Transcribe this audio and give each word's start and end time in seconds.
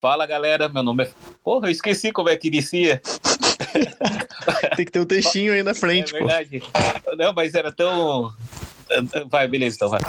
Fala 0.00 0.24
galera, 0.24 0.66
meu 0.66 0.82
nome 0.82 1.04
é. 1.04 1.10
Porra, 1.44 1.66
eu 1.66 1.70
esqueci 1.70 2.10
como 2.10 2.30
é 2.30 2.36
que 2.36 2.48
inicia. 2.48 3.02
Tem 4.74 4.86
que 4.86 4.90
ter 4.90 5.00
um 5.00 5.04
textinho 5.04 5.52
aí 5.52 5.62
na 5.62 5.74
frente, 5.74 6.16
é 6.16 6.18
verdade. 6.18 6.60
Pô. 7.04 7.16
Não, 7.16 7.34
mas 7.34 7.54
era 7.54 7.70
tão. 7.70 8.32
Vai, 9.28 9.46
beleza, 9.46 9.76
então 9.76 9.90
vai. 9.90 10.00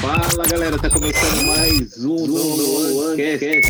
Fala 0.00 0.44
galera, 0.48 0.76
tá 0.76 0.90
começando 0.90 1.46
mais 1.46 2.04
um 2.04 2.26
No, 2.26 2.56
no 2.56 3.10
One 3.10 3.62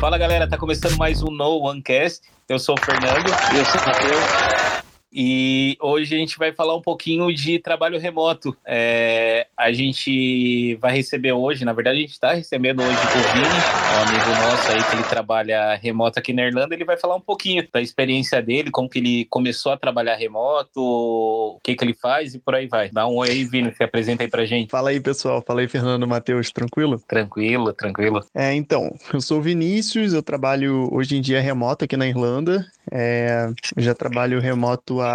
Fala 0.00 0.18
galera, 0.18 0.48
tá 0.48 0.56
começando 0.56 0.96
mais 0.96 1.20
um 1.20 1.32
No 1.32 1.64
OneCast. 1.64 2.22
Eu 2.48 2.60
sou 2.60 2.76
o 2.76 2.84
Fernando. 2.84 3.28
Eu 3.56 3.64
sou 3.64 3.80
o 3.80 3.86
Matheus. 3.86 4.77
E 5.20 5.76
hoje 5.80 6.14
a 6.14 6.18
gente 6.18 6.38
vai 6.38 6.52
falar 6.52 6.76
um 6.76 6.80
pouquinho 6.80 7.34
de 7.34 7.58
trabalho 7.58 7.98
remoto. 7.98 8.56
É, 8.64 9.48
a 9.56 9.72
gente 9.72 10.76
vai 10.76 10.94
receber 10.94 11.32
hoje, 11.32 11.64
na 11.64 11.72
verdade, 11.72 11.98
a 11.98 12.00
gente 12.02 12.12
está 12.12 12.34
recebendo 12.34 12.80
hoje 12.80 12.92
o 12.92 13.32
Vini, 13.34 13.48
um 13.48 14.08
amigo 14.08 14.30
nosso 14.44 14.70
aí 14.70 14.84
que 14.84 14.94
ele 14.94 15.02
trabalha 15.02 15.74
remoto 15.74 16.20
aqui 16.20 16.32
na 16.32 16.46
Irlanda. 16.46 16.72
Ele 16.72 16.84
vai 16.84 16.96
falar 16.96 17.16
um 17.16 17.20
pouquinho 17.20 17.66
da 17.72 17.80
experiência 17.80 18.40
dele, 18.40 18.70
como 18.70 18.88
que 18.88 19.00
ele 19.00 19.24
começou 19.24 19.72
a 19.72 19.76
trabalhar 19.76 20.14
remoto, 20.14 20.80
o 20.80 21.58
que, 21.64 21.74
que 21.74 21.84
ele 21.84 21.94
faz 21.94 22.36
e 22.36 22.38
por 22.38 22.54
aí 22.54 22.68
vai. 22.68 22.88
Dá 22.88 23.08
um 23.08 23.16
oi 23.16 23.28
aí, 23.28 23.44
Vini, 23.44 23.74
se 23.74 23.82
apresenta 23.82 24.22
aí 24.22 24.30
pra 24.30 24.46
gente. 24.46 24.70
Fala 24.70 24.90
aí, 24.90 25.00
pessoal. 25.00 25.42
Fala 25.44 25.62
aí, 25.62 25.66
Fernando 25.66 26.06
Matheus. 26.06 26.52
Tranquilo? 26.52 27.02
Tranquilo, 27.08 27.72
tranquilo. 27.72 28.20
É, 28.32 28.54
então, 28.54 28.94
eu 29.12 29.20
sou 29.20 29.38
o 29.38 29.42
Vinícius, 29.42 30.12
eu 30.12 30.22
trabalho 30.22 30.88
hoje 30.92 31.16
em 31.16 31.20
dia 31.20 31.40
remoto 31.40 31.84
aqui 31.84 31.96
na 31.96 32.06
Irlanda. 32.06 32.64
É, 32.90 33.50
já 33.76 33.94
trabalho 33.94 34.40
remoto 34.40 35.00
há, 35.00 35.07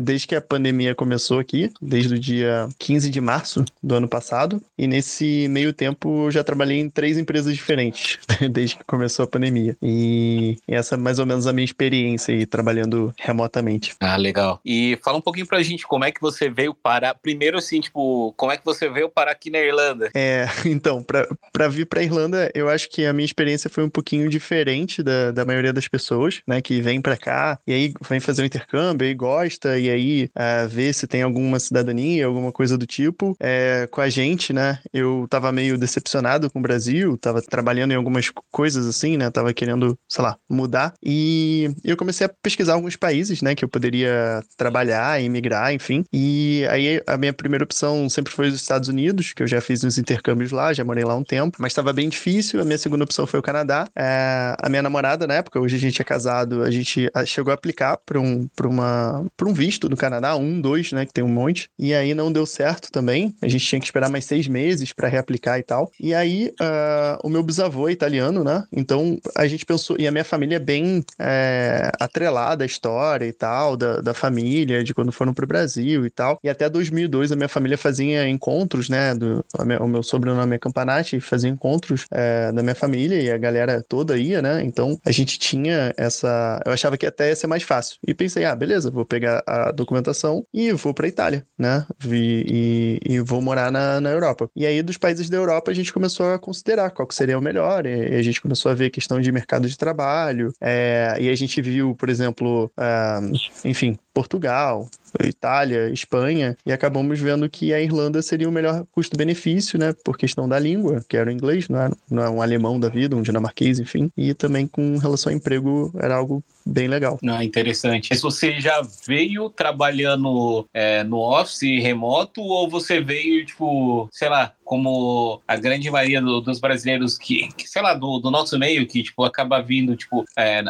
desde 0.00 0.26
que 0.26 0.34
a 0.34 0.40
pandemia 0.40 0.94
começou 0.94 1.38
aqui, 1.38 1.70
desde 1.80 2.14
o 2.14 2.18
dia 2.18 2.68
15 2.78 3.10
de 3.10 3.20
março 3.20 3.64
do 3.82 3.94
ano 3.94 4.08
passado. 4.08 4.62
E 4.78 4.86
nesse 4.86 5.46
meio 5.48 5.72
tempo 5.72 6.26
eu 6.26 6.30
já 6.30 6.42
trabalhei 6.42 6.80
em 6.80 6.88
três 6.88 7.18
empresas 7.18 7.54
diferentes, 7.54 8.18
desde 8.50 8.76
que 8.76 8.84
começou 8.84 9.24
a 9.24 9.28
pandemia. 9.28 9.76
E 9.82 10.56
essa 10.66 10.94
é 10.94 10.98
mais 10.98 11.18
ou 11.18 11.26
menos 11.26 11.46
a 11.46 11.52
minha 11.52 11.64
experiência 11.64 12.34
aí, 12.34 12.46
trabalhando 12.46 13.12
remotamente. 13.18 13.94
Ah, 14.00 14.16
legal. 14.16 14.60
E 14.64 14.98
fala 15.04 15.18
um 15.18 15.22
pouquinho 15.22 15.46
pra 15.46 15.62
gente 15.62 15.86
como 15.86 16.04
é 16.04 16.10
que 16.10 16.20
você 16.20 16.48
veio 16.48 16.74
parar. 16.74 17.14
Primeiro, 17.14 17.58
assim, 17.58 17.80
tipo, 17.80 18.32
como 18.36 18.52
é 18.52 18.56
que 18.56 18.64
você 18.64 18.88
veio 18.88 19.08
parar 19.08 19.32
aqui 19.32 19.50
na 19.50 19.58
Irlanda? 19.58 20.10
É, 20.14 20.46
então, 20.64 21.02
pra, 21.02 21.28
pra 21.52 21.68
vir 21.68 21.86
pra 21.86 22.02
Irlanda, 22.02 22.50
eu 22.54 22.68
acho 22.68 22.88
que 22.88 23.04
a 23.04 23.12
minha 23.12 23.26
experiência 23.26 23.68
foi 23.68 23.84
um 23.84 23.90
pouquinho 23.90 24.28
diferente 24.28 25.02
da, 25.02 25.30
da 25.30 25.44
maioria 25.44 25.72
das 25.72 25.86
pessoas, 25.86 26.40
né, 26.46 26.60
que 26.62 26.80
vem 26.80 27.00
pra 27.00 27.10
para 27.10 27.16
cá, 27.16 27.58
e 27.66 27.72
aí 27.72 27.94
vem 28.08 28.20
fazer 28.20 28.42
o 28.42 28.44
um 28.44 28.46
intercâmbio, 28.46 29.06
aí 29.06 29.14
gosta, 29.20 29.78
e 29.78 29.88
aí 29.88 30.30
uh, 30.36 30.68
vê 30.68 30.92
se 30.92 31.06
tem 31.06 31.22
alguma 31.22 31.58
cidadania, 31.58 32.26
alguma 32.26 32.52
coisa 32.52 32.76
do 32.76 32.86
tipo. 32.86 33.36
É, 33.40 33.88
com 33.90 34.00
a 34.00 34.08
gente, 34.08 34.52
né? 34.52 34.78
Eu 34.92 35.26
tava 35.30 35.52
meio 35.52 35.78
decepcionado 35.78 36.50
com 36.50 36.58
o 36.58 36.62
Brasil, 36.62 37.16
tava 37.16 37.40
trabalhando 37.40 37.92
em 37.92 37.96
algumas 37.96 38.30
coisas 38.50 38.86
assim, 38.86 39.16
né? 39.16 39.30
Tava 39.30 39.54
querendo, 39.54 39.98
sei 40.08 40.22
lá, 40.22 40.36
mudar. 40.48 40.94
E 41.02 41.70
eu 41.84 41.96
comecei 41.96 42.26
a 42.26 42.30
pesquisar 42.42 42.74
alguns 42.74 42.96
países, 42.96 43.40
né? 43.42 43.54
Que 43.54 43.64
eu 43.64 43.68
poderia 43.68 44.42
trabalhar, 44.56 45.22
emigrar, 45.22 45.72
enfim. 45.72 46.04
E 46.12 46.66
aí 46.70 47.02
a 47.06 47.16
minha 47.16 47.32
primeira 47.32 47.64
opção 47.64 48.08
sempre 48.08 48.32
foi 48.32 48.48
os 48.48 48.54
Estados 48.54 48.88
Unidos, 48.88 49.32
que 49.32 49.42
eu 49.42 49.46
já 49.46 49.60
fiz 49.60 49.84
uns 49.84 49.98
intercâmbios 49.98 50.50
lá, 50.50 50.72
já 50.72 50.84
morei 50.84 51.04
lá 51.04 51.16
um 51.16 51.24
tempo, 51.24 51.58
mas 51.60 51.72
estava 51.72 51.92
bem 51.92 52.08
difícil. 52.08 52.60
A 52.60 52.64
minha 52.64 52.78
segunda 52.78 53.04
opção 53.04 53.26
foi 53.26 53.40
o 53.40 53.42
Canadá. 53.42 53.86
É, 53.96 54.56
a 54.58 54.68
minha 54.68 54.82
namorada, 54.82 55.26
na 55.26 55.34
época, 55.34 55.60
hoje 55.60 55.76
a 55.76 55.78
gente 55.78 56.00
é 56.00 56.04
casado, 56.04 56.62
a 56.62 56.70
gente 56.70 56.90
gente 56.90 57.10
chegou 57.26 57.50
a 57.50 57.54
aplicar 57.54 57.96
para 58.04 58.20
um, 58.20 58.48
uma, 58.62 59.09
um 59.42 59.52
visto 59.52 59.88
do 59.88 59.96
Canadá, 59.96 60.36
um, 60.36 60.60
dois, 60.60 60.92
né, 60.92 61.06
que 61.06 61.12
tem 61.12 61.24
um 61.24 61.28
monte, 61.28 61.68
e 61.78 61.94
aí 61.94 62.14
não 62.14 62.32
deu 62.32 62.46
certo 62.46 62.90
também. 62.90 63.34
A 63.42 63.48
gente 63.48 63.64
tinha 63.64 63.80
que 63.80 63.86
esperar 63.86 64.10
mais 64.10 64.24
seis 64.24 64.46
meses 64.46 64.92
para 64.92 65.08
reaplicar 65.08 65.58
e 65.58 65.62
tal. 65.62 65.90
E 65.98 66.14
aí 66.14 66.52
uh, 66.60 67.18
o 67.22 67.28
meu 67.28 67.42
bisavô 67.42 67.88
é 67.88 67.92
italiano, 67.92 68.44
né? 68.44 68.64
Então 68.72 69.18
a 69.36 69.46
gente 69.46 69.64
pensou, 69.64 69.96
e 69.98 70.06
a 70.06 70.10
minha 70.10 70.24
família 70.24 70.56
é 70.56 70.60
bem 70.60 71.04
é, 71.18 71.90
atrelada 71.98 72.64
à 72.64 72.66
história 72.66 73.24
e 73.26 73.32
tal, 73.32 73.76
da, 73.76 74.00
da 74.00 74.14
família, 74.14 74.82
de 74.84 74.94
quando 74.94 75.12
foram 75.12 75.32
para 75.34 75.44
o 75.44 75.48
Brasil 75.48 76.06
e 76.06 76.10
tal. 76.10 76.38
E 76.42 76.48
até 76.48 76.68
2002 76.68 77.32
a 77.32 77.36
minha 77.36 77.48
família 77.48 77.78
fazia 77.78 78.28
encontros, 78.28 78.88
né? 78.88 79.14
Do, 79.14 79.44
minha, 79.64 79.82
o 79.82 79.88
meu 79.88 80.02
sobrenome 80.02 80.56
é 80.56 80.58
Campanati, 80.58 81.20
fazia 81.20 81.50
encontros 81.50 82.06
é, 82.10 82.52
da 82.52 82.62
minha 82.62 82.74
família 82.74 83.20
e 83.20 83.30
a 83.30 83.38
galera 83.38 83.82
toda 83.88 84.16
ia, 84.16 84.42
né? 84.42 84.62
Então 84.64 84.98
a 85.04 85.10
gente 85.10 85.38
tinha 85.38 85.92
essa. 85.96 86.60
Eu 86.64 86.72
achava 86.72 86.96
que 86.96 87.06
até 87.06 87.28
ia 87.28 87.36
ser 87.36 87.46
mais 87.46 87.62
fácil. 87.62 87.98
E 88.06 88.14
pensei, 88.14 88.44
ah, 88.44 88.54
beleza, 88.54 88.90
vou 88.90 88.99
pegar 89.04 89.42
a 89.46 89.70
documentação 89.70 90.46
e 90.52 90.72
vou 90.72 90.94
para 90.94 91.08
Itália, 91.08 91.46
né? 91.58 91.86
Vi, 91.98 92.44
e, 92.46 93.00
e, 93.14 93.20
vou 93.20 93.40
morar 93.40 93.70
na, 93.70 94.00
na 94.00 94.10
Europa. 94.10 94.50
E 94.54 94.66
aí, 94.66 94.82
dos 94.82 94.96
países 94.96 95.28
da 95.28 95.36
Europa, 95.36 95.70
a 95.70 95.74
gente 95.74 95.92
começou 95.92 96.32
a 96.32 96.38
considerar 96.38 96.90
qual 96.90 97.06
que 97.06 97.14
seria 97.14 97.38
o 97.38 97.42
melhor. 97.42 97.86
E, 97.86 98.14
a 98.14 98.22
gente 98.22 98.40
começou 98.40 98.70
a 98.70 98.74
ver 98.74 98.90
questão 98.90 99.20
de 99.20 99.32
mercado 99.32 99.68
de 99.68 99.76
trabalho. 99.76 100.52
É, 100.60 101.16
e 101.20 101.28
a 101.28 101.34
gente 101.34 101.60
viu, 101.60 101.94
por 101.94 102.08
exemplo, 102.08 102.70
uh, 102.78 103.32
enfim, 103.64 103.98
Portugal, 104.12 104.88
Itália, 105.22 105.90
Espanha, 105.90 106.56
e 106.64 106.72
acabamos 106.72 107.18
vendo 107.18 107.48
que 107.48 107.72
a 107.72 107.80
Irlanda 107.80 108.22
seria 108.22 108.48
o 108.48 108.52
melhor 108.52 108.84
custo-benefício, 108.92 109.78
né, 109.78 109.94
por 110.04 110.16
questão 110.16 110.48
da 110.48 110.58
língua, 110.58 111.04
que 111.08 111.16
era 111.16 111.28
o 111.28 111.32
inglês, 111.32 111.68
não 111.68 111.80
é, 111.80 111.90
não 112.10 112.22
é 112.22 112.30
um 112.30 112.42
alemão 112.42 112.78
da 112.78 112.88
vida, 112.88 113.16
um 113.16 113.22
dinamarquês, 113.22 113.80
enfim, 113.80 114.10
e 114.16 114.34
também 114.34 114.66
com 114.66 114.98
relação 114.98 115.32
ao 115.32 115.36
emprego 115.36 115.92
era 116.00 116.16
algo 116.16 116.42
bem 116.64 116.88
legal. 116.88 117.18
Ah, 117.26 117.44
interessante. 117.44 118.08
Mas 118.10 118.20
você 118.20 118.60
já 118.60 118.80
veio 119.06 119.50
trabalhando 119.50 120.66
é, 120.72 121.02
no 121.02 121.18
office 121.18 121.82
remoto 121.82 122.40
ou 122.42 122.68
você 122.68 123.00
veio, 123.00 123.44
tipo, 123.44 124.08
sei 124.12 124.28
lá, 124.28 124.52
como 124.64 125.40
a 125.48 125.56
grande 125.56 125.90
maioria 125.90 126.20
do, 126.20 126.40
dos 126.40 126.60
brasileiros 126.60 127.18
que, 127.18 127.48
que, 127.56 127.68
sei 127.68 127.82
lá, 127.82 127.94
do, 127.94 128.20
do, 128.20 128.30
nosso 128.30 128.56
meio, 128.58 128.86
que, 128.86 129.02
tipo, 129.02 129.24
acaba 129.24 129.60
vindo, 129.60 129.96
tipo, 129.96 130.24
é, 130.38 130.62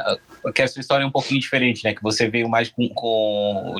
que 0.54 0.62
essa 0.62 0.80
história 0.80 1.04
é 1.04 1.06
um 1.06 1.10
pouquinho 1.10 1.40
diferente, 1.40 1.84
né? 1.84 1.94
Que 1.94 2.02
você 2.02 2.28
veio 2.28 2.48
mais 2.48 2.70
com, 2.70 2.88
com 2.88 3.29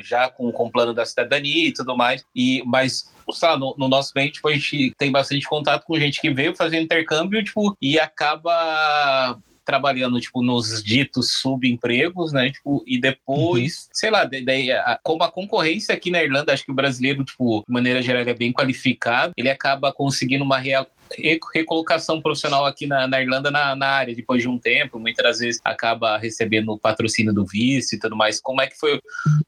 já 0.03 0.29
com, 0.29 0.51
com 0.51 0.65
o 0.65 0.71
plano 0.71 0.93
da 0.93 1.05
cidadania 1.05 1.67
e 1.67 1.73
tudo 1.73 1.95
mais, 1.95 2.23
e, 2.35 2.63
mas 2.65 3.11
lá, 3.41 3.57
no, 3.57 3.75
no, 3.77 3.87
nosso 3.87 4.11
meio, 4.15 4.31
tipo, 4.31 4.47
a 4.47 4.53
gente 4.53 4.93
tem 4.97 5.11
bastante 5.11 5.47
contato 5.47 5.85
com 5.85 5.99
gente 5.99 6.19
que 6.19 6.33
veio 6.33 6.55
fazer 6.55 6.79
intercâmbio, 6.79 7.43
tipo, 7.43 7.75
e 7.81 7.99
acaba 7.99 9.37
trabalhando, 9.63 10.19
tipo, 10.19 10.41
nos 10.41 10.83
ditos 10.83 11.33
subempregos, 11.35 12.33
né, 12.33 12.51
tipo, 12.51 12.83
e 12.85 12.99
depois, 12.99 13.83
uhum. 13.83 13.89
sei 13.93 14.11
lá, 14.11 14.25
daí, 14.25 14.69
como 15.03 15.23
a 15.23 15.31
concorrência 15.31 15.93
aqui 15.93 16.11
na 16.11 16.23
Irlanda, 16.23 16.51
acho 16.51 16.65
que 16.65 16.71
o 16.71 16.75
brasileiro, 16.75 17.23
tipo, 17.23 17.63
de 17.65 17.73
maneira 17.73 18.01
geral, 18.01 18.23
é 18.23 18.33
bem 18.33 18.51
qualificado, 18.51 19.33
ele 19.37 19.49
acaba 19.49 19.93
conseguindo 19.93 20.43
uma 20.43 20.57
real 20.57 20.85
recolocação 21.53 22.21
profissional 22.21 22.65
aqui 22.65 22.87
na, 22.87 23.07
na 23.07 23.21
Irlanda 23.21 23.51
na, 23.51 23.75
na, 23.75 23.87
área, 23.87 24.15
depois 24.15 24.41
de 24.41 24.47
um 24.47 24.57
tempo, 24.57 24.99
muitas 24.99 25.23
das 25.23 25.39
vezes 25.39 25.61
acaba 25.63 26.17
recebendo 26.17 26.77
patrocínio 26.77 27.33
do 27.33 27.45
visto 27.45 27.93
e 27.93 27.99
tudo 27.99 28.15
mais. 28.15 28.39
Como 28.39 28.61
é 28.61 28.67
que 28.67 28.77
foi 28.77 28.99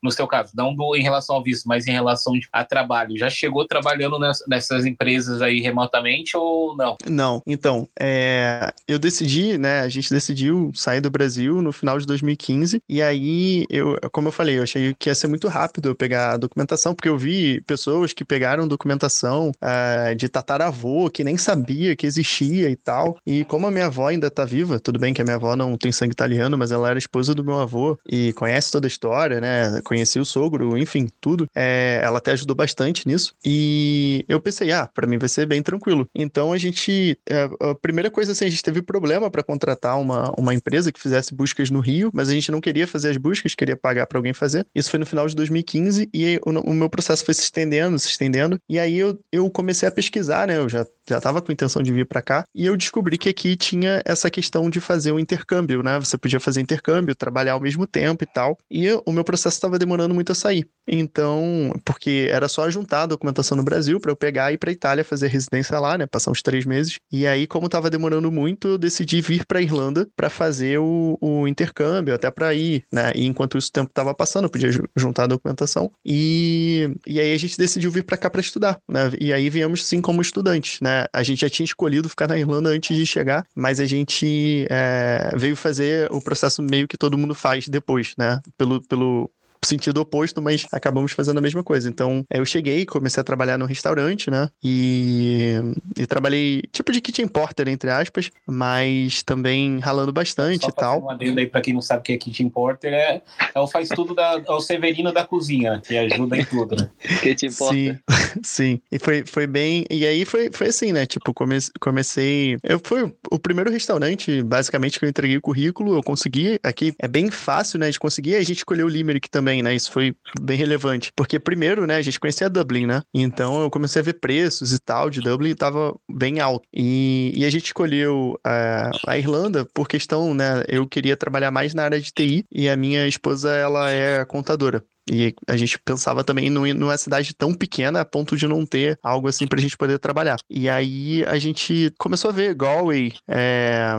no 0.01 0.11
seu 0.11 0.27
caso? 0.27 0.51
Não 0.55 0.75
do, 0.75 0.95
em 0.95 1.01
relação 1.01 1.35
ao 1.35 1.43
visto, 1.43 1.67
mas 1.67 1.87
em 1.87 1.91
relação 1.91 2.33
a 2.51 2.63
trabalho. 2.63 3.17
Já 3.17 3.29
chegou 3.29 3.65
trabalhando 3.65 4.19
nessas, 4.19 4.47
nessas 4.47 4.85
empresas 4.85 5.41
aí 5.41 5.61
remotamente 5.61 6.35
ou 6.35 6.75
não? 6.75 6.97
Não. 7.07 7.41
Então, 7.45 7.87
é, 7.99 8.73
eu 8.87 8.99
decidi, 8.99 9.57
né, 9.57 9.81
a 9.81 9.89
gente 9.89 10.09
decidiu 10.09 10.71
sair 10.73 11.01
do 11.01 11.09
Brasil 11.09 11.61
no 11.61 11.71
final 11.71 11.97
de 11.97 12.05
2015 12.05 12.81
e 12.89 13.01
aí, 13.01 13.65
eu, 13.69 13.97
como 14.11 14.27
eu 14.27 14.31
falei, 14.31 14.57
eu 14.57 14.63
achei 14.63 14.93
que 14.93 15.09
ia 15.09 15.15
ser 15.15 15.27
muito 15.27 15.47
rápido 15.47 15.89
eu 15.89 15.95
pegar 15.95 16.33
a 16.33 16.37
documentação, 16.37 16.93
porque 16.93 17.09
eu 17.09 17.17
vi 17.17 17.61
pessoas 17.61 18.13
que 18.13 18.25
pegaram 18.25 18.67
documentação 18.67 19.51
uh, 19.51 20.15
de 20.15 20.27
tataravô, 20.27 21.09
que 21.09 21.23
nem 21.23 21.37
sabiam 21.37 21.52
sabia 21.53 21.95
que 21.95 22.07
existia 22.07 22.69
e 22.69 22.75
tal. 22.75 23.17
E 23.25 23.45
como 23.45 23.67
a 23.67 23.71
minha 23.71 23.85
avó 23.85 24.07
ainda 24.07 24.29
tá 24.29 24.43
viva, 24.43 24.79
tudo 24.79 24.99
bem 24.99 25.13
que 25.13 25.21
a 25.21 25.23
minha 25.23 25.35
avó 25.35 25.55
não 25.55 25.77
tem 25.77 25.91
sangue 25.91 26.13
italiano, 26.13 26.57
mas 26.57 26.71
ela 26.71 26.89
era 26.89 26.99
esposa 26.99 27.33
do 27.33 27.43
meu 27.43 27.59
avô 27.59 27.97
e 28.09 28.33
conhece 28.33 28.71
toda 28.71 28.87
a 28.87 28.89
história, 28.89 29.39
né? 29.39 29.81
Conheci 29.83 30.19
o 30.19 30.25
sogro, 30.25 30.77
enfim, 30.77 31.07
tudo. 31.21 31.47
É, 31.55 32.01
ela 32.03 32.17
até 32.17 32.31
ajudou 32.31 32.55
bastante 32.55 33.07
nisso. 33.07 33.33
E 33.45 34.25
eu 34.27 34.41
pensei, 34.41 34.71
ah, 34.71 34.87
para 34.87 35.07
mim 35.07 35.17
vai 35.17 35.29
ser 35.29 35.45
bem 35.45 35.61
tranquilo. 35.61 36.07
Então 36.15 36.51
a 36.51 36.57
gente, 36.57 37.17
é, 37.29 37.49
a 37.59 37.75
primeira 37.75 38.09
coisa 38.09 38.31
assim, 38.31 38.45
a 38.45 38.49
gente 38.49 38.63
teve 38.63 38.81
problema 38.81 39.29
para 39.29 39.43
contratar 39.43 39.99
uma, 39.99 40.33
uma 40.37 40.53
empresa 40.53 40.91
que 40.91 40.99
fizesse 40.99 41.33
buscas 41.33 41.69
no 41.69 41.79
Rio, 41.79 42.09
mas 42.13 42.29
a 42.29 42.33
gente 42.33 42.51
não 42.51 42.59
queria 42.59 42.87
fazer 42.87 43.09
as 43.09 43.17
buscas, 43.17 43.53
queria 43.55 43.77
pagar 43.77 44.07
para 44.07 44.17
alguém 44.17 44.33
fazer. 44.33 44.65
Isso 44.73 44.89
foi 44.89 44.99
no 44.99 45.05
final 45.05 45.27
de 45.27 45.35
2015 45.35 46.09
e 46.13 46.39
o, 46.45 46.71
o 46.71 46.73
meu 46.73 46.89
processo 46.89 47.23
foi 47.23 47.33
se 47.33 47.43
estendendo, 47.43 47.99
se 47.99 48.07
estendendo. 48.07 48.59
E 48.67 48.79
aí 48.79 48.97
eu, 48.97 49.19
eu 49.31 49.49
comecei 49.49 49.87
a 49.87 49.91
pesquisar, 49.91 50.47
né? 50.47 50.57
Eu 50.57 50.67
já 50.67 50.85
já 51.07 51.17
estava 51.17 51.41
com 51.41 51.51
intenção 51.51 51.81
de 51.81 51.91
vir 51.91 52.05
para 52.05 52.21
cá, 52.21 52.45
e 52.53 52.65
eu 52.65 52.75
descobri 52.77 53.17
que 53.17 53.29
aqui 53.29 53.55
tinha 53.55 54.01
essa 54.05 54.29
questão 54.29 54.69
de 54.69 54.79
fazer 54.79 55.11
o 55.11 55.15
um 55.15 55.19
intercâmbio, 55.19 55.83
né? 55.83 55.99
Você 55.99 56.17
podia 56.17 56.39
fazer 56.39 56.61
intercâmbio, 56.61 57.15
trabalhar 57.15 57.53
ao 57.53 57.59
mesmo 57.59 57.85
tempo 57.87 58.23
e 58.23 58.27
tal. 58.27 58.57
E 58.69 58.91
o 59.05 59.11
meu 59.11 59.23
processo 59.23 59.55
estava 59.55 59.79
demorando 59.79 60.13
muito 60.13 60.31
a 60.31 60.35
sair. 60.35 60.67
Então, 60.87 61.73
porque 61.85 62.27
era 62.29 62.47
só 62.47 62.69
juntar 62.69 63.03
a 63.03 63.05
documentação 63.05 63.55
no 63.57 63.63
Brasil 63.63 63.99
para 63.99 64.11
eu 64.11 64.15
pegar 64.15 64.51
e 64.51 64.55
ir 64.55 64.57
para 64.57 64.71
Itália 64.71 65.03
fazer 65.03 65.27
residência 65.27 65.79
lá, 65.79 65.97
né? 65.97 66.05
Passar 66.05 66.31
uns 66.31 66.41
três 66.41 66.65
meses. 66.65 66.99
E 67.11 67.25
aí, 67.25 67.47
como 67.47 67.67
estava 67.67 67.89
demorando 67.89 68.31
muito, 68.31 68.67
eu 68.69 68.77
decidi 68.77 69.21
vir 69.21 69.45
para 69.45 69.61
Irlanda 69.61 70.07
para 70.15 70.29
fazer 70.29 70.79
o, 70.79 71.17
o, 71.21 71.47
intercâmbio, 71.47 72.13
até 72.13 72.29
para 72.29 72.53
ir, 72.53 72.83
né? 72.91 73.11
E 73.15 73.25
enquanto 73.25 73.57
isso 73.57 73.69
o 73.69 73.71
tempo 73.71 73.89
estava 73.89 74.13
passando, 74.13 74.45
eu 74.45 74.49
podia 74.49 74.69
juntar 74.95 75.23
a 75.23 75.27
documentação. 75.27 75.91
E, 76.05 76.89
e 77.07 77.19
aí 77.19 77.33
a 77.33 77.37
gente 77.37 77.57
decidiu 77.57 77.89
vir 77.91 78.03
para 78.03 78.17
cá 78.17 78.29
para 78.29 78.41
estudar, 78.41 78.77
né? 78.89 79.11
E 79.19 79.31
aí 79.31 79.49
viemos 79.49 79.85
sim 79.85 80.01
como 80.01 80.21
estudantes, 80.21 80.79
né? 80.81 80.92
A 81.11 81.23
gente 81.23 81.41
já 81.41 81.49
tinha 81.49 81.65
escolhido 81.65 82.09
ficar 82.09 82.27
na 82.27 82.37
Irlanda 82.37 82.69
antes 82.69 82.95
de 82.95 83.05
chegar, 83.05 83.45
mas 83.55 83.79
a 83.79 83.85
gente 83.85 84.67
é, 84.69 85.31
veio 85.35 85.55
fazer 85.55 86.11
o 86.11 86.21
processo 86.21 86.61
meio 86.61 86.87
que 86.87 86.97
todo 86.97 87.17
mundo 87.17 87.35
faz 87.35 87.67
depois, 87.67 88.13
né? 88.17 88.41
Pelo, 88.57 88.81
pelo 88.81 89.29
sentido 89.65 90.01
oposto, 90.01 90.41
mas 90.41 90.65
acabamos 90.71 91.11
fazendo 91.11 91.37
a 91.37 91.41
mesma 91.41 91.63
coisa. 91.63 91.89
Então, 91.89 92.25
eu 92.29 92.45
cheguei, 92.45 92.85
comecei 92.85 93.21
a 93.21 93.23
trabalhar 93.23 93.57
no 93.57 93.65
restaurante, 93.65 94.29
né? 94.29 94.49
E, 94.63 95.55
e 95.97 96.05
trabalhei 96.05 96.63
tipo 96.71 96.91
de 96.91 97.01
kitchen 97.01 97.27
porter, 97.27 97.67
entre 97.67 97.89
aspas, 97.89 98.29
mas 98.47 99.23
também 99.23 99.79
ralando 99.79 100.11
bastante 100.11 100.63
Só 100.63 100.69
e 100.69 100.73
tal. 100.73 101.03
Um 101.03 101.09
adendo 101.09 101.39
aí 101.39 101.47
pra 101.47 101.61
quem 101.61 101.73
não 101.73 101.81
sabe 101.81 102.01
o 102.01 102.03
que 102.03 102.13
é 102.13 102.17
kitchen 102.17 102.49
porter, 102.49 102.93
é, 102.93 103.21
é 103.53 103.59
o 103.59 103.67
faz 103.67 103.89
tudo 103.89 104.13
da, 104.13 104.41
é 104.45 104.51
o 104.51 104.59
Severino 104.59 105.11
da 105.11 105.25
cozinha, 105.25 105.81
que 105.85 105.97
ajuda 105.97 106.37
em 106.37 106.45
tudo, 106.45 106.75
né? 106.75 106.89
kitchen 107.21 107.51
porter. 107.51 107.73
Sim, 107.83 107.99
sim. 108.43 108.81
E 108.91 108.99
foi, 108.99 109.23
foi 109.25 109.47
bem. 109.47 109.85
E 109.89 110.05
aí 110.05 110.25
foi, 110.25 110.49
foi 110.51 110.67
assim, 110.67 110.91
né? 110.91 111.05
Tipo, 111.05 111.33
come, 111.33 111.57
comecei. 111.79 112.57
Eu 112.63 112.79
fui 112.83 113.13
o 113.31 113.39
primeiro 113.39 113.71
restaurante, 113.71 114.41
basicamente, 114.43 114.99
que 114.99 115.05
eu 115.05 115.09
entreguei 115.09 115.37
o 115.37 115.41
currículo, 115.41 115.95
eu 115.95 116.03
consegui. 116.03 116.59
Aqui 116.63 116.93
é 116.99 117.07
bem 117.07 117.29
fácil, 117.29 117.79
né? 117.79 117.89
De 117.89 117.99
conseguir. 117.99 118.35
A 118.35 118.43
gente 118.43 118.57
escolheu 118.57 118.87
o 118.87 118.89
Limerick 118.89 119.29
também 119.29 119.52
também, 119.53 119.61
né? 119.61 119.75
Isso 119.75 119.91
foi 119.91 120.15
bem 120.41 120.57
relevante. 120.57 121.11
Porque 121.15 121.39
primeiro, 121.39 121.85
né, 121.85 121.97
a 121.97 122.01
gente 122.01 122.19
conhecia 122.19 122.49
Dublin, 122.49 122.87
né? 122.87 123.01
Então 123.13 123.61
eu 123.61 123.69
comecei 123.69 124.01
a 124.01 124.05
ver 124.05 124.19
preços 124.19 124.73
e 124.73 124.79
tal 124.79 125.09
de 125.09 125.21
Dublin 125.21 125.51
e 125.51 125.55
tava 125.55 125.95
bem 126.09 126.39
alto. 126.39 126.67
E, 126.73 127.31
e 127.35 127.45
a 127.45 127.49
gente 127.49 127.65
escolheu 127.65 128.39
uh, 128.45 128.97
a 129.07 129.17
Irlanda 129.17 129.65
por 129.73 129.87
questão, 129.87 130.33
né? 130.33 130.63
Eu 130.67 130.87
queria 130.87 131.15
trabalhar 131.15 131.51
mais 131.51 131.73
na 131.73 131.83
área 131.83 132.01
de 132.01 132.11
TI 132.11 132.45
e 132.51 132.67
a 132.67 132.75
minha 132.75 133.07
esposa, 133.07 133.51
ela 133.51 133.91
é 133.91 134.25
contadora. 134.25 134.83
E 135.11 135.35
a 135.47 135.57
gente 135.57 135.77
pensava 135.79 136.23
também 136.23 136.49
numa 136.49 136.97
cidade 136.97 137.33
tão 137.33 137.53
pequena 137.53 138.01
a 138.01 138.05
ponto 138.05 138.37
de 138.37 138.47
não 138.47 138.65
ter 138.65 138.97
algo 139.03 139.27
assim 139.27 139.47
pra 139.47 139.59
gente 139.59 139.77
poder 139.77 139.99
trabalhar. 139.99 140.37
E 140.49 140.69
aí 140.69 141.23
a 141.25 141.37
gente 141.37 141.93
começou 141.97 142.29
a 142.29 142.33
ver 142.33 142.55
Galway, 142.55 143.13
é, 143.27 143.93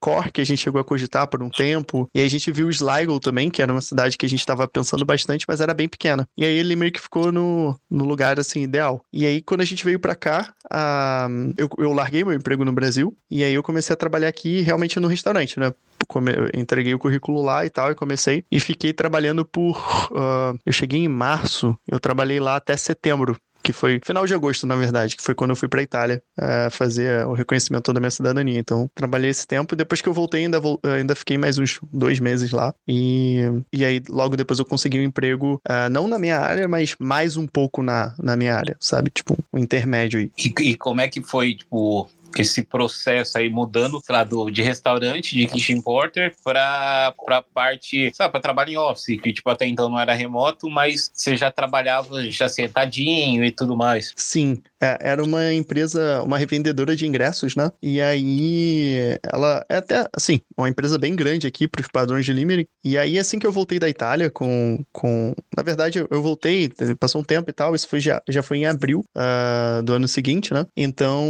Cork, 0.00 0.40
a 0.40 0.44
gente 0.44 0.62
chegou 0.62 0.80
a 0.80 0.84
cogitar 0.84 1.26
por 1.26 1.42
um 1.42 1.50
tempo. 1.50 2.08
E 2.14 2.20
aí 2.20 2.26
a 2.26 2.30
gente 2.30 2.50
viu 2.52 2.70
Sligo 2.70 3.18
também, 3.18 3.50
que 3.50 3.62
era 3.62 3.72
uma 3.72 3.80
cidade 3.80 4.16
que 4.16 4.26
a 4.26 4.28
gente 4.28 4.40
estava 4.40 4.68
pensando 4.68 5.04
bastante, 5.04 5.44
mas 5.48 5.60
era 5.60 5.74
bem 5.74 5.88
pequena. 5.88 6.28
E 6.36 6.44
aí 6.44 6.62
Limerick 6.62 7.00
ficou 7.00 7.32
no, 7.32 7.78
no 7.90 8.04
lugar 8.04 8.38
assim 8.38 8.62
ideal. 8.62 9.02
E 9.12 9.26
aí 9.26 9.42
quando 9.42 9.62
a 9.62 9.64
gente 9.64 9.84
veio 9.84 9.98
para 9.98 10.14
cá, 10.14 10.52
a, 10.70 11.28
eu, 11.56 11.68
eu 11.78 11.92
larguei 11.92 12.24
meu 12.24 12.34
emprego 12.34 12.64
no 12.64 12.72
Brasil 12.72 13.16
e 13.30 13.42
aí 13.42 13.54
eu 13.54 13.62
comecei 13.62 13.92
a 13.92 13.96
trabalhar 13.96 14.28
aqui 14.28 14.60
realmente 14.60 15.00
no 15.00 15.08
restaurante, 15.08 15.58
né? 15.58 15.72
come, 16.06 16.32
entreguei 16.54 16.94
o 16.94 16.98
currículo 16.98 17.42
lá 17.42 17.64
e 17.64 17.70
tal, 17.70 17.90
e 17.90 17.94
comecei. 17.94 18.44
E 18.50 18.60
fiquei 18.60 18.92
trabalhando 18.92 19.44
por. 19.44 19.78
Uh, 20.10 20.35
eu 20.64 20.72
cheguei 20.72 21.00
em 21.04 21.08
março, 21.08 21.76
eu 21.86 22.00
trabalhei 22.00 22.40
lá 22.40 22.56
até 22.56 22.76
setembro 22.76 23.36
que 23.66 23.72
foi 23.72 24.00
final 24.04 24.24
de 24.24 24.32
agosto, 24.32 24.64
na 24.64 24.76
verdade, 24.76 25.16
que 25.16 25.22
foi 25.22 25.34
quando 25.34 25.50
eu 25.50 25.56
fui 25.56 25.68
para 25.68 25.82
Itália 25.82 26.22
uh, 26.38 26.70
fazer 26.70 27.26
o 27.26 27.32
reconhecimento 27.32 27.92
da 27.92 27.98
minha 27.98 28.10
cidadania. 28.12 28.60
Então, 28.60 28.88
trabalhei 28.94 29.28
esse 29.28 29.44
tempo. 29.44 29.74
Depois 29.74 30.00
que 30.00 30.08
eu 30.08 30.12
voltei, 30.12 30.44
ainda, 30.44 30.60
ainda 30.84 31.16
fiquei 31.16 31.36
mais 31.36 31.58
uns 31.58 31.80
dois 31.92 32.20
meses 32.20 32.52
lá. 32.52 32.72
E, 32.86 33.40
e 33.72 33.84
aí, 33.84 34.00
logo 34.08 34.36
depois, 34.36 34.60
eu 34.60 34.64
consegui 34.64 35.00
um 35.00 35.02
emprego, 35.02 35.60
uh, 35.68 35.90
não 35.90 36.06
na 36.06 36.16
minha 36.16 36.38
área, 36.38 36.68
mas 36.68 36.94
mais 37.00 37.36
um 37.36 37.44
pouco 37.44 37.82
na, 37.82 38.14
na 38.22 38.36
minha 38.36 38.54
área, 38.54 38.76
sabe? 38.78 39.10
Tipo, 39.10 39.36
um 39.52 39.58
intermédio 39.58 40.20
aí. 40.20 40.30
E, 40.38 40.54
e 40.60 40.76
como 40.76 41.00
é 41.00 41.08
que 41.08 41.20
foi, 41.20 41.54
tipo, 41.54 42.08
esse 42.42 42.62
processo 42.62 43.38
aí 43.38 43.48
mudando, 43.48 44.00
lá, 44.08 44.24
do, 44.24 44.50
de 44.50 44.62
restaurante, 44.62 45.34
de 45.34 45.46
kitchen 45.46 45.80
porter, 45.80 46.34
para 46.42 47.14
a 47.28 47.42
parte, 47.42 48.10
sabe, 48.14 48.32
para 48.32 48.40
trabalho 48.40 48.70
em 48.70 48.76
office, 48.76 49.20
que 49.20 49.32
tipo 49.32 49.48
até 49.50 49.66
então 49.66 49.88
não 49.88 49.98
era 49.98 50.14
remoto, 50.14 50.70
mas 50.70 51.10
você 51.12 51.36
já 51.36 51.50
trabalhava 51.50 52.22
já 52.30 52.48
sentadinho 52.48 53.44
e 53.44 53.50
tudo 53.50 53.76
mais. 53.76 54.12
Sim, 54.16 54.62
é, 54.80 54.98
era 55.00 55.22
uma 55.22 55.52
empresa, 55.52 56.22
uma 56.22 56.38
revendedora 56.38 56.94
de 56.94 57.06
ingressos, 57.06 57.56
né? 57.56 57.70
E 57.82 58.00
aí 58.00 59.18
ela 59.22 59.64
é 59.68 59.76
até, 59.76 60.06
assim, 60.14 60.40
uma 60.56 60.68
empresa 60.68 60.98
bem 60.98 61.14
grande 61.14 61.46
aqui 61.46 61.66
para 61.66 61.80
os 61.80 61.88
padrões 61.88 62.24
de 62.24 62.32
Limerick. 62.32 62.68
E 62.84 62.98
aí 62.98 63.18
assim 63.18 63.38
que 63.38 63.46
eu 63.46 63.52
voltei 63.52 63.78
da 63.78 63.88
Itália 63.88 64.30
com, 64.30 64.84
com... 64.92 65.34
na 65.56 65.62
verdade 65.62 66.04
eu 66.10 66.22
voltei, 66.22 66.70
passou 66.98 67.20
um 67.20 67.24
tempo 67.24 67.50
e 67.50 67.52
tal, 67.52 67.74
isso 67.74 67.88
foi 67.88 68.00
já, 68.00 68.22
já 68.28 68.42
foi 68.42 68.58
em 68.58 68.66
abril 68.66 69.04
uh, 69.16 69.82
do 69.82 69.94
ano 69.94 70.08
seguinte, 70.08 70.52
né? 70.52 70.66
Então 70.76 71.26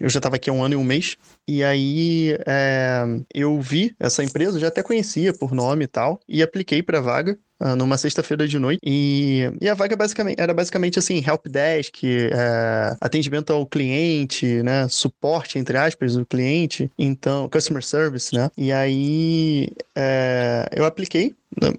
eu 0.00 0.08
já 0.08 0.18
estava 0.18 0.36
aqui 0.36 0.50
há 0.50 0.52
um 0.52 0.62
ano 0.62 0.74
e 0.74 0.76
um 0.76 0.84
mês. 0.84 1.16
E 1.48 1.62
aí 1.62 2.36
é, 2.46 3.04
eu 3.32 3.60
vi 3.60 3.94
essa 4.00 4.22
empresa, 4.24 4.58
já 4.58 4.68
até 4.68 4.82
conhecia 4.82 5.32
por 5.32 5.52
nome 5.52 5.84
e 5.84 5.88
tal, 5.88 6.20
e 6.28 6.42
apliquei 6.42 6.82
para 6.82 7.00
vaga. 7.00 7.38
Uh, 7.58 7.74
numa 7.74 7.96
sexta-feira 7.96 8.46
de 8.46 8.58
noite. 8.58 8.80
E, 8.84 9.50
e 9.62 9.66
a 9.66 9.72
vaga 9.72 9.96
basicamente, 9.96 10.38
era 10.38 10.52
basicamente 10.52 10.98
assim: 10.98 11.24
help 11.26 11.46
desk, 11.48 12.04
é, 12.04 12.94
atendimento 13.00 13.50
ao 13.50 13.64
cliente, 13.66 14.62
né? 14.62 14.86
Suporte, 14.88 15.58
entre 15.58 15.78
aspas, 15.78 16.16
do 16.16 16.26
cliente. 16.26 16.90
Então, 16.98 17.48
customer 17.48 17.82
service, 17.82 18.34
né? 18.34 18.50
E 18.58 18.70
aí 18.70 19.70
é, 19.96 20.68
eu 20.70 20.84
apliquei 20.84 21.34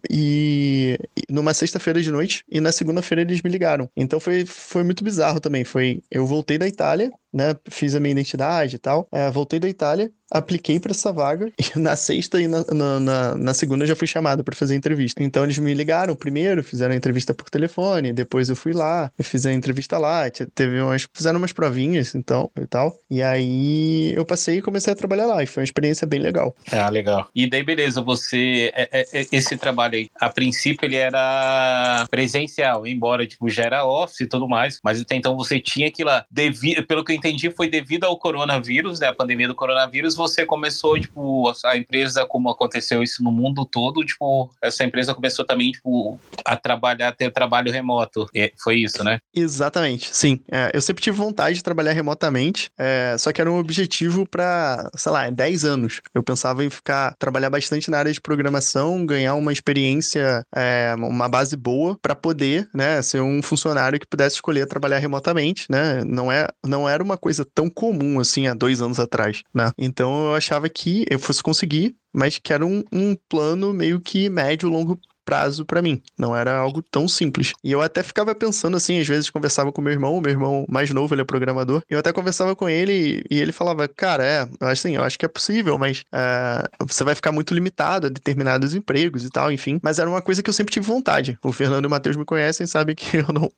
e 0.09 0.97
numa 1.29 1.53
sexta-feira 1.53 2.01
de 2.01 2.11
noite 2.11 2.43
e 2.49 2.59
na 2.59 2.71
segunda-feira 2.71 3.21
eles 3.21 3.41
me 3.41 3.49
ligaram. 3.49 3.89
Então 3.95 4.19
foi, 4.19 4.45
foi 4.45 4.83
muito 4.83 5.03
bizarro 5.03 5.39
também. 5.39 5.63
Foi 5.63 6.01
eu 6.09 6.25
voltei 6.25 6.57
da 6.57 6.67
Itália, 6.67 7.11
né? 7.33 7.55
Fiz 7.69 7.95
a 7.95 7.99
minha 7.99 8.11
identidade 8.11 8.75
e 8.75 8.79
tal. 8.79 9.07
É, 9.11 9.29
voltei 9.29 9.59
da 9.59 9.69
Itália, 9.69 10.11
apliquei 10.31 10.79
para 10.79 10.91
essa 10.91 11.11
vaga 11.11 11.51
e 11.57 11.79
na 11.79 11.95
sexta 11.95 12.41
e 12.41 12.47
na, 12.47 12.63
na, 12.99 13.35
na, 13.35 13.53
segunda 13.53 13.83
eu 13.83 13.87
já 13.87 13.95
fui 13.95 14.07
chamado 14.07 14.43
para 14.43 14.55
fazer 14.55 14.75
entrevista. 14.75 15.23
Então 15.23 15.43
eles 15.43 15.57
me 15.57 15.73
ligaram 15.73 16.15
primeiro, 16.15 16.63
fizeram 16.63 16.93
a 16.93 16.97
entrevista 16.97 17.33
por 17.33 17.49
telefone, 17.49 18.13
depois 18.13 18.49
eu 18.49 18.55
fui 18.55 18.73
lá, 18.73 19.11
eu 19.17 19.23
fiz 19.23 19.45
a 19.45 19.53
entrevista 19.53 19.97
lá, 19.97 20.29
teve 20.29 20.81
umas, 20.81 21.07
fizeram 21.13 21.39
umas 21.39 21.53
provinhas 21.53 22.13
então 22.15 22.51
e 22.59 22.65
tal. 22.65 22.99
E 23.09 23.21
aí 23.21 24.13
eu 24.13 24.25
passei 24.25 24.57
e 24.57 24.61
comecei 24.61 24.93
a 24.93 24.95
trabalhar 24.95 25.25
lá 25.25 25.43
e 25.43 25.47
foi 25.47 25.61
uma 25.61 25.65
experiência 25.65 26.05
bem 26.05 26.19
legal. 26.19 26.55
Ah, 26.71 26.89
legal. 26.89 27.29
E 27.33 27.49
daí 27.49 27.63
beleza, 27.63 28.01
você 28.01 28.71
é, 28.75 28.89
é, 28.91 29.21
é, 29.21 29.27
esse 29.31 29.57
trabalho 29.57 29.95
aí, 29.95 30.09
a 30.19 30.29
princípio 30.29 30.85
ele 30.85 30.95
era 30.95 32.05
presencial, 32.09 32.85
embora 32.85 33.25
tipo 33.25 33.49
já 33.49 33.63
era 33.63 33.85
office 33.85 34.21
e 34.21 34.27
tudo 34.27 34.47
mais, 34.47 34.79
mas 34.83 35.01
até 35.01 35.15
então 35.15 35.35
você 35.35 35.59
tinha 35.59 35.91
que 35.91 36.01
ir 36.01 36.05
lá, 36.05 36.25
devido, 36.29 36.85
pelo 36.85 37.03
que 37.03 37.11
eu 37.11 37.15
entendi 37.15 37.49
foi 37.51 37.69
devido 37.69 38.03
ao 38.03 38.17
coronavírus, 38.17 38.99
né, 38.99 39.07
a 39.07 39.13
pandemia 39.13 39.47
do 39.47 39.55
coronavírus, 39.55 40.16
você 40.17 40.45
começou, 40.45 40.99
tipo, 40.99 41.51
a 41.63 41.77
empresa, 41.77 42.25
como 42.25 42.49
aconteceu 42.49 43.01
isso 43.03 43.23
no 43.23 43.31
mundo 43.31 43.65
todo, 43.65 44.03
tipo, 44.03 44.49
essa 44.61 44.83
empresa 44.83 45.13
começou 45.13 45.45
também, 45.45 45.71
tipo, 45.71 46.19
a 46.43 46.57
trabalhar, 46.57 47.09
a 47.09 47.11
ter 47.11 47.31
trabalho 47.31 47.71
remoto. 47.71 48.27
E 48.33 48.51
foi 48.57 48.77
isso, 48.77 49.03
né? 49.03 49.19
Exatamente, 49.33 50.13
sim. 50.13 50.39
É, 50.51 50.71
eu 50.73 50.81
sempre 50.81 51.03
tive 51.03 51.17
vontade 51.17 51.57
de 51.57 51.63
trabalhar 51.63 51.93
remotamente, 51.93 52.69
é, 52.77 53.15
só 53.17 53.31
que 53.31 53.39
era 53.39 53.51
um 53.51 53.59
objetivo 53.59 54.27
para, 54.27 54.89
sei 54.95 55.11
lá, 55.11 55.29
10 55.29 55.63
anos. 55.63 56.01
Eu 56.13 56.23
pensava 56.23 56.65
em 56.65 56.69
ficar, 56.69 57.15
trabalhar 57.19 57.49
bastante 57.49 57.89
na 57.91 57.99
área 57.99 58.11
de 58.11 58.19
programação, 58.19 59.05
ganhar 59.05 59.35
uma 59.35 59.53
experiência, 59.53 60.43
é, 60.55 60.93
uma 60.97 61.29
base 61.29 61.55
boa 61.55 61.97
para 62.01 62.15
poder, 62.15 62.67
né, 62.73 63.01
ser 63.01 63.21
um 63.21 63.41
funcionário 63.41 63.99
que 63.99 64.07
pudesse 64.07 64.35
escolher 64.35 64.65
trabalhar 64.67 64.97
remotamente, 64.97 65.65
né? 65.69 66.03
Não, 66.05 66.31
é, 66.31 66.47
não 66.65 66.89
era 66.89 67.03
uma 67.03 67.17
coisa 67.17 67.45
tão 67.53 67.69
comum 67.69 68.19
assim 68.19 68.47
há 68.47 68.53
dois 68.53 68.81
anos 68.81 68.99
atrás, 68.99 69.43
né? 69.53 69.71
Então 69.77 70.06
então 70.07 70.27
eu 70.27 70.35
achava 70.35 70.69
que 70.69 71.05
eu 71.09 71.19
fosse 71.19 71.43
conseguir, 71.43 71.95
mas 72.13 72.37
que 72.39 72.53
era 72.53 72.65
um, 72.65 72.81
um 72.91 73.15
plano 73.27 73.73
meio 73.73 73.99
que 73.99 74.29
médio, 74.29 74.69
longo 74.69 74.97
prazo 75.27 75.65
para 75.65 75.81
mim. 75.81 76.01
Não 76.17 76.33
era 76.33 76.55
algo 76.57 76.81
tão 76.81 77.05
simples. 77.05 77.51
E 77.61 77.69
eu 77.69 77.81
até 77.81 78.01
ficava 78.01 78.33
pensando 78.33 78.77
assim, 78.77 78.97
às 78.97 79.05
vezes 79.05 79.29
conversava 79.29 79.73
com 79.73 79.81
meu 79.81 79.91
irmão, 79.91 80.21
meu 80.21 80.31
irmão 80.31 80.65
mais 80.69 80.89
novo, 80.91 81.13
ele 81.13 81.21
é 81.21 81.25
programador, 81.25 81.81
e 81.89 81.93
eu 81.93 81.99
até 81.99 82.13
conversava 82.13 82.55
com 82.55 82.69
ele 82.69 83.25
e 83.29 83.37
ele 83.37 83.51
falava, 83.51 83.85
cara, 83.89 84.23
é, 84.23 84.47
assim, 84.61 84.95
eu 84.95 85.03
acho 85.03 85.19
que 85.19 85.25
é 85.25 85.27
possível, 85.27 85.77
mas 85.77 86.05
é, 86.13 86.63
você 86.87 87.03
vai 87.03 87.13
ficar 87.13 87.33
muito 87.33 87.53
limitado 87.53 88.07
a 88.07 88.09
determinados 88.09 88.73
empregos 88.73 89.25
e 89.25 89.29
tal, 89.29 89.51
enfim. 89.51 89.81
Mas 89.83 89.99
era 89.99 90.09
uma 90.09 90.21
coisa 90.21 90.41
que 90.41 90.49
eu 90.49 90.53
sempre 90.53 90.71
tive 90.71 90.87
vontade. 90.87 91.37
O 91.43 91.51
Fernando 91.51 91.83
e 91.83 91.87
o 91.87 91.89
Matheus 91.89 92.15
me 92.15 92.23
conhecem, 92.23 92.65
sabem 92.65 92.95
que 92.95 93.17
eu 93.19 93.27
não, 93.33 93.51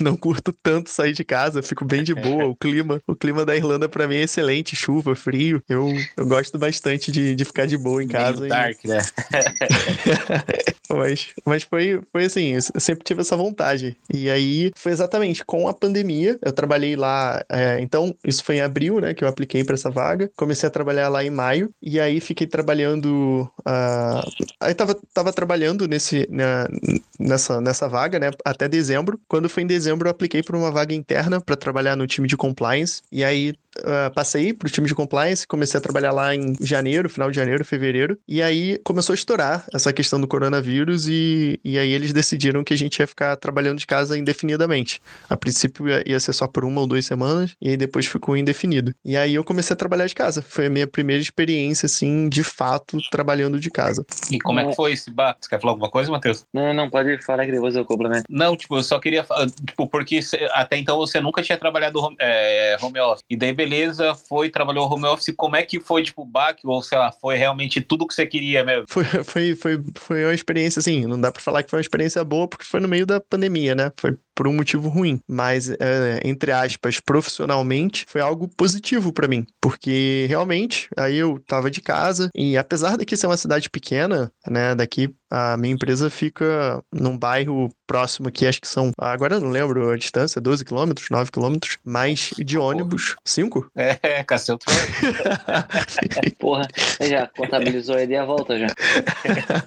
não 0.00 0.16
curto 0.16 0.52
tanto 0.62 0.90
sair 0.90 1.14
de 1.14 1.24
casa, 1.24 1.62
fico 1.62 1.86
bem 1.86 2.02
de 2.02 2.14
boa. 2.14 2.44
O 2.44 2.54
clima, 2.54 3.00
o 3.06 3.16
clima 3.16 3.46
da 3.46 3.56
Irlanda 3.56 3.88
para 3.88 4.06
mim 4.06 4.16
é 4.16 4.22
excelente, 4.24 4.76
chuva, 4.76 5.16
frio. 5.16 5.62
Eu, 5.66 5.90
eu 6.18 6.26
gosto 6.26 6.58
bastante 6.58 7.10
de, 7.10 7.34
de 7.34 7.44
ficar 7.46 7.66
de 7.66 7.78
boa 7.78 8.04
em 8.04 8.08
casa. 8.08 8.40
Meio 8.40 8.50
dark, 8.50 8.84
e... 8.84 8.88
né? 8.88 8.98
mas 10.90 11.13
mas, 11.14 11.28
mas 11.44 11.62
foi, 11.62 12.00
foi 12.12 12.24
assim, 12.24 12.54
eu 12.54 12.80
sempre 12.80 13.04
tive 13.04 13.20
essa 13.20 13.36
vontade. 13.36 13.96
E 14.12 14.28
aí 14.28 14.72
foi 14.74 14.92
exatamente 14.92 15.44
com 15.44 15.68
a 15.68 15.74
pandemia, 15.74 16.38
eu 16.42 16.52
trabalhei 16.52 16.96
lá, 16.96 17.42
é, 17.48 17.80
então 17.80 18.14
isso 18.24 18.42
foi 18.42 18.56
em 18.56 18.60
abril, 18.60 19.00
né, 19.00 19.14
que 19.14 19.22
eu 19.22 19.28
apliquei 19.28 19.62
para 19.64 19.74
essa 19.74 19.90
vaga. 19.90 20.30
Comecei 20.36 20.66
a 20.66 20.70
trabalhar 20.70 21.08
lá 21.08 21.24
em 21.24 21.30
maio, 21.30 21.70
e 21.80 22.00
aí 22.00 22.20
fiquei 22.20 22.46
trabalhando. 22.46 23.48
Uh, 23.60 24.46
aí 24.60 24.74
tava, 24.74 24.96
tava 25.12 25.32
trabalhando 25.32 25.86
nesse, 25.86 26.26
na, 26.30 26.68
nessa, 27.18 27.60
nessa 27.60 27.88
vaga, 27.88 28.18
né, 28.18 28.30
até 28.44 28.68
dezembro. 28.68 29.20
Quando 29.28 29.48
foi 29.48 29.62
em 29.62 29.66
dezembro, 29.66 30.08
eu 30.08 30.10
apliquei 30.10 30.42
para 30.42 30.56
uma 30.56 30.70
vaga 30.70 30.94
interna 30.94 31.40
para 31.40 31.56
trabalhar 31.56 31.96
no 31.96 32.06
time 32.06 32.26
de 32.26 32.36
compliance, 32.36 33.02
e 33.12 33.24
aí 33.24 33.54
uh, 33.80 34.12
passei 34.14 34.52
para 34.52 34.66
o 34.66 34.70
time 34.70 34.86
de 34.86 34.94
compliance, 34.94 35.46
comecei 35.46 35.78
a 35.78 35.80
trabalhar 35.80 36.12
lá 36.12 36.34
em 36.34 36.54
janeiro, 36.60 37.08
final 37.08 37.30
de 37.30 37.36
janeiro, 37.36 37.64
fevereiro, 37.64 38.18
e 38.26 38.42
aí 38.42 38.78
começou 38.84 39.12
a 39.12 39.16
estourar 39.16 39.64
essa 39.72 39.92
questão 39.92 40.20
do 40.20 40.26
coronavírus 40.26 41.06
e, 41.08 41.60
e 41.64 41.78
aí 41.78 41.92
eles 41.92 42.12
decidiram 42.12 42.64
que 42.64 42.74
a 42.74 42.76
gente 42.76 42.98
ia 42.98 43.06
ficar 43.06 43.36
trabalhando 43.36 43.78
de 43.78 43.86
casa 43.86 44.18
indefinidamente. 44.18 45.00
A 45.28 45.36
princípio 45.36 45.88
ia, 45.88 46.02
ia 46.06 46.20
ser 46.20 46.32
só 46.32 46.46
por 46.46 46.64
uma 46.64 46.80
ou 46.80 46.86
duas 46.86 47.06
semanas, 47.06 47.54
e 47.60 47.70
aí 47.70 47.76
depois 47.76 48.06
ficou 48.06 48.36
indefinido. 48.36 48.94
E 49.04 49.16
aí 49.16 49.34
eu 49.34 49.44
comecei 49.44 49.74
a 49.74 49.76
trabalhar 49.76 50.06
de 50.06 50.14
casa. 50.14 50.42
Foi 50.42 50.66
a 50.66 50.70
minha 50.70 50.86
primeira 50.86 51.22
experiência, 51.22 51.86
assim, 51.86 52.28
de 52.28 52.42
fato, 52.42 52.98
trabalhando 53.10 53.58
de 53.58 53.70
casa. 53.70 54.04
E 54.30 54.38
como 54.38 54.60
é 54.60 54.66
que 54.66 54.74
foi 54.74 54.92
esse 54.92 55.10
bar? 55.10 55.36
Você 55.40 55.48
quer 55.48 55.60
falar 55.60 55.72
alguma 55.72 55.90
coisa, 55.90 56.10
Matheus? 56.10 56.44
Não, 56.52 56.72
não, 56.72 56.90
pode 56.90 57.22
falar 57.22 57.44
que 57.46 57.52
depois 57.52 57.74
eu 57.76 57.84
complemento. 57.84 58.24
Não, 58.28 58.56
tipo, 58.56 58.76
eu 58.76 58.82
só 58.82 58.98
queria 58.98 59.24
falar, 59.24 59.46
tipo, 59.50 59.86
porque 59.86 60.20
até 60.52 60.76
então 60.78 60.96
você 60.96 61.20
nunca 61.20 61.42
tinha 61.42 61.58
trabalhado 61.58 62.00
home, 62.00 62.16
é, 62.20 62.76
home 62.80 62.98
office. 63.00 63.24
E 63.28 63.36
daí, 63.36 63.52
beleza, 63.64 64.14
foi, 64.14 64.50
trabalhou 64.50 64.90
home 64.90 65.06
office. 65.06 65.34
Como 65.36 65.56
é 65.56 65.62
que 65.62 65.80
foi, 65.80 66.02
tipo, 66.02 66.22
o 66.22 66.26
back? 66.26 66.60
Ou 66.66 66.82
sei 66.82 66.98
lá, 66.98 67.10
foi 67.10 67.36
realmente 67.36 67.80
tudo 67.80 68.06
que 68.06 68.14
você 68.14 68.26
queria 68.26 68.64
mesmo? 68.64 68.84
Foi, 68.88 69.04
foi, 69.04 69.56
foi, 69.56 69.82
foi 69.96 70.24
uma 70.24 70.34
experiência, 70.34 70.80
assim, 70.80 71.06
não 71.06 71.20
dá 71.20 71.32
pra 71.32 71.42
falar 71.42 71.62
que 71.62 71.70
foi 71.70 71.78
uma 71.78 71.82
experiência 71.82 72.22
boa, 72.22 72.46
porque 72.46 72.64
foi 72.64 72.80
no 72.80 72.88
meio 72.88 73.06
da 73.06 73.20
pandemia, 73.20 73.74
né? 73.74 73.90
Foi 73.96 74.16
por 74.34 74.48
um 74.48 74.54
motivo 74.54 74.88
ruim. 74.88 75.20
Mas, 75.28 75.70
é, 75.70 76.20
entre 76.24 76.52
aspas, 76.52 77.00
profissionalmente, 77.00 78.04
foi 78.08 78.20
algo 78.20 78.48
positivo 78.48 79.12
para 79.12 79.28
mim. 79.28 79.46
Porque 79.60 80.26
realmente, 80.28 80.88
aí 80.96 81.16
eu 81.16 81.40
tava 81.46 81.70
de 81.70 81.80
casa, 81.80 82.28
e 82.34 82.56
apesar 82.56 82.96
daqui 82.96 83.16
ser 83.16 83.26
uma 83.26 83.36
cidade 83.36 83.70
pequena, 83.70 84.30
né? 84.46 84.74
Daqui 84.74 85.14
a 85.30 85.56
minha 85.56 85.74
empresa 85.74 86.08
fica 86.08 86.80
num 86.92 87.18
bairro 87.18 87.68
próximo 87.86 88.28
aqui, 88.28 88.46
acho 88.46 88.60
que 88.60 88.68
são. 88.68 88.92
Agora 88.96 89.40
não 89.40 89.50
lembro 89.50 89.90
a 89.90 89.96
distância, 89.96 90.40
12 90.40 90.64
quilômetros, 90.64 91.10
9 91.10 91.30
quilômetros, 91.30 91.76
mas 91.84 92.30
de 92.38 92.56
ônibus, 92.56 93.16
5? 93.24 93.70
É, 93.74 93.94
cacete. 94.24 94.64
Porra, 96.38 96.68
já 97.00 97.26
contabilizou 97.26 97.98
ele 97.98 98.16
a 98.16 98.24
volta 98.24 98.58
já. 98.58 98.66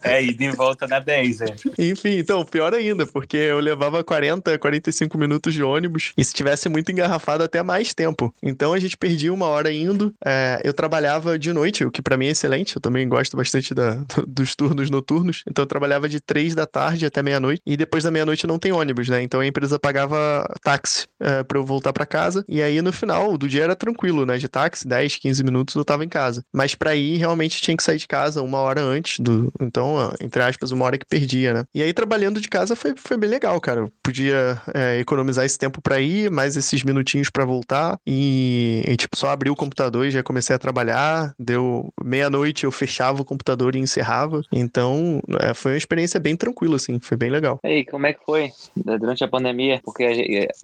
É, 0.03 0.23
e 0.23 0.33
de 0.33 0.51
volta 0.51 0.87
na 0.87 0.99
10, 0.99 1.41
é. 1.41 1.55
Enfim, 1.77 2.17
então, 2.17 2.45
pior 2.45 2.73
ainda, 2.73 3.05
porque 3.05 3.37
eu 3.37 3.59
levava 3.59 4.03
40, 4.03 4.56
45 4.57 5.17
minutos 5.17 5.53
de 5.53 5.63
ônibus 5.63 6.13
e 6.17 6.23
se 6.23 6.33
tivesse 6.33 6.69
muito 6.69 6.91
engarrafado, 6.91 7.43
até 7.43 7.61
mais 7.63 7.93
tempo. 7.93 8.33
Então 8.41 8.73
a 8.73 8.79
gente 8.79 8.97
perdia 8.97 9.33
uma 9.33 9.47
hora 9.47 9.71
indo. 9.71 10.13
É, 10.25 10.61
eu 10.63 10.73
trabalhava 10.73 11.37
de 11.37 11.51
noite, 11.53 11.85
o 11.85 11.91
que 11.91 12.01
para 12.01 12.17
mim 12.17 12.27
é 12.27 12.31
excelente. 12.31 12.75
Eu 12.75 12.81
também 12.81 13.07
gosto 13.07 13.35
bastante 13.37 13.73
da, 13.73 14.03
dos 14.27 14.55
turnos 14.55 14.89
noturnos. 14.89 15.43
Então 15.47 15.63
eu 15.63 15.67
trabalhava 15.67 16.07
de 16.07 16.19
3 16.19 16.55
da 16.55 16.65
tarde 16.65 17.05
até 17.05 17.21
meia-noite 17.21 17.61
e 17.65 17.77
depois 17.77 18.03
da 18.03 18.11
meia-noite 18.11 18.47
não 18.47 18.59
tem 18.59 18.71
ônibus, 18.71 19.09
né? 19.09 19.21
Então 19.21 19.39
a 19.39 19.47
empresa 19.47 19.79
pagava 19.79 20.47
táxi 20.63 21.07
é, 21.19 21.43
para 21.43 21.57
eu 21.57 21.65
voltar 21.65 21.93
para 21.93 22.05
casa. 22.05 22.43
E 22.47 22.61
aí 22.61 22.81
no 22.81 22.93
final 22.93 23.37
do 23.37 23.47
dia 23.47 23.63
era 23.63 23.75
tranquilo, 23.75 24.25
né? 24.25 24.37
De 24.37 24.47
táxi, 24.47 24.87
10, 24.87 25.17
15 25.17 25.43
minutos 25.43 25.75
eu 25.75 25.85
tava 25.85 26.03
em 26.03 26.09
casa. 26.09 26.43
Mas 26.53 26.75
para 26.75 26.95
ir 26.95 27.17
realmente 27.17 27.61
tinha 27.61 27.75
que 27.75 27.83
sair 27.83 27.97
de 27.97 28.07
casa 28.07 28.41
uma 28.41 28.59
hora 28.59 28.81
antes 28.81 29.19
do. 29.19 29.51
Então, 29.61 30.13
entre 30.21 30.41
aspas, 30.41 30.71
uma 30.71 30.85
hora 30.85 30.97
que 30.97 31.05
perdia, 31.05 31.53
né? 31.53 31.63
E 31.73 31.81
aí 31.81 31.93
trabalhando 31.93 32.39
de 32.39 32.47
casa 32.47 32.75
foi, 32.75 32.93
foi 32.95 33.17
bem 33.17 33.29
legal, 33.29 33.59
cara. 33.59 33.81
Eu 33.81 33.91
podia 34.03 34.46
é, 34.73 34.99
economizar 34.99 35.45
esse 35.45 35.57
tempo 35.57 35.81
para 35.81 35.99
ir, 35.99 36.29
mais 36.31 36.55
esses 36.55 36.83
minutinhos 36.83 37.29
para 37.29 37.45
voltar. 37.45 37.99
E, 38.05 38.83
e, 38.87 38.95
tipo, 38.95 39.17
só 39.17 39.29
abri 39.29 39.49
o 39.49 39.55
computador 39.55 40.05
e 40.05 40.11
já 40.11 40.23
comecei 40.23 40.55
a 40.55 40.59
trabalhar. 40.59 41.33
Deu 41.37 41.93
meia-noite, 42.03 42.63
eu 42.63 42.71
fechava 42.71 43.21
o 43.21 43.25
computador 43.25 43.75
e 43.75 43.79
encerrava. 43.79 44.41
Então, 44.51 45.21
é, 45.39 45.53
foi 45.53 45.73
uma 45.73 45.77
experiência 45.77 46.19
bem 46.19 46.35
tranquila, 46.35 46.75
assim. 46.75 46.99
Foi 46.99 47.17
bem 47.17 47.29
legal. 47.29 47.59
E 47.63 47.67
aí, 47.67 47.85
como 47.85 48.05
é 48.05 48.13
que 48.13 48.23
foi 48.25 48.51
durante 48.75 49.23
a 49.23 49.27
pandemia? 49.27 49.81
Porque 49.83 50.03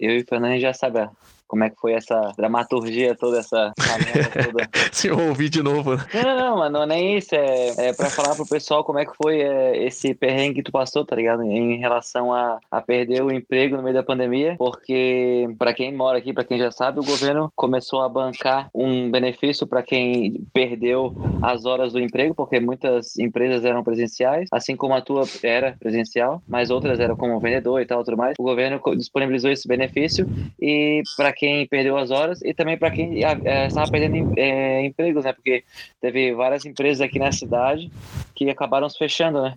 eu 0.00 0.10
e 0.10 0.22
o 0.22 0.26
Fernando 0.26 0.58
já 0.60 0.72
sabe 0.72 1.00
como 1.46 1.64
é 1.64 1.70
que 1.70 1.76
foi 1.80 1.92
essa 1.92 2.32
dramaturgia 2.36 3.14
toda, 3.14 3.38
essa 3.38 3.72
toda. 3.76 4.68
Se 4.92 5.08
eu 5.08 5.18
ouvir 5.18 5.48
de 5.48 5.62
novo. 5.62 5.96
Né? 5.96 6.04
Não, 6.14 6.22
não, 6.22 6.36
não, 6.36 6.56
mano, 6.58 6.78
não 6.78 6.82
é 6.84 6.86
nem 6.86 7.18
isso. 7.18 7.34
É, 7.34 7.88
é 7.88 7.92
pra 7.92 8.10
falar 8.10 8.34
pro 8.34 8.46
pessoal 8.46 8.84
como 8.84 8.98
é 8.98 9.04
que 9.04 9.16
foi 9.16 9.40
é, 9.40 9.84
esse 9.84 10.14
perrengue 10.14 10.56
que 10.56 10.62
tu 10.62 10.72
passou, 10.72 11.04
tá 11.04 11.16
ligado? 11.16 11.42
Em 11.42 11.78
relação 11.78 12.32
a, 12.32 12.58
a 12.70 12.80
perder 12.80 13.22
o 13.22 13.32
emprego 13.32 13.76
no 13.76 13.82
meio 13.82 13.94
da 13.94 14.02
pandemia, 14.02 14.56
porque 14.58 15.48
para 15.58 15.74
quem 15.74 15.94
mora 15.94 16.18
aqui, 16.18 16.32
para 16.32 16.44
quem 16.44 16.58
já 16.58 16.70
sabe, 16.70 17.00
o 17.00 17.04
governo 17.04 17.52
começou 17.54 18.02
a 18.02 18.08
bancar 18.08 18.68
um 18.74 19.10
benefício 19.10 19.66
para 19.66 19.82
quem 19.82 20.44
perdeu 20.52 21.14
as 21.42 21.64
horas 21.64 21.92
do 21.92 22.00
emprego, 22.00 22.34
porque 22.34 22.60
muitas 22.60 23.18
empresas 23.18 23.64
eram 23.64 23.82
presenciais, 23.82 24.48
assim 24.52 24.76
como 24.76 24.94
a 24.94 25.00
tua 25.00 25.24
era 25.42 25.76
presencial, 25.78 26.42
mas 26.48 26.70
outras 26.70 27.00
eram 27.00 27.16
como 27.16 27.38
vendedor 27.40 27.80
e 27.80 27.86
tal, 27.86 28.04
tudo 28.04 28.16
mais. 28.16 28.34
O 28.38 28.42
governo 28.42 28.80
disponibilizou 28.96 29.50
esse 29.50 29.66
benefício 29.66 30.26
e 30.60 31.02
para 31.16 31.32
quem 31.34 31.66
perdeu 31.66 31.96
as 31.96 32.10
horas 32.10 32.40
e 32.42 32.54
também 32.54 32.78
para 32.78 32.90
quem 32.90 33.22
é, 33.24 33.66
estava 33.66 33.90
perdendo 33.90 34.32
é, 34.38 34.84
empregos, 34.84 35.24
né? 35.24 35.32
Porque 35.32 35.64
teve 36.00 36.32
várias 36.34 36.64
empresas 36.64 37.00
aqui 37.00 37.18
na 37.18 37.32
cidade 37.32 37.90
que 38.34 38.48
acabaram 38.48 38.88
se 38.88 38.98
fechando, 38.98 39.42
né? 39.42 39.54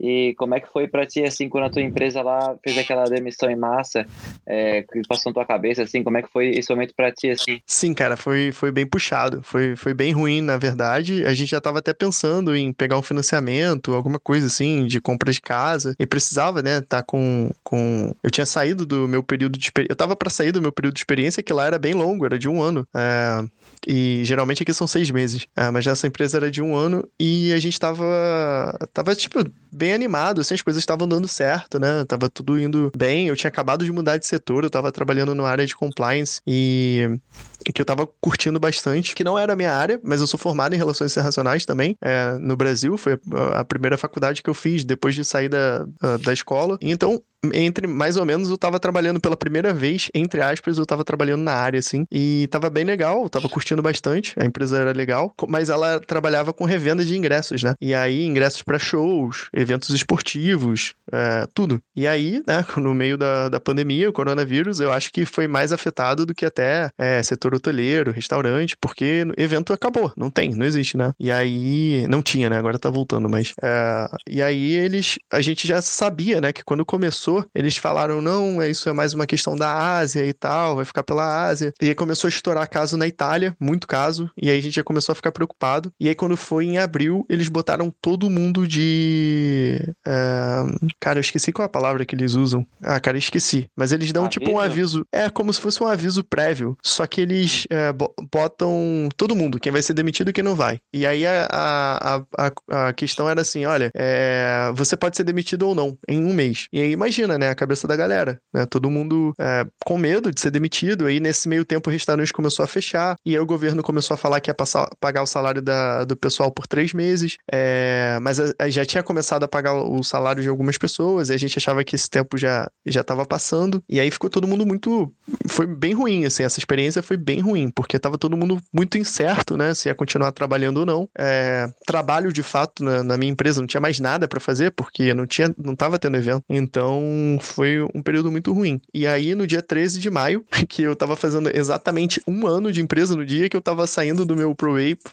E 0.00 0.34
como 0.38 0.54
é 0.54 0.60
que 0.60 0.72
foi 0.72 0.88
para 0.88 1.04
ti, 1.04 1.22
assim, 1.22 1.48
quando 1.48 1.64
a 1.64 1.70
tua 1.70 1.82
empresa 1.82 2.22
lá 2.22 2.56
fez 2.64 2.78
aquela 2.78 3.04
demissão 3.04 3.50
em 3.50 3.56
massa, 3.56 4.06
é, 4.46 4.82
que 4.82 5.02
passou 5.06 5.30
na 5.30 5.34
tua 5.34 5.44
cabeça, 5.44 5.82
assim, 5.82 6.02
como 6.02 6.16
é 6.16 6.22
que 6.22 6.32
foi 6.32 6.48
esse 6.50 6.70
momento 6.70 6.94
para 6.96 7.12
ti, 7.12 7.28
assim? 7.30 7.60
Sim, 7.66 7.92
cara, 7.92 8.16
foi, 8.16 8.50
foi 8.50 8.72
bem 8.72 8.86
puxado, 8.86 9.42
foi, 9.42 9.76
foi 9.76 9.92
bem 9.92 10.12
ruim, 10.12 10.40
na 10.40 10.56
verdade. 10.56 11.24
A 11.26 11.34
gente 11.34 11.50
já 11.50 11.58
estava 11.58 11.80
até 11.80 11.92
pensando 11.92 12.56
em 12.56 12.72
pegar 12.72 12.98
um 12.98 13.02
financiamento, 13.02 13.94
alguma 13.94 14.18
coisa 14.18 14.46
assim, 14.46 14.86
de 14.86 15.00
compra 15.02 15.30
de 15.30 15.40
casa, 15.40 15.94
e 15.98 16.06
precisava, 16.06 16.62
né, 16.62 16.80
tá 16.80 17.02
com, 17.02 17.50
com... 17.62 18.14
Eu 18.22 18.30
tinha 18.30 18.46
saído 18.46 18.86
do 18.86 19.06
meu 19.06 19.22
período 19.22 19.58
de 19.58 19.70
eu 19.88 19.96
tava 19.96 20.16
para 20.16 20.30
sair 20.30 20.52
do 20.52 20.62
meu 20.62 20.72
período 20.72 20.94
de 20.94 21.00
experiência, 21.00 21.42
que 21.42 21.52
lá 21.52 21.66
era 21.66 21.78
bem 21.78 21.92
longo, 21.92 22.24
era 22.24 22.38
de 22.38 22.48
um 22.48 22.62
ano. 22.62 22.86
É... 22.94 23.44
E 23.86 24.22
geralmente 24.24 24.62
aqui 24.62 24.74
são 24.74 24.86
seis 24.86 25.10
meses. 25.10 25.46
É, 25.56 25.70
mas 25.70 25.86
essa 25.86 26.06
empresa 26.06 26.36
era 26.36 26.50
de 26.50 26.62
um 26.62 26.76
ano 26.76 27.08
e 27.18 27.52
a 27.52 27.58
gente 27.58 27.78
tava, 27.78 28.76
tava 28.92 29.14
tipo, 29.14 29.38
bem 29.72 29.92
animado, 29.92 30.40
assim, 30.40 30.54
as 30.54 30.62
coisas 30.62 30.82
estavam 30.82 31.08
dando 31.08 31.26
certo, 31.26 31.78
né? 31.78 32.04
Tava 32.04 32.28
tudo 32.28 32.60
indo 32.60 32.92
bem. 32.96 33.28
Eu 33.28 33.36
tinha 33.36 33.48
acabado 33.48 33.84
de 33.84 33.92
mudar 33.92 34.18
de 34.18 34.26
setor, 34.26 34.64
eu 34.64 34.70
tava 34.70 34.92
trabalhando 34.92 35.34
na 35.34 35.48
área 35.48 35.66
de 35.66 35.74
compliance 35.74 36.40
e 36.46 37.18
que 37.64 37.80
eu 37.80 37.84
tava 37.84 38.06
curtindo 38.20 38.58
bastante, 38.58 39.14
que 39.14 39.24
não 39.24 39.38
era 39.38 39.52
a 39.52 39.56
minha 39.56 39.72
área, 39.72 40.00
mas 40.02 40.20
eu 40.20 40.26
sou 40.26 40.38
formado 40.38 40.74
em 40.74 40.78
relações 40.78 41.12
internacionais 41.12 41.64
também, 41.64 41.96
é, 42.00 42.32
no 42.38 42.56
Brasil, 42.56 42.96
foi 42.96 43.18
a 43.54 43.64
primeira 43.64 43.98
faculdade 43.98 44.42
que 44.42 44.50
eu 44.50 44.54
fiz 44.54 44.84
depois 44.84 45.14
de 45.14 45.24
sair 45.24 45.48
da, 45.48 45.86
da 46.22 46.32
escola. 46.32 46.78
Então, 46.80 47.22
entre 47.52 47.86
mais 47.86 48.16
ou 48.16 48.24
menos 48.24 48.50
eu 48.50 48.58
tava 48.58 48.78
trabalhando 48.78 49.20
pela 49.20 49.36
primeira 49.36 49.72
vez, 49.72 50.08
entre 50.14 50.40
aspas, 50.40 50.78
eu 50.78 50.86
tava 50.86 51.04
trabalhando 51.04 51.42
na 51.42 51.54
área, 51.54 51.78
assim, 51.78 52.04
e 52.10 52.46
tava 52.50 52.68
bem 52.68 52.84
legal, 52.84 53.28
tava 53.28 53.48
curtindo 53.48 53.82
bastante, 53.82 54.34
a 54.38 54.44
empresa 54.44 54.78
era 54.78 54.92
legal, 54.92 55.34
mas 55.48 55.70
ela 55.70 56.00
trabalhava 56.00 56.52
com 56.52 56.64
revenda 56.64 57.04
de 57.04 57.16
ingressos, 57.16 57.62
né? 57.62 57.74
E 57.80 57.94
aí, 57.94 58.24
ingressos 58.24 58.62
para 58.62 58.78
shows, 58.78 59.48
eventos 59.52 59.90
esportivos, 59.90 60.94
é, 61.12 61.46
tudo. 61.54 61.80
E 61.96 62.06
aí, 62.06 62.42
né, 62.46 62.64
no 62.76 62.94
meio 62.94 63.16
da, 63.16 63.48
da 63.48 63.60
pandemia, 63.60 64.10
o 64.10 64.12
coronavírus, 64.12 64.80
eu 64.80 64.92
acho 64.92 65.12
que 65.12 65.24
foi 65.24 65.48
mais 65.48 65.72
afetado 65.72 66.26
do 66.26 66.34
que 66.34 66.44
até 66.44 66.90
é, 66.98 67.22
setor 67.22 67.49
hoteleiro, 67.54 68.12
restaurante, 68.12 68.76
porque 68.80 69.24
o 69.36 69.40
evento 69.40 69.72
acabou, 69.72 70.12
não 70.16 70.30
tem, 70.30 70.54
não 70.54 70.66
existe, 70.66 70.96
né? 70.96 71.12
E 71.18 71.30
aí, 71.30 72.06
não 72.08 72.22
tinha, 72.22 72.48
né? 72.50 72.58
Agora 72.58 72.78
tá 72.78 72.90
voltando, 72.90 73.28
mas. 73.28 73.52
É, 73.62 74.08
e 74.28 74.42
aí 74.42 74.72
eles, 74.72 75.18
a 75.30 75.40
gente 75.40 75.66
já 75.66 75.80
sabia, 75.82 76.40
né, 76.40 76.52
que 76.52 76.64
quando 76.64 76.84
começou, 76.84 77.44
eles 77.54 77.76
falaram, 77.76 78.20
não, 78.20 78.60
é 78.60 78.70
isso 78.70 78.88
é 78.88 78.92
mais 78.92 79.14
uma 79.14 79.26
questão 79.26 79.56
da 79.56 79.98
Ásia 79.98 80.24
e 80.26 80.32
tal, 80.32 80.76
vai 80.76 80.84
ficar 80.84 81.02
pela 81.02 81.46
Ásia. 81.46 81.72
E 81.80 81.88
aí 81.88 81.94
começou 81.94 82.28
a 82.28 82.30
estourar 82.30 82.68
caso 82.68 82.96
na 82.96 83.06
Itália, 83.06 83.56
muito 83.60 83.86
caso, 83.86 84.30
e 84.40 84.50
aí 84.50 84.58
a 84.58 84.62
gente 84.62 84.74
já 84.74 84.84
começou 84.84 85.12
a 85.12 85.16
ficar 85.16 85.32
preocupado. 85.32 85.92
E 85.98 86.08
aí 86.08 86.14
quando 86.14 86.36
foi 86.36 86.66
em 86.66 86.78
abril, 86.78 87.24
eles 87.28 87.48
botaram 87.48 87.92
todo 88.00 88.30
mundo 88.30 88.66
de. 88.66 89.80
É, 90.06 90.62
cara, 90.98 91.18
eu 91.18 91.22
esqueci 91.22 91.52
qual 91.52 91.64
é 91.64 91.66
a 91.66 91.70
palavra 91.70 92.04
que 92.04 92.14
eles 92.14 92.34
usam. 92.34 92.66
Ah, 92.82 93.00
cara, 93.00 93.18
esqueci. 93.18 93.68
Mas 93.76 93.92
eles 93.92 94.12
dão 94.12 94.24
aviso? 94.24 94.40
tipo 94.40 94.50
um 94.52 94.58
aviso. 94.60 95.06
É 95.12 95.28
como 95.30 95.52
se 95.52 95.60
fosse 95.60 95.82
um 95.82 95.86
aviso 95.86 96.24
prévio. 96.24 96.76
Só 96.82 97.06
que 97.06 97.20
ele 97.20 97.39
eles 97.40 97.66
é, 97.70 97.92
botam 98.30 99.08
todo 99.16 99.34
mundo, 99.34 99.58
quem 99.58 99.72
vai 99.72 99.82
ser 99.82 99.94
demitido 99.94 100.30
e 100.30 100.32
quem 100.32 100.44
não 100.44 100.54
vai. 100.54 100.78
E 100.92 101.06
aí 101.06 101.26
a, 101.26 101.48
a, 101.50 102.22
a, 102.36 102.88
a 102.88 102.92
questão 102.92 103.28
era 103.28 103.40
assim: 103.40 103.64
olha, 103.64 103.90
é, 103.94 104.70
você 104.74 104.96
pode 104.96 105.16
ser 105.16 105.24
demitido 105.24 105.66
ou 105.66 105.74
não 105.74 105.96
em 106.08 106.24
um 106.24 106.34
mês. 106.34 106.68
E 106.72 106.80
aí 106.80 106.90
imagina, 106.92 107.38
né, 107.38 107.48
a 107.48 107.54
cabeça 107.54 107.88
da 107.88 107.96
galera, 107.96 108.40
né? 108.52 108.66
Todo 108.66 108.90
mundo 108.90 109.34
é, 109.38 109.66
com 109.84 109.96
medo 109.98 110.30
de 110.30 110.40
ser 110.40 110.50
demitido. 110.50 111.06
Aí 111.06 111.20
nesse 111.20 111.48
meio 111.48 111.64
tempo 111.64 111.88
o 111.88 111.92
restaurante 111.92 112.32
começou 112.32 112.64
a 112.64 112.68
fechar. 112.68 113.16
E 113.24 113.34
aí 113.34 113.40
o 113.40 113.46
governo 113.46 113.82
começou 113.82 114.14
a 114.14 114.18
falar 114.18 114.40
que 114.40 114.50
ia 114.50 114.54
passar, 114.54 114.88
pagar 115.00 115.22
o 115.22 115.26
salário 115.26 115.62
da, 115.62 116.04
do 116.04 116.16
pessoal 116.16 116.50
por 116.50 116.66
três 116.66 116.92
meses. 116.92 117.36
É, 117.50 118.18
mas 118.20 118.38
já 118.68 118.84
tinha 118.84 119.02
começado 119.02 119.44
a 119.44 119.48
pagar 119.48 119.74
o 119.74 120.02
salário 120.02 120.42
de 120.42 120.48
algumas 120.48 120.76
pessoas. 120.76 121.30
E 121.30 121.34
a 121.34 121.38
gente 121.38 121.58
achava 121.58 121.82
que 121.84 121.96
esse 121.96 122.08
tempo 122.08 122.36
já 122.36 122.68
já 122.86 123.00
estava 123.00 123.24
passando. 123.24 123.82
E 123.88 124.00
aí 124.00 124.10
ficou 124.10 124.28
todo 124.28 124.46
mundo 124.46 124.66
muito. 124.66 125.12
Foi 125.48 125.66
bem 125.66 125.94
ruim, 125.94 126.24
assim. 126.24 126.42
Essa 126.42 126.58
experiência 126.58 127.02
foi 127.02 127.16
bem 127.16 127.29
ruim, 127.38 127.70
porque 127.70 127.98
tava 127.98 128.18
todo 128.18 128.36
mundo 128.36 128.60
muito 128.72 128.98
incerto, 128.98 129.56
né? 129.56 129.74
Se 129.74 129.88
ia 129.88 129.94
continuar 129.94 130.32
trabalhando 130.32 130.78
ou 130.78 130.86
não. 130.86 131.08
É, 131.16 131.70
trabalho 131.86 132.32
de 132.32 132.42
fato 132.42 132.82
na, 132.82 133.02
na, 133.02 133.16
minha 133.16 133.30
empresa, 133.30 133.60
não 133.60 133.66
tinha 133.66 133.80
mais 133.80 134.00
nada 134.00 134.26
para 134.26 134.40
fazer, 134.40 134.72
porque 134.72 135.14
não 135.14 135.26
tinha, 135.26 135.54
não 135.58 135.76
tava 135.76 135.98
tendo 135.98 136.16
evento. 136.16 136.42
Então 136.48 137.38
foi 137.40 137.82
um 137.94 138.02
período 138.02 138.30
muito 138.30 138.52
ruim. 138.52 138.80
E 138.92 139.06
aí, 139.06 139.34
no 139.34 139.46
dia 139.46 139.62
13 139.62 140.00
de 140.00 140.10
maio, 140.10 140.44
que 140.68 140.82
eu 140.82 140.96
tava 140.96 141.14
fazendo 141.14 141.54
exatamente 141.54 142.20
um 142.26 142.46
ano 142.46 142.72
de 142.72 142.80
empresa 142.80 143.14
no 143.14 143.24
dia 143.24 143.48
que 143.48 143.56
eu 143.56 143.60
tava 143.62 143.86
saindo 143.86 144.24
do 144.24 144.36
meu 144.36 144.54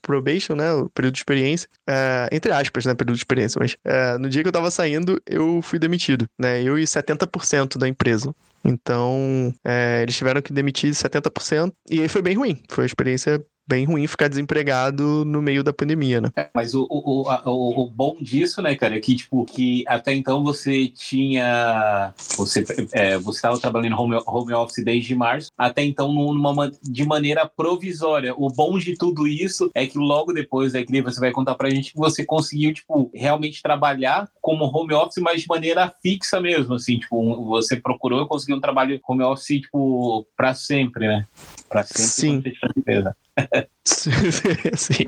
probation, 0.01 0.55
né? 0.55 0.73
O 0.73 0.89
período 0.89 1.13
de 1.13 1.19
experiência. 1.19 1.69
É, 1.87 2.29
entre 2.31 2.51
aspas, 2.51 2.85
né? 2.85 2.93
Período 2.93 3.15
de 3.15 3.21
experiência, 3.21 3.59
mas 3.59 3.77
é, 3.83 4.17
no 4.17 4.29
dia 4.29 4.41
que 4.41 4.47
eu 4.47 4.53
tava 4.53 4.71
saindo, 4.71 5.21
eu 5.25 5.61
fui 5.61 5.77
demitido, 5.77 6.27
né? 6.37 6.61
Eu 6.63 6.77
e 6.77 6.83
70% 6.83 7.77
da 7.77 7.87
empresa. 7.87 8.33
Então, 8.67 9.53
é, 9.65 10.01
eles 10.03 10.17
tiveram 10.17 10.41
que 10.41 10.51
demitir 10.51 10.93
70%, 10.93 11.71
e 11.89 12.01
aí 12.01 12.09
foi 12.09 12.21
bem 12.21 12.35
ruim. 12.35 12.61
Foi 12.69 12.83
uma 12.83 12.87
experiência 12.87 13.43
bem 13.67 13.85
ruim 13.85 14.07
ficar 14.07 14.27
desempregado 14.27 15.25
no 15.25 15.41
meio 15.41 15.63
da 15.63 15.73
pandemia, 15.73 16.21
né? 16.21 16.29
É, 16.35 16.49
mas 16.53 16.73
o, 16.73 16.87
o, 16.89 17.29
o, 17.29 17.83
o, 17.83 17.89
bom 17.89 18.15
disso, 18.21 18.61
né, 18.61 18.75
cara, 18.75 18.95
é 18.95 18.99
que, 18.99 19.15
tipo, 19.15 19.45
que 19.45 19.83
até 19.87 20.13
então 20.13 20.43
você 20.43 20.87
tinha. 20.87 22.13
Você 22.37 22.63
é, 22.93 23.17
você 23.17 23.37
estava 23.37 23.59
trabalhando 23.59 23.99
home, 23.99 24.17
home 24.25 24.53
office 24.53 24.83
desde 24.83 25.13
março, 25.13 25.51
até 25.57 25.83
então 25.83 26.13
numa, 26.13 26.71
de 26.81 27.05
maneira 27.05 27.45
provisória. 27.47 28.33
O 28.37 28.49
bom 28.49 28.77
de 28.79 28.95
tudo 28.95 29.27
isso 29.27 29.69
é 29.75 29.85
que 29.85 29.97
logo 29.97 30.31
depois, 30.31 30.73
é 30.73 30.83
que 30.83 31.01
você 31.01 31.19
vai 31.19 31.31
contar 31.31 31.55
pra 31.55 31.69
gente 31.69 31.91
que 31.91 31.97
você 31.97 32.25
conseguiu, 32.25 32.73
tipo, 32.73 33.11
realmente 33.13 33.61
trabalhar 33.61 34.29
como 34.41 34.65
home 34.65 34.93
office, 34.93 35.21
mas 35.21 35.41
de 35.41 35.47
maneira 35.47 35.93
fixa 36.01 36.39
mesmo, 36.39 36.75
assim, 36.75 36.99
tipo, 36.99 37.45
você 37.45 37.75
procurou 37.75 38.23
e 38.23 38.27
conseguiu 38.27 38.55
um 38.55 38.61
trabalho 38.61 38.99
home 39.07 39.23
office, 39.23 39.61
tipo, 39.61 40.25
pra 40.35 40.53
sempre, 40.53 41.07
né? 41.07 41.25
Pra 41.69 41.83
sempre. 41.83 42.51
Sim. 42.51 43.26
Sim. 44.75 45.07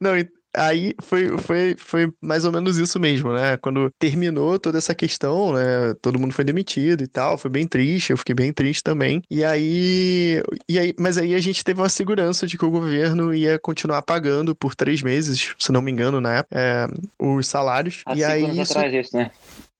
Não, 0.00 0.12
aí 0.56 0.94
foi, 1.02 1.36
foi, 1.38 1.74
foi 1.76 2.12
mais 2.20 2.44
ou 2.44 2.52
menos 2.52 2.78
isso 2.78 2.98
mesmo, 3.00 3.32
né? 3.32 3.56
Quando 3.56 3.90
terminou 3.98 4.58
toda 4.58 4.78
essa 4.78 4.94
questão, 4.94 5.52
né? 5.52 5.94
Todo 6.00 6.18
mundo 6.18 6.32
foi 6.32 6.44
demitido 6.44 7.02
e 7.02 7.08
tal, 7.08 7.36
foi 7.36 7.50
bem 7.50 7.66
triste, 7.66 8.10
eu 8.10 8.16
fiquei 8.16 8.34
bem 8.34 8.52
triste 8.52 8.82
também. 8.82 9.22
E 9.30 9.44
aí, 9.44 10.42
e 10.68 10.78
aí, 10.78 10.94
mas 10.98 11.18
aí 11.18 11.34
a 11.34 11.40
gente 11.40 11.64
teve 11.64 11.80
uma 11.80 11.88
segurança 11.88 12.46
de 12.46 12.56
que 12.56 12.64
o 12.64 12.70
governo 12.70 13.34
ia 13.34 13.58
continuar 13.58 14.02
pagando 14.02 14.54
por 14.54 14.74
três 14.74 15.02
meses, 15.02 15.54
se 15.58 15.72
não 15.72 15.82
me 15.82 15.90
engano, 15.90 16.20
né? 16.20 16.44
É, 16.50 16.86
os 17.18 17.46
salários. 17.46 18.02
Há 18.06 18.14
e 18.14 18.24
aí 18.24 18.60
isso... 18.60 18.72
atrás 18.72 18.92
disso, 18.92 19.16
né? 19.16 19.30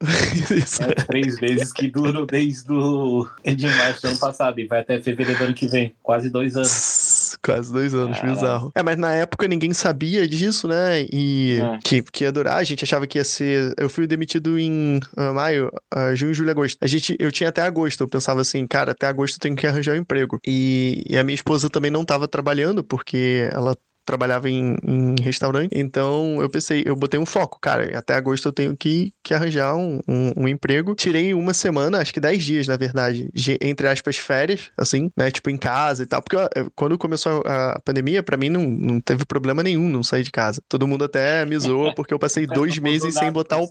É 0.84 0.94
três 1.04 1.38
vezes 1.38 1.72
que 1.72 1.88
duram 1.90 2.26
desde 2.26 2.70
o 2.72 3.26
de 3.44 3.66
março 3.66 4.02
do 4.02 4.08
ano 4.08 4.18
passado 4.18 4.58
e 4.60 4.66
vai 4.66 4.80
até 4.80 5.00
fevereiro 5.00 5.38
do 5.38 5.44
ano 5.46 5.54
que 5.54 5.66
vem. 5.66 5.94
Quase 6.02 6.30
dois 6.30 6.56
anos. 6.56 7.36
Quase 7.42 7.72
dois 7.72 7.94
anos, 7.94 8.16
Caramba. 8.18 8.34
bizarro. 8.34 8.72
É, 8.74 8.82
mas 8.82 8.96
na 8.96 9.14
época 9.14 9.46
ninguém 9.48 9.72
sabia 9.72 10.26
disso, 10.26 10.68
né? 10.68 11.02
E 11.12 11.60
é. 11.60 11.78
que, 11.84 12.02
que 12.02 12.24
ia 12.24 12.32
durar. 12.32 12.58
A 12.58 12.64
gente 12.64 12.84
achava 12.84 13.06
que 13.06 13.18
ia 13.18 13.24
ser. 13.24 13.74
Eu 13.76 13.88
fui 13.88 14.06
demitido 14.06 14.58
em 14.58 15.00
uh, 15.16 15.34
maio, 15.34 15.70
uh, 15.94 16.14
junho, 16.14 16.34
julho, 16.34 16.50
agosto. 16.50 16.78
A 16.80 16.86
gente, 16.86 17.16
eu 17.18 17.30
tinha 17.30 17.48
até 17.48 17.62
agosto. 17.62 18.00
Eu 18.02 18.08
pensava 18.08 18.40
assim, 18.40 18.66
cara, 18.66 18.92
até 18.92 19.06
agosto 19.06 19.36
eu 19.36 19.40
tenho 19.40 19.56
que 19.56 19.66
arranjar 19.66 19.94
um 19.94 20.00
emprego. 20.00 20.38
E, 20.46 21.04
e 21.08 21.16
a 21.18 21.24
minha 21.24 21.34
esposa 21.34 21.68
também 21.68 21.90
não 21.90 22.02
estava 22.02 22.28
trabalhando, 22.28 22.82
porque 22.82 23.48
ela 23.52 23.76
trabalhava 24.04 24.48
em, 24.48 24.76
em, 24.82 25.14
restaurante. 25.22 25.70
Então 25.74 26.40
eu 26.40 26.48
pensei, 26.48 26.82
eu 26.86 26.94
botei 26.94 27.18
um 27.18 27.26
foco, 27.26 27.58
cara, 27.60 27.98
até 27.98 28.14
agosto 28.14 28.48
eu 28.48 28.52
tenho 28.52 28.76
que, 28.76 29.12
que 29.22 29.34
arranjar 29.34 29.74
um, 29.76 30.00
um, 30.06 30.32
um 30.36 30.48
emprego. 30.48 30.94
Tirei 30.94 31.34
uma 31.34 31.54
semana, 31.54 31.98
acho 31.98 32.12
que 32.12 32.20
dez 32.20 32.44
dias, 32.44 32.66
na 32.66 32.76
verdade, 32.76 33.30
de, 33.32 33.58
entre 33.60 33.88
aspas, 33.88 34.16
férias, 34.16 34.70
assim, 34.76 35.10
né? 35.16 35.30
Tipo, 35.30 35.50
em 35.50 35.56
casa 35.56 36.02
e 36.02 36.06
tal. 36.06 36.22
Porque 36.22 36.36
eu, 36.36 36.70
quando 36.74 36.98
começou 36.98 37.42
a, 37.46 37.80
pandemia, 37.84 38.22
para 38.22 38.36
mim 38.36 38.48
não, 38.48 38.62
não 38.62 39.00
teve 39.00 39.24
problema 39.24 39.62
nenhum 39.62 39.88
não 39.88 40.02
sair 40.02 40.22
de 40.22 40.30
casa. 40.30 40.62
Todo 40.68 40.86
mundo 40.86 41.04
até 41.04 41.44
me 41.44 41.58
zoa 41.58 41.94
porque 41.94 42.12
eu 42.12 42.18
passei 42.18 42.46
dois 42.48 42.78
meses 42.78 43.14
sem 43.14 43.30
botar 43.32 43.60
o. 43.60 43.68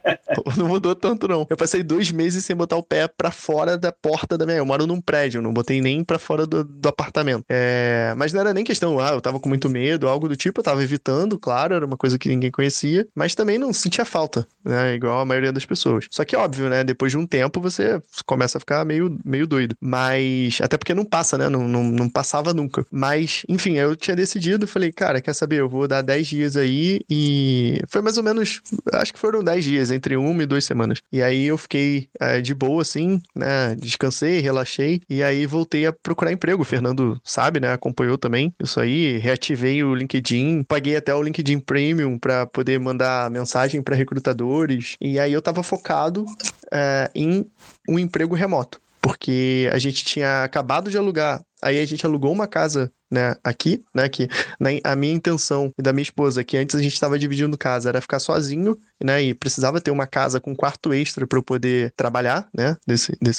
não 0.57 0.67
mudou 0.67 0.95
tanto, 0.95 1.27
não. 1.27 1.45
Eu 1.49 1.57
passei 1.57 1.83
dois 1.83 2.11
meses 2.11 2.45
sem 2.45 2.55
botar 2.55 2.77
o 2.77 2.83
pé 2.83 3.07
para 3.07 3.31
fora 3.31 3.77
da 3.77 3.91
porta 3.91 4.37
da 4.37 4.45
minha. 4.45 4.57
Eu 4.57 4.65
moro 4.65 4.87
num 4.87 5.01
prédio, 5.01 5.41
não 5.41 5.53
botei 5.53 5.81
nem 5.81 6.03
para 6.03 6.19
fora 6.19 6.45
do, 6.45 6.63
do 6.63 6.89
apartamento. 6.89 7.43
É... 7.49 8.13
Mas 8.17 8.33
não 8.33 8.41
era 8.41 8.53
nem 8.53 8.63
questão, 8.63 8.99
ah, 8.99 9.11
eu 9.11 9.21
tava 9.21 9.39
com 9.39 9.49
muito 9.49 9.69
medo, 9.69 10.07
algo 10.07 10.22
algo 10.23 10.29
do 10.29 10.35
tipo, 10.35 10.59
eu 10.59 10.63
tava 10.63 10.83
evitando, 10.83 11.37
claro, 11.37 11.75
era 11.75 11.85
uma 11.85 11.97
coisa 11.97 12.17
que 12.17 12.29
ninguém 12.29 12.51
conhecia, 12.51 13.07
mas 13.13 13.35
também 13.35 13.57
não 13.57 13.73
sentia 13.73 14.05
falta, 14.05 14.47
né? 14.63 14.95
Igual 14.95 15.19
a 15.19 15.25
maioria 15.25 15.51
das 15.51 15.65
pessoas. 15.65 16.05
Só 16.09 16.23
que, 16.23 16.35
óbvio, 16.35 16.69
né? 16.69 16.83
Depois 16.83 17.11
de 17.11 17.17
um 17.17 17.27
tempo 17.27 17.59
você 17.59 18.01
começa 18.25 18.57
a 18.57 18.61
ficar 18.61 18.85
meio, 18.85 19.17
meio 19.25 19.45
doido. 19.45 19.75
Mas, 19.81 20.59
até 20.61 20.77
porque 20.77 20.93
não 20.93 21.05
passa, 21.05 21.37
né? 21.37 21.49
Não, 21.49 21.67
não, 21.67 21.83
não 21.83 22.09
passava 22.09 22.53
nunca. 22.53 22.85
Mas, 22.91 23.43
enfim, 23.49 23.73
eu 23.73 23.95
tinha 23.95 24.15
decidido, 24.15 24.67
falei, 24.67 24.91
cara, 24.91 25.21
quer 25.21 25.33
saber? 25.33 25.59
Eu 25.59 25.69
vou 25.69 25.87
dar 25.87 26.01
10 26.01 26.27
dias 26.27 26.57
aí 26.57 27.01
e 27.09 27.81
foi 27.87 28.01
mais 28.01 28.17
ou 28.17 28.23
menos, 28.23 28.61
acho 28.93 29.13
que 29.13 29.19
foram 29.19 29.43
10 29.43 29.63
dias, 29.65 29.91
entre 29.91 30.15
uma 30.15 30.43
e 30.43 30.45
duas 30.45 30.65
semanas. 30.65 30.99
E 31.11 31.21
aí 31.21 31.45
eu 31.45 31.57
fiquei 31.57 32.07
é, 32.19 32.41
de 32.41 32.53
boa, 32.53 32.81
assim, 32.81 33.21
né? 33.35 33.75
Descansei, 33.75 34.39
relaxei 34.39 35.01
e 35.09 35.21
aí 35.23 35.45
voltei 35.45 35.85
a 35.85 35.93
procurar 35.93 36.31
emprego. 36.31 36.61
O 36.61 36.65
Fernando 36.65 37.19
sabe, 37.23 37.59
né? 37.59 37.73
Acompanhou 37.73 38.17
também 38.17 38.53
isso 38.61 38.79
aí, 38.79 39.17
reativei 39.17 39.83
o 39.83 39.93
LinkedIn 39.93 40.12
LinkedIn, 40.13 40.63
paguei 40.63 40.95
até 40.95 41.13
o 41.13 41.21
LinkedIn 41.21 41.59
Premium 41.59 42.19
para 42.19 42.45
poder 42.45 42.79
mandar 42.79 43.29
mensagem 43.31 43.81
para 43.81 43.95
recrutadores. 43.95 44.95
E 45.01 45.19
aí 45.19 45.33
eu 45.33 45.39
estava 45.39 45.63
focado 45.63 46.25
é, 46.71 47.09
em 47.15 47.45
um 47.89 47.97
emprego 47.97 48.35
remoto, 48.35 48.79
porque 49.01 49.69
a 49.73 49.79
gente 49.79 50.05
tinha 50.05 50.43
acabado 50.43 50.91
de 50.91 50.97
alugar. 50.97 51.41
Aí 51.61 51.79
a 51.79 51.85
gente 51.85 52.05
alugou 52.05 52.31
uma 52.31 52.47
casa 52.47 52.91
né, 53.13 53.35
aqui, 53.43 53.83
né, 53.93 54.09
que 54.09 54.27
na, 54.59 54.69
a 54.83 54.95
minha 54.95 55.13
intenção 55.13 55.71
e 55.77 55.81
da 55.81 55.93
minha 55.93 56.03
esposa, 56.03 56.43
que 56.43 56.57
antes 56.57 56.75
a 56.75 56.81
gente 56.81 56.93
estava 56.93 57.19
dividindo 57.19 57.57
casa, 57.57 57.89
era 57.89 58.01
ficar 58.01 58.19
sozinho, 58.19 58.77
né, 59.01 59.21
e 59.21 59.33
precisava 59.33 59.79
ter 59.79 59.91
uma 59.91 60.07
casa 60.07 60.39
com 60.39 60.55
quarto 60.55 60.91
extra 60.93 61.27
para 61.27 61.37
eu 61.37 61.43
poder 61.43 61.93
trabalhar, 61.95 62.47
né, 62.55 62.75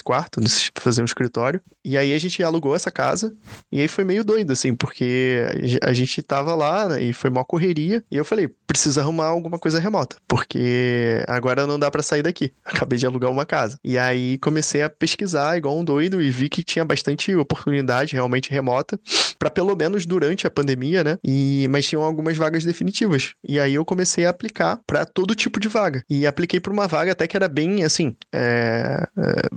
quarto, 0.04 0.40
fazer 0.78 1.02
um 1.02 1.06
escritório. 1.06 1.60
E 1.84 1.98
aí 1.98 2.12
a 2.14 2.18
gente 2.18 2.42
alugou 2.42 2.76
essa 2.76 2.90
casa, 2.90 3.34
e 3.72 3.80
aí 3.80 3.88
foi 3.88 4.04
meio 4.04 4.24
doido, 4.24 4.52
assim, 4.52 4.74
porque 4.74 5.44
a 5.82 5.92
gente 5.92 6.22
tava 6.22 6.54
lá, 6.54 6.88
né, 6.88 7.02
e 7.02 7.12
foi 7.12 7.30
uma 7.30 7.44
correria, 7.44 8.04
e 8.10 8.16
eu 8.16 8.24
falei, 8.24 8.48
precisa 8.66 9.00
arrumar 9.00 9.26
alguma 9.26 9.58
coisa 9.58 9.80
remota, 9.80 10.16
porque 10.28 11.24
agora 11.26 11.66
não 11.66 11.78
dá 11.78 11.90
para 11.90 12.02
sair 12.02 12.22
daqui. 12.22 12.52
Acabei 12.64 12.98
de 12.98 13.06
alugar 13.06 13.30
uma 13.30 13.46
casa. 13.46 13.78
E 13.82 13.98
aí 13.98 14.38
comecei 14.38 14.82
a 14.82 14.90
pesquisar 14.90 15.56
igual 15.56 15.78
um 15.78 15.84
doido 15.84 16.20
e 16.20 16.30
vi 16.30 16.48
que 16.48 16.62
tinha 16.62 16.84
bastante 16.84 17.34
oportunidade 17.34 18.14
realmente 18.14 18.50
remota 18.50 18.98
para 19.38 19.50
pelo 19.50 19.63
menos 19.76 20.04
durante 20.04 20.46
a 20.46 20.50
pandemia, 20.50 21.02
né? 21.02 21.18
E 21.24 21.66
mas 21.70 21.86
tinham 21.86 22.02
algumas 22.02 22.36
vagas 22.36 22.64
definitivas. 22.64 23.34
E 23.46 23.58
aí 23.58 23.74
eu 23.74 23.84
comecei 23.84 24.26
a 24.26 24.30
aplicar 24.30 24.80
para 24.86 25.04
todo 25.04 25.34
tipo 25.34 25.58
de 25.58 25.68
vaga. 25.68 26.02
E 26.08 26.26
apliquei 26.26 26.60
para 26.60 26.72
uma 26.72 26.86
vaga 26.86 27.12
até 27.12 27.26
que 27.26 27.36
era 27.36 27.48
bem 27.48 27.84
assim, 27.84 28.16
é, 28.32 29.06
é, 29.16 29.48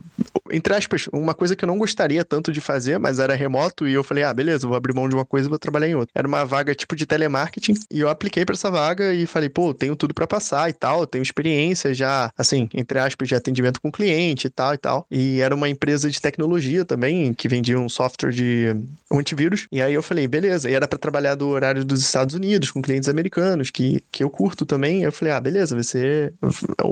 entre 0.52 0.74
aspas, 0.76 1.08
uma 1.12 1.34
coisa 1.34 1.56
que 1.56 1.64
eu 1.64 1.68
não 1.68 1.78
gostaria 1.78 2.24
tanto 2.24 2.52
de 2.52 2.62
fazer, 2.62 2.98
mas 2.98 3.20
era 3.20 3.36
remoto 3.36 3.88
e 3.88 3.94
eu 3.94 4.04
falei, 4.04 4.24
ah, 4.24 4.34
beleza, 4.34 4.68
vou 4.68 4.76
abrir 4.76 4.94
mão 4.94 5.10
de 5.10 5.16
uma 5.16 5.26
coisa 5.26 5.48
e 5.48 5.50
vou 5.50 5.60
trabalhar 5.60 5.88
em 5.88 5.96
outra. 5.96 6.12
Era 6.16 6.28
uma 6.28 6.46
vaga 6.46 6.74
tipo 6.76 6.96
de 6.96 7.06
telemarketing 7.06 7.74
e 7.92 8.00
eu 8.00 8.10
apliquei 8.10 8.46
para 8.46 8.54
essa 8.54 8.72
vaga 8.72 9.14
e 9.14 9.26
falei, 9.26 9.50
pô, 9.50 9.74
tenho 9.74 9.96
tudo 9.96 10.14
para 10.14 10.28
passar 10.28 10.70
e 10.70 10.74
tal, 10.74 11.06
tenho 11.06 11.22
experiência 11.22 11.94
já, 11.94 12.32
assim, 12.38 12.70
entre 12.74 13.00
aspas, 13.00 13.28
de 13.28 13.36
atendimento 13.36 13.82
com 13.82 13.92
cliente 13.92 14.48
e 14.48 14.50
tal 14.50 14.74
e 14.74 14.78
tal. 14.78 15.06
E 15.10 15.42
era 15.42 15.54
uma 15.56 15.70
empresa 15.70 16.10
de 16.10 16.22
tecnologia 16.22 16.86
também 16.86 17.34
que 17.34 17.48
vendia 17.48 17.80
um 17.80 17.90
software 17.90 18.32
de 18.32 18.76
antivírus. 19.12 19.68
E 19.72 19.82
aí 19.82 19.87
eu 19.94 20.04
falei, 20.04 20.28
beleza. 20.28 20.70
E 20.70 20.74
era 20.74 20.88
para 20.88 20.98
trabalhar 20.98 21.36
do 21.36 21.48
horário 21.50 21.84
dos 21.84 22.02
Estados 22.02 22.36
Unidos, 22.36 22.72
com 22.72 22.82
clientes 22.82 23.10
americanos, 23.10 23.70
que, 23.70 24.04
que 24.12 24.24
eu 24.24 24.30
curto 24.30 24.66
também. 24.66 25.04
Eu 25.04 25.12
falei, 25.12 25.34
ah, 25.34 25.40
beleza, 25.40 25.76
vai 25.76 25.84
ser. 25.84 26.34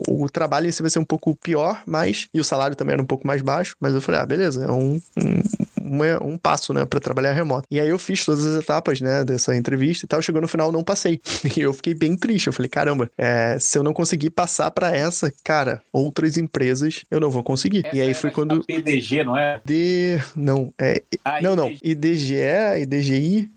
O, 0.08 0.24
o 0.24 0.30
trabalho 0.30 0.68
em 0.68 0.72
si 0.72 0.82
vai 0.82 0.92
ser 0.92 1.00
um 1.00 1.06
pouco 1.06 1.36
pior, 1.36 1.82
mas. 1.86 2.28
E 2.34 2.40
o 2.40 2.44
salário 2.44 2.76
também 2.76 2.94
era 2.94 3.02
um 3.02 3.06
pouco 3.06 3.26
mais 3.26 3.42
baixo, 3.42 3.76
mas 3.80 3.94
eu 3.94 4.02
falei, 4.02 4.22
ah, 4.22 4.26
beleza, 4.26 4.66
é 4.66 4.72
um, 4.72 5.02
um 5.18 5.65
uma, 5.86 6.24
um 6.24 6.38
passo, 6.38 6.74
né, 6.74 6.86
para 6.86 7.00
trabalhar 7.00 7.34
remoto. 7.34 7.68
E 7.70 7.80
aí 7.80 7.90
eu 7.90 8.00
fiz 8.00 8.26
todas 8.26 8.46
as 8.46 8.62
etapas, 8.62 9.00
né, 9.02 9.24
dessa 9.24 9.56
entrevista 9.56 10.06
e 10.06 10.08
tal. 10.08 10.22
Chegou 10.22 10.42
no 10.42 10.48
final, 10.48 10.72
não 10.72 10.84
passei. 10.84 11.22
E 11.56 11.62
eu 11.62 11.74
fiquei 11.74 11.94
bem 11.94 12.18
triste. 12.18 12.48
Eu 12.48 12.54
falei, 12.54 12.68
caramba, 12.68 13.10
é, 13.18 13.58
se 13.60 13.78
eu 13.78 13.84
não 13.84 13.94
conseguir 13.94 14.30
passar 14.32 14.72
para 14.72 14.94
essa, 14.96 15.32
cara, 15.44 15.82
outras 15.94 16.38
empresas 16.38 17.06
eu 17.10 17.20
não 17.20 17.30
vou 17.30 17.44
conseguir. 17.44 17.86
E 17.94 18.02
aí 18.02 18.12
é 18.12 18.14
foi 18.14 18.32
quando. 18.32 18.64
PDG, 18.66 19.24
não 19.24 19.38
é? 19.38 19.62
D. 19.64 20.20
Não, 20.36 20.74
é. 20.80 21.02
Ah, 21.24 21.42
Não, 21.42 21.56
não. 21.56 21.70
IDG. 21.82 22.16
IDGE, 22.16 22.36
IDGI, 22.82 23.52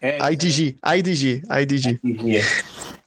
É, 0.00 0.32
IDG, 0.32 0.76
IDG, 0.84 1.42
IDG. 1.48 2.00
IDG. 2.02 2.40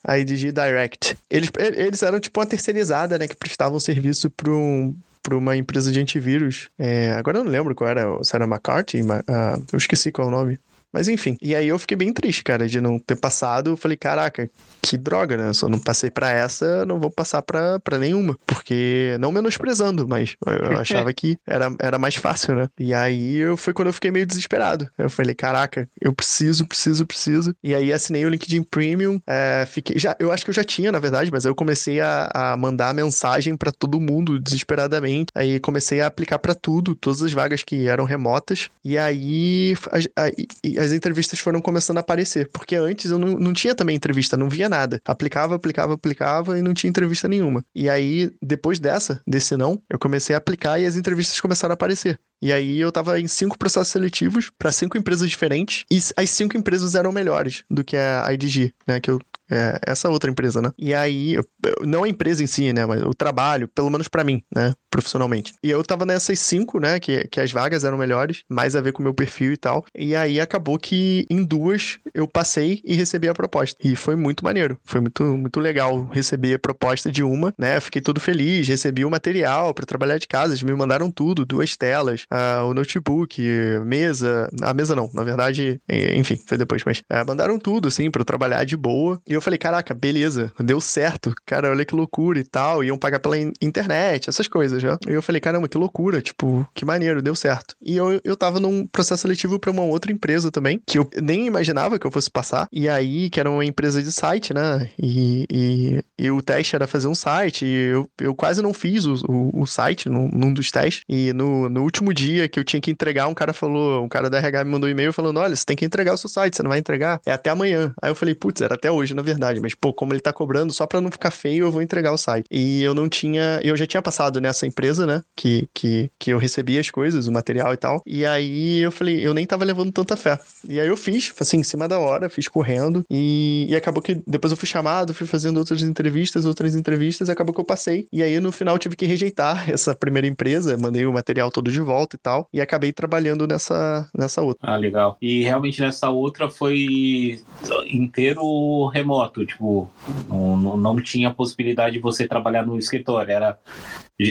a 0.04 0.20
IDG 0.20 0.52
Direct. 0.52 1.18
Eles, 1.30 1.50
eles 1.58 2.04
eram 2.04 2.20
tipo 2.20 2.40
uma 2.40 2.46
terceirizada, 2.46 3.18
né? 3.18 3.28
Que 3.28 3.36
prestavam 3.36 3.80
serviço 3.80 4.30
para 4.30 4.52
um, 4.52 4.96
pra 5.26 5.36
uma 5.36 5.58
empresa 5.58 5.92
de 5.92 6.00
antivírus. 6.00 6.70
É, 6.78 7.12
agora 7.14 7.40
eu 7.40 7.44
não 7.44 7.52
lembro 7.52 7.74
qual 7.74 7.90
era, 7.90 8.24
se 8.24 8.36
era 8.36 8.46
McCarthy, 8.46 9.02
ma- 9.02 9.24
ah, 9.28 9.58
eu 9.74 9.78
esqueci 9.78 10.12
qual 10.12 10.28
é 10.28 10.32
o 10.32 10.32
nome. 10.32 10.60
Mas 10.95 11.10
enfim, 11.10 11.38
e 11.41 11.53
aí 11.53 11.67
eu 11.67 11.77
fiquei 11.77 11.97
bem 11.97 12.13
triste, 12.13 12.41
cara, 12.41 12.69
de 12.69 12.79
não 12.79 12.97
ter 12.97 13.17
passado. 13.17 13.71
Eu 13.71 13.77
falei, 13.77 13.97
caraca, 13.97 14.49
que 14.81 14.97
droga, 14.97 15.36
né? 15.36 15.51
Se 15.51 15.62
eu 15.65 15.67
não 15.67 15.77
passei 15.77 16.10
pra 16.10 16.31
essa, 16.31 16.86
não 16.86 17.01
vou 17.01 17.12
passar 17.12 17.41
pra, 17.41 17.77
pra 17.81 17.97
nenhuma. 17.99 18.38
Porque, 18.47 19.17
não 19.19 19.29
menosprezando, 19.29 20.08
mas 20.08 20.38
eu 20.45 20.77
achava 20.79 21.13
que 21.13 21.38
era, 21.45 21.69
era 21.79 21.99
mais 21.99 22.15
fácil, 22.15 22.55
né? 22.55 22.69
E 22.79 22.93
aí 22.93 23.36
eu, 23.36 23.58
foi 23.58 23.73
quando 23.73 23.89
eu 23.89 23.93
fiquei 23.93 24.10
meio 24.10 24.25
desesperado. 24.25 24.89
Eu 24.97 25.10
falei, 25.10 25.36
caraca, 25.36 25.86
eu 25.99 26.13
preciso, 26.13 26.65
preciso, 26.65 27.05
preciso. 27.05 27.53
E 27.62 27.75
aí 27.75 27.91
assinei 27.91 28.25
o 28.25 28.29
LinkedIn 28.29 28.63
Premium. 28.63 29.19
é, 29.27 29.65
fiquei, 29.69 29.99
já, 29.99 30.15
eu 30.17 30.31
acho 30.31 30.45
que 30.45 30.49
eu 30.51 30.55
já 30.55 30.63
tinha, 30.63 30.93
na 30.93 30.99
verdade, 30.99 31.29
mas 31.29 31.43
eu 31.43 31.53
comecei 31.53 31.99
a, 31.99 32.29
a 32.34 32.55
mandar 32.58 32.93
mensagem 32.93 33.58
pra 33.58 33.71
todo 33.73 33.99
mundo 33.99 34.39
desesperadamente. 34.39 35.27
Aí 35.36 35.60
comecei 35.60 35.99
a 35.99 36.08
aplicar 36.08 36.39
pra 36.39 36.55
tudo, 36.55 36.95
todas 36.95 37.21
as 37.21 37.34
vagas 37.34 37.63
que 37.63 37.88
eram 37.89 38.05
remotas. 38.05 38.69
E 38.84 38.97
aí 38.97 39.75
as, 39.91 40.08
a- 40.15 40.29
e 40.63 40.79
as 40.86 40.91
entrevistas 40.91 41.39
foram 41.39 41.62
começando 41.62 41.98
a 41.98 42.02
aparecer. 42.02 42.50
Porque 42.52 42.76
antes 42.76 43.12
eu 43.12 43.19
não, 43.19 43.30
não 43.38 43.54
tinha 43.54 43.76
também 43.76 43.95
entrevista, 43.95 44.38
não 44.38 44.50
via 44.50 44.69
nada. 44.69 45.02
Aplicava, 45.06 45.56
aplicava, 45.56 45.93
aplicava 45.93 46.58
e 46.58 46.62
não 46.62 46.74
tinha 46.74 46.89
entrevista 46.89 47.28
nenhuma. 47.28 47.63
E 47.74 47.89
aí, 47.89 48.32
depois 48.41 48.80
dessa, 48.80 49.21
desse 49.28 49.58
não, 49.58 49.82
eu 49.89 50.00
comecei 50.00 50.36
a 50.36 50.38
aplicar 50.38 50.80
e 50.80 50.86
as 50.86 50.95
entrevistas 50.95 51.39
começaram 51.39 51.74
a 51.74 51.76
aparecer. 51.76 52.19
E 52.41 52.52
aí 52.52 52.80
eu 52.80 52.91
tava 52.91 53.19
em 53.19 53.28
cinco 53.28 53.58
processos 53.58 53.89
seletivos 53.89 54.52
para 54.58 54.71
cinco 54.71 54.98
empresas 54.98 55.30
diferentes 55.30 55.86
e 55.89 56.00
as 56.15 56.30
cinco 56.30 56.58
empresas 56.58 56.93
eram 56.93 57.12
melhores 57.12 57.63
do 57.69 57.84
que 57.84 57.95
a 57.95 58.32
IDG, 58.32 58.74
né? 58.88 59.00
Que 59.00 59.10
eu 59.10 59.19
é, 59.49 59.79
essa 59.86 60.10
outra 60.10 60.29
empresa, 60.29 60.62
né? 60.62 60.71
E 60.77 60.93
aí, 60.93 61.38
não 61.81 62.03
a 62.03 62.10
empresa 62.10 62.43
em 62.43 62.47
si, 62.47 62.73
né? 62.73 62.86
Mas 62.86 63.01
o 63.03 63.13
trabalho, 63.13 63.67
pelo 63.67 63.89
menos 63.89 64.08
pra 64.08 64.23
mim, 64.23 64.41
né? 64.53 64.73
Profissionalmente. 64.89 65.53
E 65.63 65.69
eu 65.69 65.84
tava 65.84 66.05
nessas 66.05 66.39
cinco, 66.39 66.79
né? 66.79 66.99
Que, 66.99 67.27
que 67.27 67.39
as 67.39 67.51
vagas 67.51 67.84
eram 67.84 67.97
melhores, 67.97 68.43
mais 68.49 68.75
a 68.75 68.81
ver 68.81 68.91
com 68.91 68.99
o 68.99 69.03
meu 69.03 69.13
perfil 69.13 69.53
e 69.53 69.58
tal. 69.58 69.86
E 69.95 70.15
aí 70.15 70.39
acabou 70.39 70.79
que 70.79 71.25
em 71.29 71.43
duas 71.43 71.97
eu 72.13 72.27
passei 72.27 72.81
e 72.84 72.95
recebi 72.95 73.27
a 73.27 73.34
proposta. 73.34 73.77
E 73.84 73.95
foi 73.95 74.15
muito 74.15 74.43
maneiro. 74.43 74.77
Foi 74.84 75.01
muito, 75.01 75.23
muito 75.23 75.60
legal 75.60 76.05
receber 76.12 76.55
a 76.55 76.60
proposta 76.60 77.12
de 77.12 77.23
uma, 77.23 77.53
né? 77.58 77.79
Fiquei 77.79 78.01
todo 78.01 78.19
feliz, 78.19 78.67
recebi 78.67 79.05
o 79.05 79.12
material 79.12 79.73
pra 79.73 79.86
trabalhar 79.86 80.17
de 80.17 80.27
casa. 80.27 80.53
Eles 80.53 80.63
me 80.63 80.73
mandaram 80.73 81.12
tudo, 81.12 81.45
duas 81.45 81.75
telas, 81.77 82.25
o 82.67 82.73
notebook, 82.73 83.41
mesa. 83.86 84.49
A 84.62 84.73
mesa 84.73 84.95
não, 84.95 85.10
na 85.13 85.23
verdade, 85.23 85.79
enfim, 86.15 86.39
foi 86.47 86.58
depois, 86.58 86.84
mas 86.86 87.01
ah, 87.10 87.23
mandaram 87.25 87.60
tudo, 87.60 87.88
assim, 87.88 88.10
pra 88.10 88.21
eu 88.21 88.25
trabalhar 88.25 88.63
de 88.63 88.75
boa. 88.75 89.21
E 89.27 89.35
eu 89.36 89.41
falei, 89.41 89.58
caraca, 89.58 89.93
beleza, 89.93 90.52
deu 90.60 90.80
certo. 90.82 91.34
Cara, 91.45 91.69
olha 91.71 91.86
que 91.86 91.95
loucura 91.95 92.39
e 92.39 92.43
tal. 92.43 92.84
Iam 92.84 92.98
pagar 92.98 93.19
pela 93.19 93.38
in- 93.38 93.54
internet, 93.62 94.30
essas 94.30 94.48
coisas, 94.48 94.82
já. 94.82 94.98
E 95.08 95.12
eu 95.12 95.21
falei, 95.21 95.39
caramba, 95.41 95.67
que 95.67 95.78
loucura, 95.78 96.21
tipo, 96.21 96.67
que 96.74 96.86
maneiro, 96.86 97.21
deu 97.21 97.36
certo. 97.36 97.76
E 97.82 97.95
eu, 97.98 98.19
eu 98.24 98.36
tava 98.36 98.60
num 98.60 98.86
processo 98.88 99.21
seletivo 99.24 99.60
pra 99.60 99.71
uma 99.71 99.84
outra 99.84 100.12
empresa 100.12 100.52
também, 100.52 100.82
que 100.86 100.98
eu 100.98 101.10
nem 101.21 101.45
imaginava 101.45 102.00
que 102.00 102.06
eu 102.06 102.12
fosse 102.12 102.30
passar. 102.30 102.67
E 102.71 102.88
aí, 102.89 103.30
que 103.30 103.39
era 103.39 103.50
uma 103.50 103.65
empresa 103.65 104.02
de 104.02 104.12
site, 104.12 104.54
né? 104.54 104.89
E, 105.02 105.45
e, 105.52 106.04
e 106.26 106.32
o 106.32 106.41
teste 106.41 106.76
era 106.76 106.88
fazer 106.88 107.08
um 107.08 107.15
site. 107.15 107.65
E 107.65 107.74
eu, 107.89 108.10
eu 108.19 108.36
quase 108.36 108.62
não 108.62 108.74
fiz 108.74 109.06
o, 109.06 109.15
o, 109.28 109.62
o 109.62 109.65
site 109.65 110.10
num, 110.10 110.28
num 110.30 110.54
dos 110.54 110.71
testes. 110.71 111.04
E 111.10 111.34
no, 111.34 111.69
no 111.69 111.84
último 111.84 112.13
dia 112.13 112.48
que 112.48 112.60
eu 112.60 112.63
tinha 112.63 112.82
que 112.82 112.91
entregar, 112.91 113.28
um 113.28 113.34
cara 113.34 113.54
falou, 113.54 114.04
um 114.04 114.10
cara 114.10 114.30
da 114.30 114.38
RH 114.38 114.63
me 114.65 114.71
mandou 114.71 114.88
um 114.88 114.91
e-mail 114.91 115.13
falando: 115.13 115.39
olha, 115.39 115.56
você 115.56 115.65
tem 115.65 115.76
que 115.76 115.86
entregar 115.86 116.13
o 116.13 116.17
seu 116.17 116.30
site, 116.30 116.56
você 116.56 116.63
não 116.63 116.69
vai 116.69 116.80
entregar. 116.80 117.19
É 117.26 117.32
até 117.32 117.50
amanhã. 117.50 117.93
Aí 118.02 118.10
eu 118.12 118.15
falei, 118.15 118.36
putz, 118.36 118.62
era 118.62 118.76
até 118.76 118.91
hoje, 118.91 119.13
na 119.13 119.21
verdade. 119.26 119.60
Mas, 119.60 119.76
pô, 119.76 119.94
como 119.94 120.14
ele 120.14 120.22
tá 120.22 120.32
cobrando, 120.32 120.72
só 120.72 120.88
pra 120.88 121.02
não 121.02 121.12
ficar 121.12 121.32
feio, 121.32 121.66
eu 121.66 121.72
vou 121.72 121.82
entregar 121.82 122.14
o 122.14 122.18
site. 122.18 122.46
E 122.50 122.82
eu 122.84 122.94
não 122.94 123.10
tinha. 123.10 123.60
Eu 123.64 123.76
já 123.76 123.86
tinha 123.86 124.02
passado 124.02 124.40
nessa 124.40 124.66
empresa, 124.66 125.06
né? 125.06 125.22
Que, 125.36 125.68
que, 125.74 126.10
que 126.18 126.32
eu 126.32 126.38
recebia 126.38 126.80
as 126.80 126.90
coisas, 126.90 127.28
o 127.28 127.32
material 127.32 127.74
e 127.74 127.78
tal. 127.78 128.02
E 128.06 128.26
aí 128.26 128.80
eu 128.80 128.92
falei, 128.92 129.26
eu 129.26 129.34
nem 129.34 129.46
tava 129.46 129.66
levando 129.66 129.92
tanta 129.92 130.16
fé. 130.16 130.40
E 130.68 130.80
aí 130.80 130.88
eu 130.88 130.98
fiz, 130.98 131.34
assim, 131.40 131.58
em 131.58 131.64
cima 131.64 131.88
da 131.88 132.00
hora, 132.00 132.30
fiz 132.30 132.48
correndo. 132.48 133.04
E, 133.10 133.66
e 133.70 133.76
acabou 133.76 134.02
que 134.02 134.22
depois 134.28 134.52
eu 134.52 134.58
fui 134.58 134.68
chamado, 134.68 135.14
fui 135.14 135.28
fazendo 135.28 135.58
outras 135.58 135.82
entrevistas, 135.82 136.46
outras 136.46 136.76
entrevistas, 136.76 137.30
acabou 137.30 137.54
que 137.54 137.62
eu 137.62 137.66
passei. 137.66 138.08
E 138.12 138.22
aí 138.24 138.40
no 138.40 138.52
final 138.52 138.78
tive 138.78 138.96
que 138.96 139.06
rejeitar 139.06 139.70
essa 139.72 139.96
primeira 139.96 140.28
empresa, 140.28 140.78
mandei 140.78 141.06
o 141.06 141.14
material 141.14 141.52
todo 141.52 141.72
de 141.72 141.80
volta 141.80 142.16
e 142.16 142.20
tal. 142.20 142.48
E 142.54 142.62
acabei 142.62 142.92
trabalhando 142.94 143.48
nessa, 143.48 144.10
nessa 144.18 144.42
outra. 144.42 144.60
Ah, 144.62 144.78
legal. 144.78 145.18
E 145.22 145.44
realmente 145.44 145.82
nessa 145.82 146.10
outra 146.10 146.50
foi 146.50 147.40
inteiro 147.88 148.88
remoto, 148.88 149.14
tipo, 149.45 149.89
não, 150.30 150.78
não, 150.78 151.01
tinha 151.01 151.34
possibilidade 151.34 151.95
de 151.95 152.01
você 152.01 152.28
trabalhar 152.28 152.65
no 152.65 152.78
escritório, 152.78 153.32
era 153.32 153.58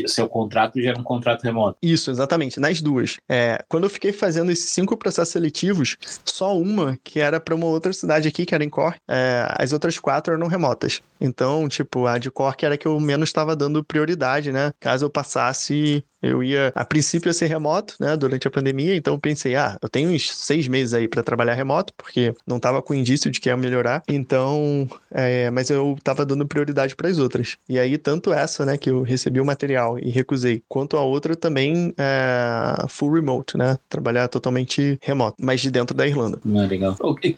seu 0.07 0.29
contrato 0.29 0.81
já 0.81 0.91
era 0.91 0.99
um 0.99 1.03
contrato 1.03 1.43
remoto. 1.43 1.77
Isso, 1.83 2.11
exatamente, 2.11 2.59
nas 2.59 2.81
duas. 2.81 3.19
É, 3.29 3.63
quando 3.69 3.85
eu 3.85 3.91
fiquei 3.91 4.13
fazendo 4.13 4.51
esses 4.51 4.71
cinco 4.71 4.97
processos 4.97 5.33
seletivos, 5.33 5.97
só 6.25 6.57
uma 6.57 6.99
que 7.05 7.21
era 7.21 7.39
para 7.39 7.55
uma 7.55 7.67
outra 7.67 7.93
cidade 7.93 8.27
aqui, 8.27 8.47
que 8.47 8.55
era 8.55 8.65
em 8.65 8.71
Cork, 8.71 8.99
é, 9.09 9.47
as 9.59 9.73
outras 9.73 9.99
quatro 9.99 10.35
eram 10.35 10.47
remotas. 10.47 11.03
Então, 11.21 11.69
tipo, 11.69 12.07
a 12.07 12.19
de 12.19 12.31
Cork 12.31 12.65
era 12.65 12.79
que 12.79 12.87
eu 12.87 12.99
menos 12.99 13.29
estava 13.29 13.55
dando 13.55 13.85
prioridade, 13.85 14.53
né? 14.53 14.73
Caso 14.81 15.05
eu 15.05 15.11
passasse, 15.11 16.05
eu 16.25 16.43
ia, 16.43 16.73
a 16.75 16.85
princípio, 16.85 17.29
ia 17.29 17.33
ser 17.33 17.47
remoto, 17.47 17.97
né, 18.01 18.17
durante 18.17 18.49
a 18.49 18.51
pandemia. 18.51 18.97
Então, 18.97 19.19
pensei, 19.19 19.55
ah, 19.57 19.77
eu 19.81 19.89
tenho 19.89 20.11
uns 20.11 20.35
seis 20.35 20.67
meses 20.69 20.95
aí 20.95 21.09
para 21.09 21.23
trabalhar 21.23 21.55
remoto, 21.55 21.93
porque 21.97 22.35
não 22.47 22.59
tava 22.59 22.83
com 22.83 22.95
indício 22.95 23.31
de 23.31 23.41
que 23.41 23.49
ia 23.49 23.57
melhorar. 23.57 24.03
Então, 24.09 24.89
é, 25.11 25.51
mas 25.51 25.71
eu 25.71 25.97
tava 26.03 26.25
dando 26.25 26.47
prioridade 26.47 26.97
para 26.97 27.09
as 27.09 27.19
outras. 27.19 27.57
E 27.69 27.79
aí, 27.79 27.99
tanto 27.99 28.33
essa, 28.33 28.65
né, 28.65 28.77
que 28.77 28.91
eu 28.91 29.03
recebi 29.03 29.41
o 29.41 29.45
material 29.45 29.99
e 29.99 30.11
recusei, 30.11 30.63
quanto 30.69 30.97
a 30.97 31.03
outra 31.03 31.37
também 31.37 31.95
é 31.99 32.87
full 32.89 33.13
remote, 33.13 33.57
né? 33.57 33.79
Trabalhar 33.89 34.29
totalmente 34.29 34.99
remoto, 35.03 35.37
mas 35.41 35.61
de 35.61 35.71
dentro 35.71 35.97
da 35.97 36.07
Irlanda. 36.07 36.39
É 36.45 36.67
legal. 36.67 36.97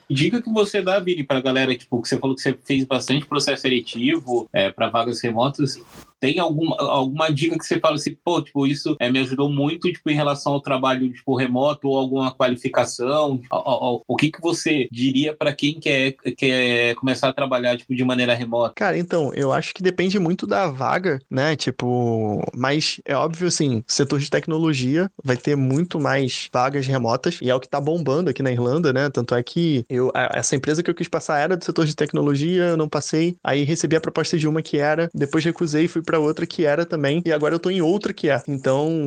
Dica 0.08 0.40
que 0.42 0.52
você 0.52 0.82
dá, 0.82 0.98
Vini, 0.98 1.24
pra 1.24 1.40
galera, 1.40 1.76
tipo, 1.76 2.00
que 2.00 2.08
você 2.08 2.18
falou 2.18 2.36
que 2.36 2.42
você 2.42 2.56
fez 2.64 2.84
bastante 2.84 3.26
processo 3.26 3.62
seletivo 3.62 4.48
é, 4.52 4.70
para 4.70 4.88
vagas 4.88 5.20
remotas. 5.20 5.80
Tem 6.20 6.38
alguma, 6.38 6.76
alguma 6.78 7.30
dica 7.32 7.58
que 7.58 7.64
você 7.64 7.78
fala 7.78 7.96
assim, 7.96 8.16
pô, 8.24 8.40
tipo, 8.42 8.66
isso 8.66 8.96
é, 9.00 9.10
me 9.10 9.18
ajudou 9.20 9.50
muito, 9.50 9.92
tipo, 9.92 10.08
em 10.10 10.14
relação 10.14 10.54
ao 10.54 10.60
trabalho, 10.60 11.12
tipo, 11.12 11.36
remoto 11.36 11.88
ou 11.88 11.98
alguma 11.98 12.32
qualificação? 12.34 13.40
O, 13.52 14.02
o- 14.08 14.16
que 14.16 14.30
que 14.30 14.40
você 14.40 14.88
diria 14.90 15.36
para 15.36 15.54
quem 15.54 15.78
quer, 15.78 16.12
quer 16.36 16.94
começar 16.96 17.28
a 17.28 17.32
trabalhar, 17.32 17.76
tipo, 17.76 17.94
de 17.94 18.04
maneira 18.04 18.34
remota? 18.34 18.72
Cara, 18.74 18.98
então, 18.98 19.32
eu 19.34 19.52
acho 19.52 19.74
que 19.74 19.82
depende 19.82 20.18
muito 20.18 20.46
da 20.46 20.68
vaga, 20.68 21.18
né? 21.30 21.54
Tipo, 21.56 22.42
mas 22.56 23.00
é 23.04 23.14
óbvio, 23.14 23.48
assim, 23.48 23.82
setor 23.86 24.18
de 24.18 24.30
tecnologia 24.30 25.10
vai 25.22 25.36
ter 25.36 25.56
muito 25.56 26.00
mais 26.00 26.48
vagas 26.52 26.86
remotas 26.86 27.38
e 27.42 27.50
é 27.50 27.54
o 27.54 27.60
que 27.60 27.68
tá 27.68 27.80
bombando 27.80 28.30
aqui 28.30 28.42
na 28.42 28.50
Irlanda, 28.52 28.92
né? 28.92 29.10
Tanto 29.10 29.34
é 29.34 29.42
que 29.42 29.84
eu, 29.88 30.10
essa 30.14 30.56
empresa 30.56 30.82
que 30.82 30.90
eu 30.90 30.94
quis 30.94 31.08
passar 31.08 31.38
era 31.38 31.56
do 31.56 31.64
setor 31.64 31.86
de 31.86 31.94
tecnologia, 31.94 32.64
eu 32.64 32.76
não 32.76 32.88
passei, 32.88 33.36
aí 33.42 33.64
recebi 33.64 33.96
a 33.96 34.00
proposta 34.00 34.38
de 34.38 34.48
uma 34.48 34.62
que 34.62 34.78
era, 34.78 35.10
depois 35.14 35.44
recusei 35.44 35.88
fui 35.88 36.02
pra 36.06 36.18
outra 36.18 36.46
que 36.46 36.64
era 36.64 36.86
também, 36.86 37.22
e 37.26 37.32
agora 37.32 37.54
eu 37.54 37.58
tô 37.58 37.68
em 37.68 37.82
outra 37.82 38.14
que 38.14 38.30
é. 38.30 38.40
Então, 38.48 39.06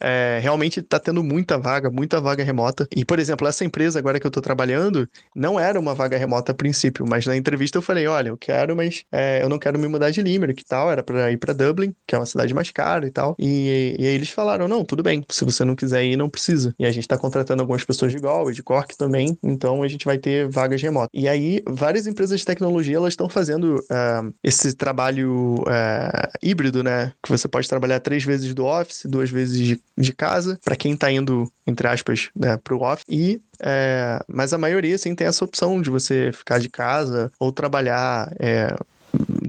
é, 0.00 0.40
realmente 0.42 0.82
tá 0.82 0.98
tendo 0.98 1.22
muita 1.22 1.56
vaga, 1.56 1.88
muita 1.88 2.20
vaga 2.20 2.44
remota. 2.44 2.86
E, 2.94 3.04
por 3.04 3.18
exemplo, 3.18 3.46
essa 3.46 3.64
empresa 3.64 3.98
agora 3.98 4.18
que 4.18 4.26
eu 4.26 4.30
tô 4.30 4.40
trabalhando, 4.40 5.08
não 5.34 5.58
era 5.58 5.78
uma 5.78 5.94
vaga 5.94 6.18
remota 6.18 6.52
a 6.52 6.54
princípio, 6.54 7.06
mas 7.08 7.24
na 7.24 7.36
entrevista 7.36 7.78
eu 7.78 7.82
falei, 7.82 8.06
olha, 8.06 8.28
eu 8.28 8.36
quero, 8.36 8.76
mas 8.76 9.04
é, 9.12 9.42
eu 9.42 9.48
não 9.48 9.58
quero 9.58 9.78
me 9.78 9.88
mudar 9.88 10.10
de 10.10 10.20
Limerick 10.20 10.62
e 10.62 10.64
tal, 10.64 10.90
era 10.90 11.02
pra 11.02 11.30
ir 11.30 11.36
pra 11.36 11.52
Dublin, 11.52 11.94
que 12.06 12.14
é 12.14 12.18
uma 12.18 12.26
cidade 12.26 12.52
mais 12.52 12.70
cara 12.70 13.06
e 13.06 13.10
tal. 13.10 13.36
E, 13.38 13.96
e 13.98 14.06
aí 14.06 14.14
eles 14.14 14.30
falaram, 14.30 14.66
não, 14.66 14.84
tudo 14.84 15.02
bem, 15.02 15.24
se 15.28 15.44
você 15.44 15.64
não 15.64 15.76
quiser 15.76 16.04
ir, 16.04 16.16
não 16.16 16.28
precisa. 16.28 16.74
E 16.78 16.84
a 16.84 16.90
gente 16.90 17.06
tá 17.06 17.16
contratando 17.16 17.62
algumas 17.62 17.84
pessoas 17.84 18.12
de 18.12 18.18
Galway, 18.18 18.54
de 18.54 18.62
Cork 18.62 18.96
também, 18.96 19.38
então 19.42 19.82
a 19.82 19.88
gente 19.88 20.04
vai 20.04 20.18
ter 20.18 20.48
vagas 20.48 20.82
remotas. 20.82 21.10
E 21.14 21.28
aí, 21.28 21.62
várias 21.68 22.06
empresas 22.06 22.40
de 22.40 22.46
tecnologia, 22.46 22.96
elas 22.96 23.12
estão 23.12 23.28
fazendo 23.28 23.84
ah, 23.90 24.22
esse 24.42 24.74
trabalho 24.74 25.62
ah, 25.68 26.30
híbrido, 26.42 26.82
né? 26.82 27.12
Que 27.22 27.30
você 27.30 27.46
pode 27.48 27.68
trabalhar 27.68 28.00
três 28.00 28.24
vezes 28.24 28.54
do 28.54 28.64
office, 28.64 29.02
duas 29.06 29.30
vezes 29.30 29.58
de, 29.58 29.80
de 29.96 30.12
casa, 30.12 30.58
para 30.64 30.76
quem 30.76 30.96
tá 30.96 31.10
indo, 31.10 31.50
entre 31.66 31.86
aspas, 31.86 32.30
né, 32.34 32.56
pro 32.56 32.82
office. 32.82 33.04
E 33.08 33.40
é, 33.60 34.20
mas 34.26 34.52
a 34.52 34.58
maioria, 34.58 34.94
assim, 34.94 35.14
tem 35.14 35.26
essa 35.26 35.44
opção 35.44 35.80
de 35.80 35.90
você 35.90 36.30
ficar 36.32 36.58
de 36.58 36.68
casa 36.68 37.30
ou 37.38 37.52
trabalhar 37.52 38.32
é, 38.38 38.74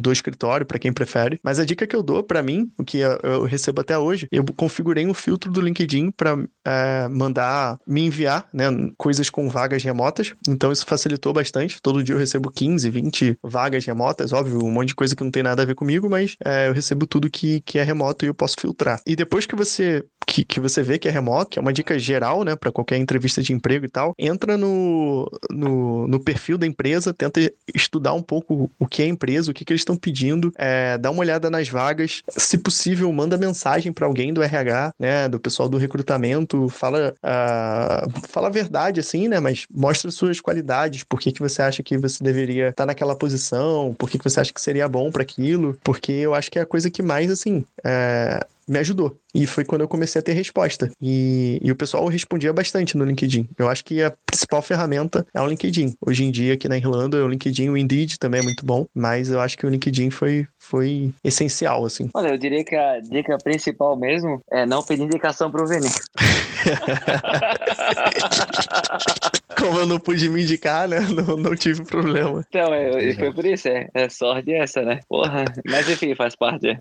do 0.01 0.11
escritório, 0.11 0.65
para 0.65 0.79
quem 0.79 0.91
prefere. 0.91 1.39
Mas 1.43 1.59
a 1.59 1.65
dica 1.65 1.87
que 1.87 1.95
eu 1.95 2.03
dou 2.03 2.23
para 2.23 2.41
mim, 2.41 2.71
o 2.77 2.83
que 2.83 2.99
eu 2.99 3.43
recebo 3.43 3.81
até 3.81 3.97
hoje, 3.97 4.27
eu 4.31 4.43
configurei 4.55 5.05
um 5.05 5.13
filtro 5.13 5.51
do 5.51 5.61
LinkedIn 5.61 6.11
para 6.11 6.37
é, 6.65 7.07
mandar 7.07 7.77
me 7.87 8.05
enviar 8.05 8.47
né, 8.53 8.65
coisas 8.97 9.29
com 9.29 9.49
vagas 9.49 9.83
remotas. 9.83 10.33
Então 10.47 10.71
isso 10.71 10.85
facilitou 10.85 11.33
bastante. 11.33 11.81
Todo 11.81 12.03
dia 12.03 12.15
eu 12.15 12.19
recebo 12.19 12.51
15, 12.51 12.89
20 12.89 13.37
vagas 13.43 13.85
remotas, 13.85 14.33
óbvio, 14.33 14.63
um 14.63 14.71
monte 14.71 14.89
de 14.89 14.95
coisa 14.95 15.15
que 15.15 15.23
não 15.23 15.31
tem 15.31 15.43
nada 15.43 15.61
a 15.61 15.65
ver 15.65 15.75
comigo, 15.75 16.09
mas 16.09 16.35
é, 16.43 16.67
eu 16.67 16.73
recebo 16.73 17.05
tudo 17.05 17.29
que, 17.29 17.61
que 17.61 17.79
é 17.79 17.83
remoto 17.83 18.25
e 18.25 18.27
eu 18.27 18.33
posso 18.33 18.55
filtrar. 18.59 19.01
E 19.05 19.15
depois 19.15 19.45
que 19.45 19.55
você 19.55 20.03
que, 20.31 20.45
que 20.45 20.59
você 20.61 20.81
vê 20.81 20.97
que 20.97 21.09
é 21.09 21.11
remoto, 21.11 21.51
que 21.51 21.59
é 21.59 21.61
uma 21.61 21.73
dica 21.73 21.99
geral, 21.99 22.45
né, 22.45 22.55
para 22.55 22.71
qualquer 22.71 22.97
entrevista 22.97 23.41
de 23.41 23.51
emprego 23.51 23.85
e 23.85 23.89
tal, 23.89 24.15
entra 24.17 24.57
no, 24.57 25.29
no, 25.49 26.07
no, 26.07 26.19
perfil 26.21 26.57
da 26.57 26.65
empresa, 26.65 27.13
tenta 27.13 27.41
estudar 27.75 28.13
um 28.13 28.21
pouco 28.21 28.71
o 28.79 28.87
que 28.87 29.01
é 29.01 29.05
a 29.05 29.09
empresa, 29.09 29.51
o 29.51 29.53
que, 29.53 29.65
que 29.65 29.73
eles 29.73 29.81
estão 29.81 29.97
pedindo, 29.97 30.53
é, 30.57 30.97
dá 30.97 31.11
uma 31.11 31.19
olhada 31.19 31.49
nas 31.49 31.67
vagas, 31.67 32.23
se 32.29 32.57
possível, 32.57 33.11
manda 33.11 33.37
mensagem 33.37 33.91
para 33.91 34.07
alguém 34.07 34.33
do 34.33 34.41
RH, 34.41 34.93
né, 34.97 35.27
do 35.27 35.37
pessoal 35.37 35.67
do 35.67 35.77
recrutamento, 35.77 36.69
fala, 36.69 37.13
uh, 37.17 38.27
fala 38.29 38.47
a 38.47 38.51
verdade, 38.51 39.01
assim, 39.01 39.27
né, 39.27 39.39
mas 39.41 39.65
mostra 39.69 40.09
suas 40.11 40.39
qualidades, 40.39 41.03
por 41.03 41.19
que, 41.19 41.33
que 41.33 41.41
você 41.41 41.61
acha 41.61 41.83
que 41.83 41.97
você 41.97 42.23
deveria 42.23 42.69
estar 42.69 42.83
tá 42.83 42.85
naquela 42.85 43.15
posição, 43.15 43.93
por 43.97 44.09
que, 44.09 44.17
que 44.17 44.23
você 44.23 44.39
acha 44.39 44.53
que 44.53 44.61
seria 44.61 44.87
bom 44.87 45.11
para 45.11 45.23
aquilo, 45.23 45.77
porque 45.83 46.13
eu 46.13 46.33
acho 46.33 46.49
que 46.49 46.57
é 46.57 46.61
a 46.61 46.65
coisa 46.65 46.89
que 46.89 47.01
mais, 47.01 47.29
assim, 47.29 47.65
é, 47.83 48.39
me 48.67 48.79
ajudou. 48.79 49.17
E 49.33 49.47
foi 49.47 49.63
quando 49.63 49.81
eu 49.81 49.87
comecei 49.87 50.19
a 50.19 50.23
ter 50.23 50.33
resposta. 50.33 50.91
E, 51.01 51.59
e, 51.61 51.71
o 51.71 51.75
pessoal 51.75 52.05
respondia 52.07 52.51
bastante 52.51 52.97
no 52.97 53.05
LinkedIn. 53.05 53.49
Eu 53.57 53.69
acho 53.69 53.83
que 53.83 54.03
a 54.03 54.13
principal 54.25 54.61
ferramenta 54.61 55.25
é 55.33 55.41
o 55.41 55.47
LinkedIn. 55.47 55.95
Hoje 56.05 56.25
em 56.25 56.31
dia, 56.31 56.53
aqui 56.53 56.67
na 56.67 56.77
Irlanda, 56.77 57.23
o 57.23 57.27
LinkedIn, 57.27 57.69
o 57.69 57.77
Indeed 57.77 58.19
também 58.19 58.41
é 58.41 58.43
muito 58.43 58.65
bom, 58.65 58.85
mas 58.93 59.29
eu 59.29 59.39
acho 59.39 59.57
que 59.57 59.65
o 59.65 59.69
LinkedIn 59.69 60.09
foi, 60.09 60.45
foi 60.59 61.13
essencial, 61.23 61.85
assim. 61.85 62.09
Olha, 62.13 62.29
eu 62.29 62.37
diria 62.37 62.63
que 62.63 62.75
a 62.75 62.99
dica 62.99 63.37
principal 63.37 63.97
mesmo 63.97 64.41
é 64.51 64.65
não 64.65 64.83
pedir 64.83 65.03
indicação 65.03 65.49
pro 65.49 65.67
Vini. 65.67 65.87
Como 69.61 69.79
eu 69.79 69.85
não 69.85 69.99
pude 69.99 70.27
me 70.29 70.41
indicar, 70.41 70.87
né? 70.87 70.99
Não, 71.11 71.35
não 71.37 71.55
tive 71.55 71.83
problema. 71.83 72.43
Então, 72.47 72.73
é, 72.73 73.13
foi 73.13 73.33
por 73.33 73.45
isso, 73.45 73.67
é, 73.67 73.89
é 73.93 74.09
sorte 74.09 74.53
essa, 74.53 74.81
né? 74.81 75.01
Porra. 75.07 75.45
Mas 75.65 75.89
enfim, 75.89 76.15
faz 76.15 76.35
parte. 76.35 76.69
É. 76.69 76.79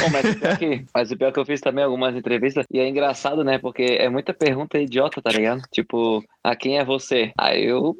Bom, 0.00 0.10
mas, 0.10 0.24
o 0.24 0.38
pior 0.38 0.58
que, 0.58 0.84
mas 0.94 1.10
o 1.10 1.16
pior 1.16 1.32
que 1.32 1.38
eu 1.38 1.46
fiz 1.46 1.60
também 1.60 1.84
algumas 1.84 2.14
entrevistas, 2.14 2.66
e 2.72 2.80
é 2.80 2.88
engraçado, 2.88 3.44
né? 3.44 3.58
Porque 3.58 3.82
é 3.82 4.08
muita 4.08 4.34
pergunta 4.34 4.78
idiota, 4.78 5.22
tá 5.22 5.30
ligado? 5.30 5.62
Tipo, 5.72 6.22
a 6.42 6.56
quem 6.56 6.78
é 6.78 6.84
você? 6.84 7.32
Aí 7.36 7.64
eu, 7.64 7.96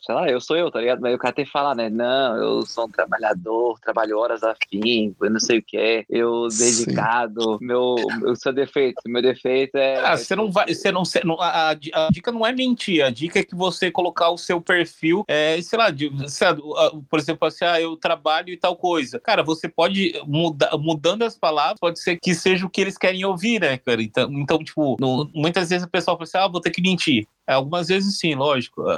sei 0.00 0.14
lá, 0.14 0.28
eu 0.28 0.40
sou 0.40 0.56
eu, 0.56 0.70
tá 0.70 0.80
ligado? 0.80 1.00
Mas 1.00 1.14
o 1.14 1.18
cara 1.18 1.34
tem 1.34 1.44
que 1.44 1.50
falar, 1.50 1.74
né? 1.74 1.88
Não, 1.88 2.36
eu 2.36 2.62
sou 2.66 2.86
um 2.86 2.90
trabalhador, 2.90 3.78
trabalho 3.80 4.18
horas 4.18 4.42
a 4.42 4.54
fim, 4.70 5.14
eu 5.20 5.30
não 5.30 5.40
sei 5.40 5.58
o 5.58 5.62
que 5.62 5.76
é, 5.76 6.04
eu 6.08 6.48
dedicado, 6.48 7.58
meu, 7.60 7.94
o 8.26 8.34
seu 8.36 8.52
defeito, 8.52 9.02
meu 9.06 9.22
defeito 9.22 9.76
é. 9.76 9.98
Ah, 10.04 10.16
você 10.16 10.34
não 10.34 10.50
vai, 10.50 10.66
você 10.72 10.90
não, 10.90 11.02
a, 11.40 11.70
a, 11.70 11.74
dica 12.10 12.32
não 12.32 12.46
é 12.46 12.52
mentir, 12.52 13.04
a 13.04 13.10
dica 13.10 13.38
é 13.38 13.44
que 13.54 13.58
você 13.58 13.90
colocar 13.90 14.30
o 14.30 14.36
seu 14.36 14.60
perfil, 14.60 15.24
é, 15.28 15.60
sei 15.62 15.78
lá, 15.78 15.90
de, 15.90 16.10
sei 16.28 16.48
lá 16.48 16.56
por 17.08 17.18
exemplo, 17.18 17.46
assim, 17.46 17.64
ah, 17.64 17.80
eu 17.80 17.96
trabalho 17.96 18.50
e 18.50 18.56
tal 18.56 18.76
coisa. 18.76 19.20
Cara, 19.20 19.42
você 19.42 19.68
pode 19.68 20.20
mudar, 20.26 20.76
mudando 20.76 21.22
as 21.22 21.36
palavras, 21.36 21.78
pode 21.80 22.00
ser 22.00 22.18
que 22.20 22.34
seja 22.34 22.66
o 22.66 22.70
que 22.70 22.80
eles 22.80 22.98
querem 22.98 23.24
ouvir, 23.24 23.60
né, 23.60 23.78
cara? 23.78 24.02
Então, 24.02 24.30
então 24.32 24.58
tipo, 24.58 24.96
no, 24.98 25.30
muitas 25.34 25.70
vezes 25.70 25.86
o 25.86 25.90
pessoal 25.90 26.16
fala 26.16 26.24
assim, 26.24 26.38
ah, 26.38 26.48
vou 26.48 26.60
ter 26.60 26.70
que 26.70 26.82
mentir. 26.82 27.26
É, 27.46 27.52
algumas 27.52 27.88
vezes 27.88 28.18
sim, 28.18 28.34
lógico. 28.34 28.82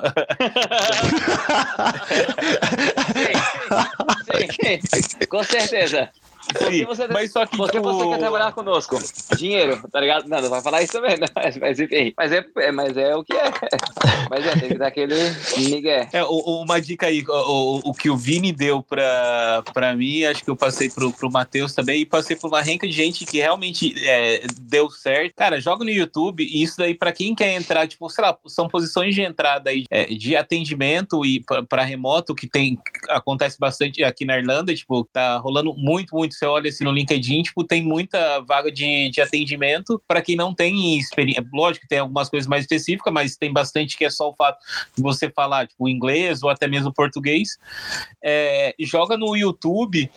sim, 4.24 4.80
sim, 4.80 5.02
sim, 5.02 5.26
com 5.28 5.42
certeza. 5.42 6.10
Sim, 6.58 6.84
você, 6.84 7.08
mas 7.08 7.32
só 7.32 7.44
que. 7.44 7.56
Porque 7.56 7.78
tipo... 7.78 7.92
você 7.92 8.08
quer 8.08 8.18
trabalhar 8.18 8.52
conosco. 8.52 8.98
Dinheiro, 9.36 9.82
tá 9.90 10.00
ligado? 10.00 10.28
Não, 10.28 10.40
não 10.40 10.50
vai 10.50 10.62
falar 10.62 10.82
isso 10.82 10.92
também. 10.92 11.16
Mas, 11.34 11.56
mas 11.58 11.78
enfim. 11.78 12.12
Mas 12.16 12.32
é, 12.32 12.44
é, 12.58 12.72
mas 12.72 12.96
é 12.96 13.14
o 13.14 13.22
que 13.22 13.32
é. 13.34 13.44
Mas 14.30 14.44
é, 14.44 14.52
tem 14.58 14.68
que 14.70 14.78
dar 14.78 14.88
aquele 14.88 15.14
migué. 15.56 16.08
É, 16.12 16.24
uma 16.24 16.80
dica 16.80 17.06
aí, 17.06 17.22
o, 17.26 17.90
o, 17.90 17.94
que 17.94 18.10
o 18.10 18.16
Vini 18.16 18.52
deu 18.52 18.82
pra, 18.82 19.62
pra 19.72 19.94
mim, 19.94 20.24
acho 20.24 20.42
que 20.42 20.50
eu 20.50 20.56
passei 20.56 20.90
pro, 20.90 21.12
pro 21.12 21.30
Matheus 21.30 21.74
também, 21.74 22.00
e 22.00 22.06
passei 22.06 22.34
por 22.34 22.48
uma 22.48 22.60
renca 22.60 22.86
de 22.86 22.92
gente 22.92 23.24
que 23.24 23.38
realmente 23.38 23.94
é, 24.04 24.44
deu 24.60 24.90
certo. 24.90 25.34
Cara, 25.36 25.60
joga 25.60 25.84
no 25.84 25.90
YouTube, 25.90 26.42
e 26.42 26.62
isso 26.62 26.76
daí, 26.78 26.94
pra 26.94 27.12
quem 27.12 27.34
quer 27.34 27.54
entrar, 27.54 27.86
tipo, 27.86 28.08
sei 28.10 28.24
lá, 28.24 28.36
são 28.46 28.68
posições 28.68 29.14
de 29.14 29.22
entrada 29.22 29.70
aí 29.70 29.84
é, 29.90 30.06
de 30.06 30.34
atendimento 30.36 31.24
e 31.24 31.44
para 31.68 31.84
remoto, 31.84 32.34
que 32.34 32.48
tem, 32.48 32.78
acontece 33.08 33.58
bastante 33.58 34.02
aqui 34.02 34.24
na 34.24 34.38
Irlanda, 34.38 34.74
tipo, 34.74 35.04
tá 35.04 35.36
rolando 35.36 35.72
muito, 35.74 36.16
muito 36.16 36.35
você 36.36 36.46
olha 36.46 36.68
assim 36.68 36.84
no 36.84 36.92
LinkedIn, 36.92 37.42
tipo, 37.42 37.64
tem 37.64 37.82
muita 37.82 38.40
vaga 38.40 38.70
de, 38.70 39.10
de 39.10 39.20
atendimento 39.20 40.00
para 40.06 40.22
quem 40.22 40.36
não 40.36 40.54
tem 40.54 40.98
experiência. 40.98 41.46
Lógico 41.52 41.86
tem 41.88 41.98
algumas 41.98 42.28
coisas 42.28 42.46
mais 42.46 42.62
específicas, 42.62 43.12
mas 43.12 43.36
tem 43.36 43.52
bastante 43.52 43.96
que 43.96 44.04
é 44.04 44.10
só 44.10 44.30
o 44.30 44.34
fato 44.34 44.58
de 44.96 45.02
você 45.02 45.30
falar, 45.30 45.66
tipo, 45.66 45.88
inglês 45.88 46.42
ou 46.42 46.50
até 46.50 46.68
mesmo 46.68 46.92
português. 46.92 47.58
É, 48.22 48.74
joga 48.80 49.16
no 49.16 49.36
YouTube 49.36 50.10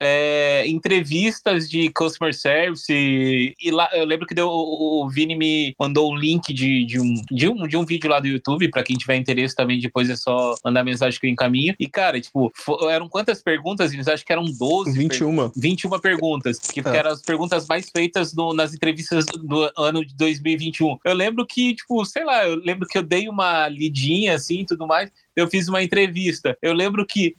é, 0.00 0.66
entrevistas 0.66 1.68
de 1.68 1.90
customer 1.90 2.34
service 2.34 2.90
e, 2.90 3.54
e, 3.60 3.70
lá 3.70 3.88
eu 3.92 4.06
lembro 4.06 4.26
que 4.26 4.34
deu, 4.34 4.48
o, 4.48 5.04
o 5.04 5.10
Vini 5.10 5.36
me 5.36 5.74
mandou 5.78 6.10
o 6.10 6.16
link 6.16 6.54
de, 6.54 6.86
de, 6.86 6.98
um, 6.98 7.14
de, 7.30 7.48
um, 7.48 7.68
de 7.68 7.76
um 7.76 7.84
vídeo 7.84 8.08
lá 8.08 8.18
do 8.18 8.26
YouTube 8.26 8.70
para 8.70 8.82
quem 8.82 8.96
tiver 8.96 9.16
interesse 9.16 9.54
também 9.54 9.78
depois 9.78 10.08
é 10.08 10.16
só 10.16 10.54
mandar 10.64 10.82
mensagem 10.84 11.20
que 11.20 11.26
eu 11.26 11.30
encaminho 11.30 11.74
e 11.78 11.86
cara 11.86 12.18
tipo 12.18 12.50
eram 12.88 13.08
quantas 13.08 13.42
perguntas 13.42 13.90
Vini? 13.90 14.02
acho 14.10 14.24
que 14.24 14.32
eram 14.32 14.44
12 14.44 14.96
21 14.96 15.36
per, 15.36 15.50
21 15.54 16.00
perguntas 16.00 16.58
que, 16.58 16.80
é. 16.80 16.96
eram 16.96 17.10
as 17.10 17.20
perguntas 17.20 17.66
mais 17.66 17.90
feitas 17.90 18.32
no, 18.32 18.54
nas 18.54 18.72
entrevistas 18.72 19.26
do 19.26 19.70
ano 19.76 20.04
de 20.04 20.16
2021 20.16 20.96
eu 21.04 21.14
lembro 21.14 21.46
que 21.46 21.74
tipo 21.74 22.02
sei 22.06 22.24
lá 22.24 22.48
eu 22.48 22.56
lembro 22.56 22.88
que 22.88 22.96
eu 22.96 23.02
dei 23.02 23.28
uma 23.28 23.68
lidinha 23.68 24.34
assim 24.34 24.64
tudo 24.64 24.86
mais 24.86 25.10
eu 25.36 25.46
fiz 25.46 25.68
uma 25.68 25.82
entrevista 25.82 26.56
eu 26.62 26.72
lembro 26.72 27.04
que 27.04 27.36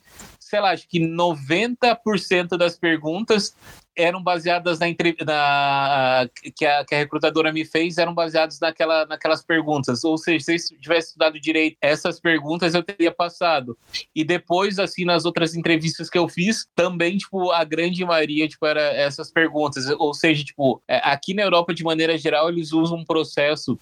sei 0.52 0.60
lá, 0.60 0.72
acho 0.72 0.86
que 0.86 1.00
90% 1.00 2.58
das 2.58 2.78
perguntas 2.78 3.56
eram 3.96 4.22
baseadas 4.22 4.80
na, 4.80 4.88
na 5.26 6.30
que, 6.54 6.66
a, 6.66 6.84
que 6.84 6.94
a 6.94 6.98
recrutadora 6.98 7.54
me 7.54 7.64
fez, 7.64 7.98
eram 7.98 8.14
baseadas 8.14 8.60
naquela, 8.60 9.06
naquelas 9.06 9.42
perguntas. 9.42 10.04
Ou 10.04 10.18
seja, 10.18 10.44
se 10.44 10.74
eu 10.74 10.80
tivesse 10.82 11.08
estudado 11.08 11.40
direito 11.40 11.78
essas 11.80 12.20
perguntas, 12.20 12.74
eu 12.74 12.84
teria 12.84 13.14
passado. 13.14 13.78
E 14.14 14.26
depois, 14.26 14.78
assim, 14.78 15.06
nas 15.06 15.24
outras 15.24 15.56
entrevistas 15.56 16.10
que 16.10 16.18
eu 16.18 16.28
fiz, 16.28 16.68
também, 16.76 17.18
tipo, 17.18 17.50
a 17.52 17.64
grande 17.64 18.04
maioria, 18.04 18.46
tipo, 18.46 18.66
era 18.66 18.82
essas 18.82 19.32
perguntas. 19.32 19.86
Ou 20.00 20.14
seja, 20.14 20.44
tipo, 20.44 20.84
é, 20.86 20.98
aqui 20.98 21.34
na 21.34 21.44
Europa, 21.44 21.74
de 21.74 21.84
maneira 21.84 22.18
geral, 22.18 22.50
eles 22.50 22.74
usam 22.74 22.98
um 22.98 23.06
processo 23.06 23.80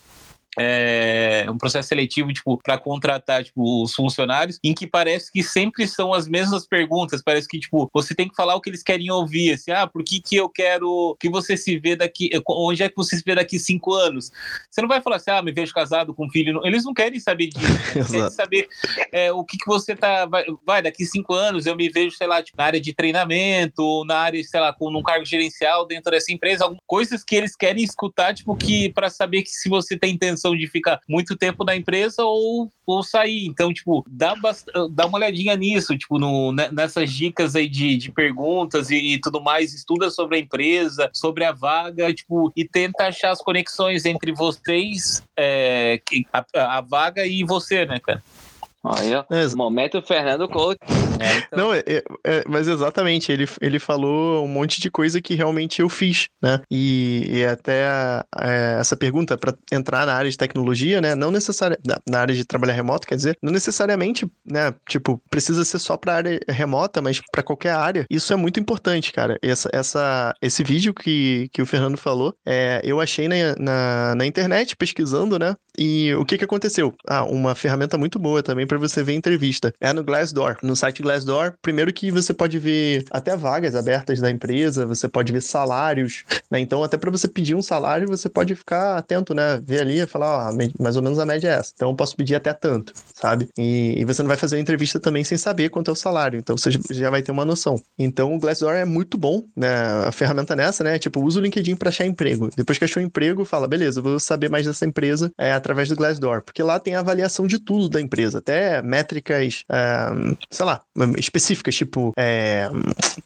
é, 0.57 1.45
um 1.49 1.57
processo 1.57 1.89
seletivo 1.89 2.33
tipo 2.33 2.57
para 2.57 2.77
contratar 2.77 3.43
tipo 3.43 3.83
os 3.83 3.93
funcionários 3.93 4.59
em 4.63 4.73
que 4.73 4.87
parece 4.87 5.31
que 5.31 5.43
sempre 5.43 5.87
são 5.87 6.13
as 6.13 6.27
mesmas 6.27 6.65
perguntas. 6.65 7.21
Parece 7.21 7.47
que 7.47 7.59
tipo 7.59 7.89
você 7.93 8.15
tem 8.15 8.27
que 8.27 8.35
falar 8.35 8.55
o 8.55 8.61
que 8.61 8.69
eles 8.69 8.81
querem 8.81 9.11
ouvir 9.11 9.53
assim 9.53 9.71
ah 9.71 9.85
por 9.85 10.03
que 10.03 10.19
que 10.19 10.35
eu 10.35 10.49
quero 10.49 11.15
que 11.19 11.29
você 11.29 11.55
se 11.55 11.77
vê 11.77 11.95
daqui 11.95 12.29
onde 12.47 12.83
é 12.83 12.89
que 12.89 12.95
você 12.95 13.17
se 13.17 13.23
vê 13.25 13.35
daqui 13.35 13.59
cinco 13.59 13.93
anos? 13.93 14.31
Você 14.69 14.81
não 14.81 14.87
vai 14.87 15.01
falar 15.01 15.17
assim 15.17 15.31
ah 15.31 15.41
me 15.41 15.51
vejo 15.51 15.73
casado 15.73 16.13
com 16.13 16.25
um 16.25 16.29
filho. 16.29 16.61
Eles 16.65 16.83
não 16.83 16.93
querem 16.93 17.19
saber 17.19 17.47
disso 17.47 17.67
eles 17.95 18.11
querem 18.11 18.31
saber 18.31 18.67
é, 19.11 19.31
o 19.31 19.43
que 19.43 19.57
que 19.57 19.67
você 19.67 19.95
tá 19.95 20.25
vai, 20.25 20.45
vai, 20.65 20.81
daqui 20.81 21.05
cinco 21.05 21.33
anos 21.33 21.65
eu 21.65 21.75
me 21.75 21.89
vejo 21.89 22.15
sei 22.15 22.27
lá 22.27 22.41
tipo, 22.41 22.57
na 22.57 22.65
área 22.65 22.81
de 22.81 22.93
treinamento 22.93 23.83
ou 23.83 24.05
na 24.05 24.17
área 24.17 24.43
sei 24.43 24.59
lá 24.59 24.73
com 24.73 24.89
um 24.89 25.03
cargo 25.03 25.25
gerencial 25.25 25.85
dentro 25.85 26.11
dessa 26.11 26.31
empresa 26.31 26.63
algumas 26.63 26.83
coisas 26.87 27.23
que 27.23 27.35
eles 27.35 27.55
querem 27.55 27.83
escutar 27.83 28.33
tipo 28.33 28.55
que 28.55 28.89
para 28.89 29.09
saber 29.09 29.43
que 29.43 29.49
se 29.49 29.69
você 29.69 29.97
tem 29.97 30.13
intenção 30.13 30.38
de 30.55 30.67
ficar 30.67 30.99
muito 31.07 31.35
tempo 31.35 31.63
na 31.63 31.75
empresa 31.75 32.23
ou, 32.23 32.71
ou 32.85 33.03
sair. 33.03 33.45
Então, 33.45 33.73
tipo, 33.73 34.05
dá, 34.09 34.33
dá 34.91 35.05
uma 35.05 35.17
olhadinha 35.17 35.55
nisso, 35.55 35.97
tipo, 35.97 36.17
no, 36.17 36.51
nessas 36.51 37.11
dicas 37.11 37.55
aí 37.55 37.67
de, 37.67 37.97
de 37.97 38.11
perguntas 38.11 38.89
e, 38.89 39.13
e, 39.13 39.19
tudo 39.19 39.41
mais, 39.41 39.73
estuda 39.73 40.09
sobre 40.09 40.37
a 40.37 40.39
empresa, 40.39 41.09
sobre 41.13 41.43
a 41.43 41.51
vaga, 41.51 42.13
tipo, 42.13 42.51
e 42.55 42.65
tenta 42.65 43.07
achar 43.07 43.31
as 43.31 43.41
conexões 43.41 44.05
entre 44.05 44.33
vocês, 44.33 45.23
é, 45.37 46.01
a, 46.33 46.77
a 46.77 46.81
vaga 46.81 47.25
e 47.25 47.43
você, 47.43 47.85
né, 47.85 47.99
cara? 47.99 48.23
Olha, 48.83 49.25
é. 49.29 49.55
momento 49.55 50.01
Fernando 50.01 50.47
Couto. 50.47 51.08
É, 51.19 51.37
então. 51.47 51.59
Não, 51.59 51.73
é, 51.73 51.79
é, 51.85 52.03
é, 52.23 52.43
mas 52.47 52.67
exatamente, 52.67 53.31
ele, 53.31 53.47
ele 53.61 53.79
falou 53.79 54.43
um 54.43 54.47
monte 54.47 54.81
de 54.81 54.89
coisa 54.89 55.21
que 55.21 55.35
realmente 55.35 55.81
eu 55.81 55.89
fiz, 55.89 56.27
né? 56.41 56.61
E, 56.69 57.29
e 57.29 57.45
até 57.45 57.83
é, 58.39 58.77
essa 58.79 58.95
pergunta 58.95 59.37
para 59.37 59.53
entrar 59.71 60.05
na 60.05 60.13
área 60.13 60.29
de 60.29 60.37
tecnologia, 60.37 61.01
né? 61.01 61.15
Não 61.15 61.31
necessariamente 61.31 61.99
na 62.07 62.19
área 62.19 62.35
de 62.35 62.45
trabalhar 62.45 62.73
remoto, 62.73 63.07
quer 63.07 63.15
dizer, 63.15 63.37
não 63.41 63.51
necessariamente, 63.51 64.29
né? 64.45 64.73
Tipo, 64.87 65.21
precisa 65.29 65.63
ser 65.65 65.79
só 65.79 65.97
para 65.97 66.15
área 66.15 66.39
remota, 66.47 67.01
mas 67.01 67.21
para 67.31 67.43
qualquer 67.43 67.73
área. 67.73 68.05
Isso 68.09 68.33
é 68.33 68.35
muito 68.35 68.59
importante, 68.59 69.11
cara. 69.11 69.37
Essa, 69.41 69.69
essa, 69.73 70.33
esse 70.41 70.63
vídeo 70.63 70.93
que, 70.93 71.49
que 71.51 71.61
o 71.61 71.65
Fernando 71.65 71.97
falou, 71.97 72.33
é, 72.45 72.81
eu 72.83 72.99
achei 72.99 73.27
na, 73.27 73.35
na, 73.57 74.15
na 74.15 74.25
internet 74.25 74.75
pesquisando, 74.75 75.37
né? 75.37 75.55
E 75.77 76.13
o 76.15 76.25
que 76.25 76.37
que 76.37 76.43
aconteceu? 76.43 76.93
Ah, 77.07 77.23
uma 77.23 77.55
ferramenta 77.55 77.97
muito 77.97 78.19
boa 78.19 78.43
também 78.43 78.67
para 78.67 78.77
você 78.77 79.01
ver 79.01 79.13
entrevista. 79.13 79.73
É 79.79 79.93
no 79.93 80.03
Glassdoor, 80.03 80.57
no 80.61 80.75
site 80.75 81.01
Glassdoor, 81.01 81.08
primeiro 81.61 81.93
que 81.93 82.11
você 82.11 82.33
pode 82.33 82.59
ver 82.59 83.05
até 83.11 83.35
vagas 83.35 83.75
abertas 83.75 84.19
da 84.19 84.29
empresa, 84.29 84.85
você 84.85 85.07
pode 85.07 85.31
ver 85.31 85.41
salários, 85.41 86.23
né? 86.49 86.59
Então, 86.59 86.83
até 86.83 86.97
para 86.97 87.11
você 87.11 87.27
pedir 87.27 87.55
um 87.55 87.61
salário, 87.61 88.07
você 88.07 88.29
pode 88.29 88.55
ficar 88.55 88.97
atento, 88.97 89.33
né? 89.33 89.59
Ver 89.63 89.81
ali 89.81 89.99
e 89.99 90.07
falar, 90.07 90.49
ó, 90.49 90.57
mais 90.79 90.95
ou 90.95 91.01
menos 91.01 91.19
a 91.19 91.25
média 91.25 91.49
é 91.49 91.59
essa. 91.59 91.71
Então, 91.75 91.89
eu 91.89 91.95
posso 91.95 92.15
pedir 92.15 92.35
até 92.35 92.53
tanto, 92.53 92.93
sabe? 93.13 93.49
E, 93.57 93.95
e 93.97 94.05
você 94.05 94.21
não 94.21 94.27
vai 94.27 94.37
fazer 94.37 94.57
a 94.57 94.59
entrevista 94.59 94.99
também 94.99 95.23
sem 95.23 95.37
saber 95.37 95.69
quanto 95.69 95.89
é 95.89 95.93
o 95.93 95.95
salário. 95.95 96.39
Então, 96.39 96.57
você 96.57 96.71
já 96.91 97.09
vai 97.09 97.21
ter 97.21 97.31
uma 97.31 97.45
noção. 97.45 97.81
Então, 97.97 98.33
o 98.33 98.39
Glassdoor 98.39 98.73
é 98.73 98.85
muito 98.85 99.17
bom, 99.17 99.43
né? 99.55 99.69
A 100.05 100.11
ferramenta 100.11 100.55
nessa, 100.55 100.83
né? 100.83 100.99
Tipo, 100.99 101.21
usa 101.21 101.39
o 101.39 101.43
LinkedIn 101.43 101.75
para 101.75 101.89
achar 101.89 102.05
emprego. 102.05 102.49
Depois 102.55 102.77
que 102.77 102.85
achou 102.85 103.01
emprego, 103.01 103.45
fala, 103.45 103.67
beleza, 103.67 104.01
vou 104.01 104.19
saber 104.19 104.49
mais 104.49 104.65
dessa 104.65 104.85
empresa 104.85 105.31
é, 105.37 105.51
através 105.51 105.89
do 105.89 105.95
Glassdoor. 105.95 106.41
Porque 106.43 106.63
lá 106.63 106.79
tem 106.79 106.95
a 106.95 106.99
avaliação 106.99 107.47
de 107.47 107.59
tudo 107.59 107.89
da 107.89 108.01
empresa, 108.01 108.39
até 108.39 108.81
métricas, 108.81 109.63
é, 109.69 110.07
sei 110.49 110.65
lá, 110.65 110.81
específicas, 111.17 111.75
tipo, 111.75 112.13
é, 112.17 112.69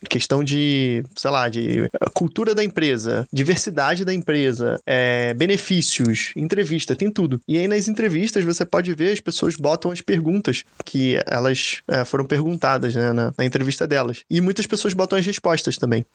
questão 0.10 0.44
de, 0.44 1.04
sei 1.16 1.32
lá, 1.32 1.50
de 1.50 1.90
cultura 2.14 2.54
da 2.54 2.64
empresa, 2.64 3.28
diversidade 3.32 4.06
da 4.06 4.14
empresa, 4.14 4.80
é, 4.86 5.34
benefícios, 5.34 6.32
entrevista, 6.36 6.96
tem 6.96 7.12
tudo. 7.12 7.42
E 7.48 7.58
aí 7.58 7.68
nas 7.68 7.88
entrevistas 7.88 8.44
você 8.44 8.66
pode 8.66 8.94
ver 8.94 9.14
as 9.14 9.20
pessoas 9.20 9.56
botam 9.56 9.92
as 9.92 10.02
perguntas 10.02 10.64
que 10.86 11.20
elas 11.26 11.82
é, 11.88 12.06
foram 12.06 12.26
perguntadas 12.26 12.96
né, 12.96 13.12
na, 13.12 13.34
na 13.38 13.46
entrevista 13.46 13.88
delas. 13.88 14.24
E 14.30 14.42
muitas 14.42 14.68
pessoas 14.68 14.94
botam 14.94 15.18
as 15.18 15.26
respostas 15.26 15.78
também. 15.78 16.06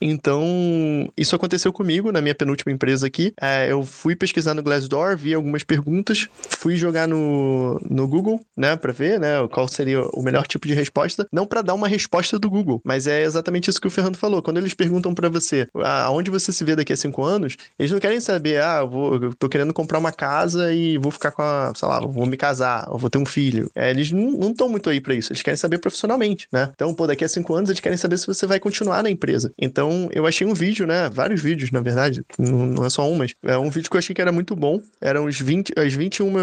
Então, 0.00 1.10
isso 1.16 1.34
aconteceu 1.34 1.72
comigo 1.72 2.12
na 2.12 2.20
minha 2.20 2.34
penúltima 2.34 2.72
empresa 2.72 3.06
aqui. 3.06 3.32
É, 3.40 3.70
eu 3.70 3.84
fui 3.84 4.14
pesquisar 4.14 4.54
no 4.54 4.62
Glassdoor, 4.62 5.16
vi 5.16 5.34
algumas 5.34 5.64
perguntas, 5.64 6.28
fui 6.50 6.76
jogar 6.76 7.06
no, 7.06 7.80
no 7.88 8.06
Google, 8.06 8.40
né, 8.56 8.76
para 8.76 8.92
ver, 8.92 9.18
né, 9.20 9.46
qual 9.50 9.68
seria 9.68 10.02
o 10.02 10.22
melhor 10.22 10.46
tipo 10.46 10.66
de 10.66 10.74
resposta. 10.74 10.97
Não 11.32 11.46
para 11.46 11.62
dar 11.62 11.74
uma 11.74 11.88
resposta 11.88 12.38
do 12.38 12.50
Google, 12.50 12.80
mas 12.84 13.06
é 13.06 13.22
exatamente 13.22 13.70
isso 13.70 13.80
que 13.80 13.86
o 13.86 13.90
Fernando 13.90 14.16
falou. 14.16 14.42
Quando 14.42 14.58
eles 14.58 14.74
perguntam 14.74 15.14
para 15.14 15.28
você 15.28 15.68
aonde 15.74 16.30
você 16.30 16.52
se 16.52 16.64
vê 16.64 16.74
daqui 16.76 16.92
a 16.92 16.96
cinco 16.96 17.22
anos, 17.24 17.56
eles 17.78 17.90
não 17.90 17.98
querem 17.98 18.20
saber, 18.20 18.62
ah, 18.62 18.78
eu, 18.80 18.88
vou, 18.88 19.14
eu 19.16 19.34
tô 19.34 19.48
querendo 19.48 19.72
comprar 19.72 19.98
uma 19.98 20.12
casa 20.12 20.72
e 20.72 20.98
vou 20.98 21.10
ficar 21.10 21.30
com 21.30 21.42
a, 21.42 21.72
sei 21.74 21.88
lá, 21.88 22.00
vou 22.00 22.26
me 22.26 22.36
casar, 22.36 22.88
ou 22.90 22.98
vou 22.98 23.10
ter 23.10 23.18
um 23.18 23.26
filho. 23.26 23.70
É, 23.74 23.90
eles 23.90 24.10
não 24.10 24.50
estão 24.50 24.68
muito 24.68 24.88
aí 24.90 25.00
para 25.00 25.14
isso, 25.14 25.32
eles 25.32 25.42
querem 25.42 25.56
saber 25.56 25.78
profissionalmente, 25.78 26.48
né? 26.52 26.70
Então, 26.74 26.94
pô, 26.94 27.06
daqui 27.06 27.24
a 27.24 27.28
cinco 27.28 27.54
anos 27.54 27.70
eles 27.70 27.80
querem 27.80 27.98
saber 27.98 28.18
se 28.18 28.26
você 28.26 28.46
vai 28.46 28.60
continuar 28.60 29.02
na 29.02 29.10
empresa. 29.10 29.52
Então, 29.58 30.08
eu 30.12 30.26
achei 30.26 30.46
um 30.46 30.54
vídeo, 30.54 30.86
né? 30.86 31.08
Vários 31.08 31.40
vídeos, 31.40 31.70
na 31.70 31.80
verdade, 31.80 32.22
não 32.38 32.84
é 32.84 32.90
só 32.90 33.08
um, 33.08 33.16
mas 33.16 33.34
é 33.42 33.56
um 33.58 33.70
vídeo 33.70 33.90
que 33.90 33.96
eu 33.96 33.98
achei 33.98 34.14
que 34.14 34.20
era 34.20 34.32
muito 34.32 34.54
bom. 34.54 34.80
Eram 35.00 35.26
os 35.26 35.40
20, 35.40 35.72
as 35.76 35.92
21 35.92 36.36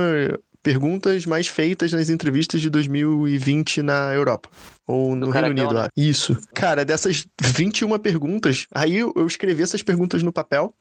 perguntas 0.65 1.27
mais 1.27 1.47
feitas 1.47 1.91
nas 1.91 2.09
entrevistas 2.09 2.59
de 2.59 2.71
2020 2.71 3.83
na 3.83 4.11
Europa. 4.15 4.49
Ou 4.87 5.15
no 5.15 5.29
Reino 5.29 5.49
Unido, 5.49 5.73
né? 5.73 5.87
Isso. 5.95 6.37
Cara, 6.53 6.85
dessas 6.85 7.25
21 7.41 7.97
perguntas, 7.99 8.67
aí 8.73 8.97
eu, 8.97 9.13
escrevi 9.25 9.63
essas 9.63 9.81
perguntas 9.81 10.21
no 10.23 10.31
papel, 10.31 10.73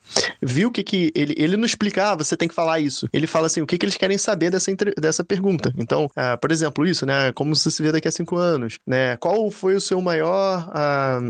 vi 0.42 0.66
o 0.66 0.70
que 0.70 0.82
que 0.82 1.12
ele, 1.14 1.34
ele 1.36 1.56
não 1.56 1.64
explica, 1.64 2.10
ah, 2.10 2.14
você 2.14 2.36
tem 2.36 2.48
que 2.48 2.54
falar 2.54 2.80
isso. 2.80 3.08
Ele 3.12 3.26
fala 3.26 3.46
assim, 3.46 3.60
o 3.60 3.66
que 3.66 3.78
que 3.78 3.86
eles 3.86 3.96
querem 3.96 4.18
saber 4.18 4.50
dessa, 4.50 4.70
dessa 5.00 5.24
pergunta. 5.24 5.72
Então, 5.76 6.10
ah, 6.16 6.36
por 6.36 6.50
exemplo, 6.50 6.86
isso, 6.86 7.06
né, 7.06 7.32
como 7.32 7.54
você 7.54 7.70
se 7.70 7.82
vê 7.82 7.92
daqui 7.92 8.08
a 8.08 8.12
cinco 8.12 8.36
anos, 8.36 8.78
né, 8.86 9.16
qual 9.16 9.50
foi 9.50 9.74
o 9.74 9.80
seu 9.80 10.00
maior, 10.00 10.70
ah, 10.74 11.20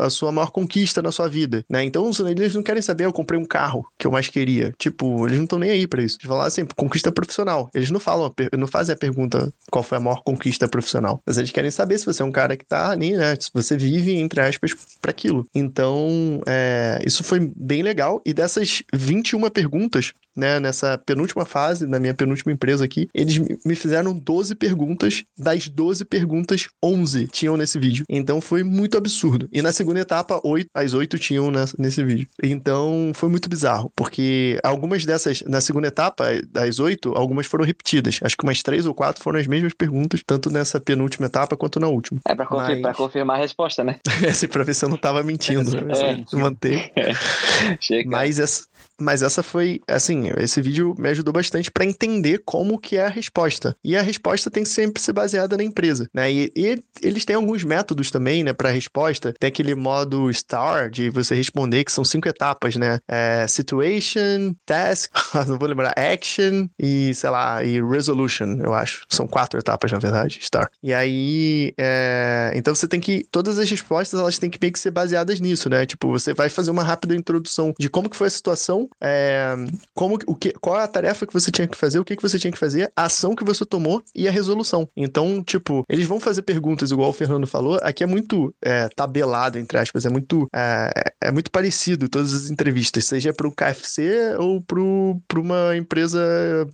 a 0.00 0.10
sua 0.10 0.32
maior 0.32 0.50
conquista 0.50 1.00
na 1.02 1.12
sua 1.12 1.28
vida, 1.28 1.64
né, 1.68 1.84
então 1.84 2.10
eles 2.28 2.54
não 2.54 2.62
querem 2.62 2.82
saber, 2.82 3.04
eu 3.04 3.12
comprei 3.12 3.38
um 3.38 3.44
carro 3.44 3.86
que 3.98 4.06
eu 4.06 4.10
mais 4.10 4.28
queria, 4.28 4.72
tipo, 4.78 5.26
eles 5.26 5.36
não 5.36 5.44
estão 5.44 5.58
nem 5.58 5.70
aí 5.70 5.86
pra 5.86 6.02
isso. 6.02 6.16
Eles 6.16 6.28
falam 6.28 6.44
assim, 6.44 6.66
conquista 6.76 7.12
profissional. 7.12 7.70
Eles 7.74 7.90
não 7.90 8.00
falam, 8.00 8.32
não 8.58 8.66
fazem 8.66 8.94
a 8.94 8.98
pergunta 8.98 9.52
qual 9.70 9.82
foi 9.82 9.98
a 9.98 10.00
maior 10.00 10.22
conquista 10.22 10.68
profissional, 10.68 11.20
mas 11.26 11.38
eles 11.38 11.50
querem 11.50 11.70
saber 11.70 11.91
saber 11.92 11.98
se 11.98 12.06
você 12.06 12.22
é 12.22 12.24
um 12.24 12.32
cara 12.32 12.56
que 12.56 12.64
tá 12.64 12.90
ali, 12.90 13.12
né? 13.16 13.36
Se 13.38 13.50
você 13.52 13.76
vive, 13.76 14.16
entre 14.16 14.40
aspas, 14.40 14.74
para 15.00 15.10
aquilo. 15.10 15.46
Então, 15.54 16.40
é, 16.46 17.00
isso 17.04 17.22
foi 17.22 17.40
bem 17.56 17.82
legal. 17.82 18.22
E 18.24 18.32
dessas 18.32 18.82
21 18.92 19.48
perguntas, 19.50 20.12
né, 20.36 20.60
nessa 20.60 20.98
penúltima 20.98 21.44
fase, 21.44 21.86
na 21.86 21.98
minha 21.98 22.14
penúltima 22.14 22.52
empresa 22.52 22.84
aqui, 22.84 23.08
eles 23.14 23.38
me 23.64 23.74
fizeram 23.74 24.16
12 24.16 24.54
perguntas, 24.54 25.24
das 25.38 25.68
12 25.68 26.04
perguntas, 26.04 26.68
11 26.82 27.28
tinham 27.28 27.56
nesse 27.56 27.78
vídeo. 27.78 28.04
Então 28.08 28.40
foi 28.40 28.62
muito 28.62 28.96
absurdo. 28.96 29.48
E 29.52 29.62
na 29.62 29.72
segunda 29.72 30.00
etapa, 30.00 30.40
8, 30.42 30.68
as 30.74 30.94
8 30.94 31.18
tinham 31.18 31.50
nesse 31.78 32.02
vídeo. 32.04 32.26
Então 32.42 33.12
foi 33.14 33.28
muito 33.28 33.48
bizarro, 33.48 33.90
porque 33.94 34.58
algumas 34.62 35.04
dessas, 35.04 35.42
na 35.42 35.60
segunda 35.60 35.88
etapa, 35.88 36.26
das 36.50 36.78
8, 36.78 37.12
algumas 37.16 37.46
foram 37.46 37.64
repetidas. 37.64 38.18
Acho 38.22 38.36
que 38.36 38.44
umas 38.44 38.62
3 38.62 38.86
ou 38.86 38.94
4 38.94 39.22
foram 39.22 39.38
as 39.38 39.46
mesmas 39.46 39.74
perguntas, 39.74 40.22
tanto 40.26 40.50
nessa 40.50 40.80
penúltima 40.80 41.26
etapa 41.26 41.56
quanto 41.56 41.78
na 41.80 41.88
última. 41.88 42.20
É 42.26 42.34
pra, 42.34 42.46
confirmar, 42.46 42.70
Mas... 42.70 42.80
pra 42.82 42.94
confirmar 42.94 43.36
a 43.36 43.40
resposta, 43.40 43.84
né? 43.84 43.98
é, 44.22 44.46
pra 44.46 44.64
ver 44.64 44.74
se 44.74 44.84
eu 44.84 44.88
não 44.88 44.96
tava 44.96 45.22
mentindo. 45.22 45.70
Né? 45.70 45.82
É. 46.02 46.36
Manter. 46.36 46.92
É. 46.96 48.04
Mas 48.04 48.38
essa, 48.38 48.64
mas 49.00 49.22
essa 49.22 49.42
foi, 49.42 49.80
assim, 49.88 50.30
esse 50.38 50.60
vídeo 50.60 50.94
me 50.98 51.08
ajudou 51.08 51.32
bastante 51.32 51.70
para 51.70 51.84
entender 51.84 52.42
como 52.44 52.78
que 52.78 52.96
é 52.96 53.06
a 53.06 53.08
resposta. 53.08 53.76
E 53.84 53.96
a 53.96 54.02
resposta 54.02 54.50
tem 54.50 54.62
que 54.62 54.68
sempre 54.68 55.02
ser 55.02 55.12
baseada 55.12 55.56
na 55.56 55.64
empresa, 55.64 56.08
né? 56.14 56.30
E, 56.30 56.52
e 56.56 56.82
eles 57.02 57.24
têm 57.24 57.36
alguns 57.36 57.64
métodos 57.64 58.10
também, 58.10 58.44
né, 58.44 58.52
para 58.52 58.70
resposta. 58.70 59.34
Tem 59.38 59.48
aquele 59.48 59.74
modo 59.74 60.32
STAR 60.32 60.90
de 60.90 61.10
você 61.10 61.34
responder, 61.34 61.84
que 61.84 61.92
são 61.92 62.04
cinco 62.04 62.28
etapas, 62.28 62.76
né? 62.76 62.98
É, 63.08 63.46
situation, 63.46 64.54
task, 64.64 65.10
não 65.48 65.58
vou 65.58 65.68
lembrar, 65.68 65.94
action 65.96 66.68
e, 66.78 67.14
sei 67.14 67.30
lá, 67.30 67.62
e 67.64 67.82
resolution, 67.82 68.58
eu 68.62 68.72
acho. 68.74 69.04
São 69.08 69.26
quatro 69.26 69.58
etapas, 69.58 69.90
na 69.90 69.98
verdade, 69.98 70.38
STAR. 70.42 70.70
E 70.82 70.92
aí, 70.92 71.74
é... 71.78 72.52
então 72.54 72.74
você 72.74 72.86
tem 72.86 73.00
que, 73.00 73.26
todas 73.30 73.58
as 73.58 73.68
respostas, 73.68 74.20
elas 74.20 74.38
têm 74.38 74.50
que 74.50 74.58
meio 74.60 74.72
que 74.72 74.78
ser 74.78 74.90
baseadas 74.90 75.40
nisso, 75.40 75.68
né? 75.68 75.86
Tipo, 75.86 76.10
você 76.10 76.32
vai 76.34 76.48
fazer 76.48 76.70
uma 76.70 76.84
rápida 76.84 77.14
introdução 77.14 77.74
de 77.78 77.88
como 77.88 78.08
que 78.08 78.16
foi 78.16 78.28
a 78.28 78.30
situação 78.30 78.81
é, 79.00 79.54
como, 79.94 80.18
o 80.26 80.34
que, 80.34 80.52
qual 80.60 80.80
é 80.80 80.84
a 80.84 80.88
tarefa 80.88 81.26
que 81.26 81.32
você 81.32 81.50
tinha 81.50 81.68
que 81.68 81.76
fazer, 81.76 81.98
o 81.98 82.04
que, 82.04 82.16
que 82.16 82.22
você 82.22 82.38
tinha 82.38 82.52
que 82.52 82.58
fazer, 82.58 82.90
a 82.96 83.04
ação 83.04 83.34
que 83.34 83.44
você 83.44 83.64
tomou 83.64 84.02
e 84.14 84.28
a 84.28 84.30
resolução. 84.30 84.88
Então, 84.96 85.42
tipo, 85.42 85.84
eles 85.88 86.06
vão 86.06 86.20
fazer 86.20 86.42
perguntas, 86.42 86.90
igual 86.90 87.10
o 87.10 87.14
Fernando 87.14 87.46
falou, 87.46 87.78
aqui 87.82 88.04
é 88.04 88.06
muito 88.06 88.54
é, 88.62 88.88
tabelado, 88.88 89.58
entre 89.58 89.78
aspas, 89.78 90.04
é 90.06 90.08
muito, 90.08 90.48
é, 90.54 91.12
é 91.20 91.30
muito 91.32 91.50
parecido 91.50 92.08
todas 92.08 92.32
as 92.34 92.50
entrevistas, 92.50 93.04
seja 93.04 93.32
para 93.32 93.46
o 93.46 93.52
KFC 93.52 94.36
ou 94.38 94.60
para 94.62 95.40
uma 95.40 95.76
empresa 95.76 96.66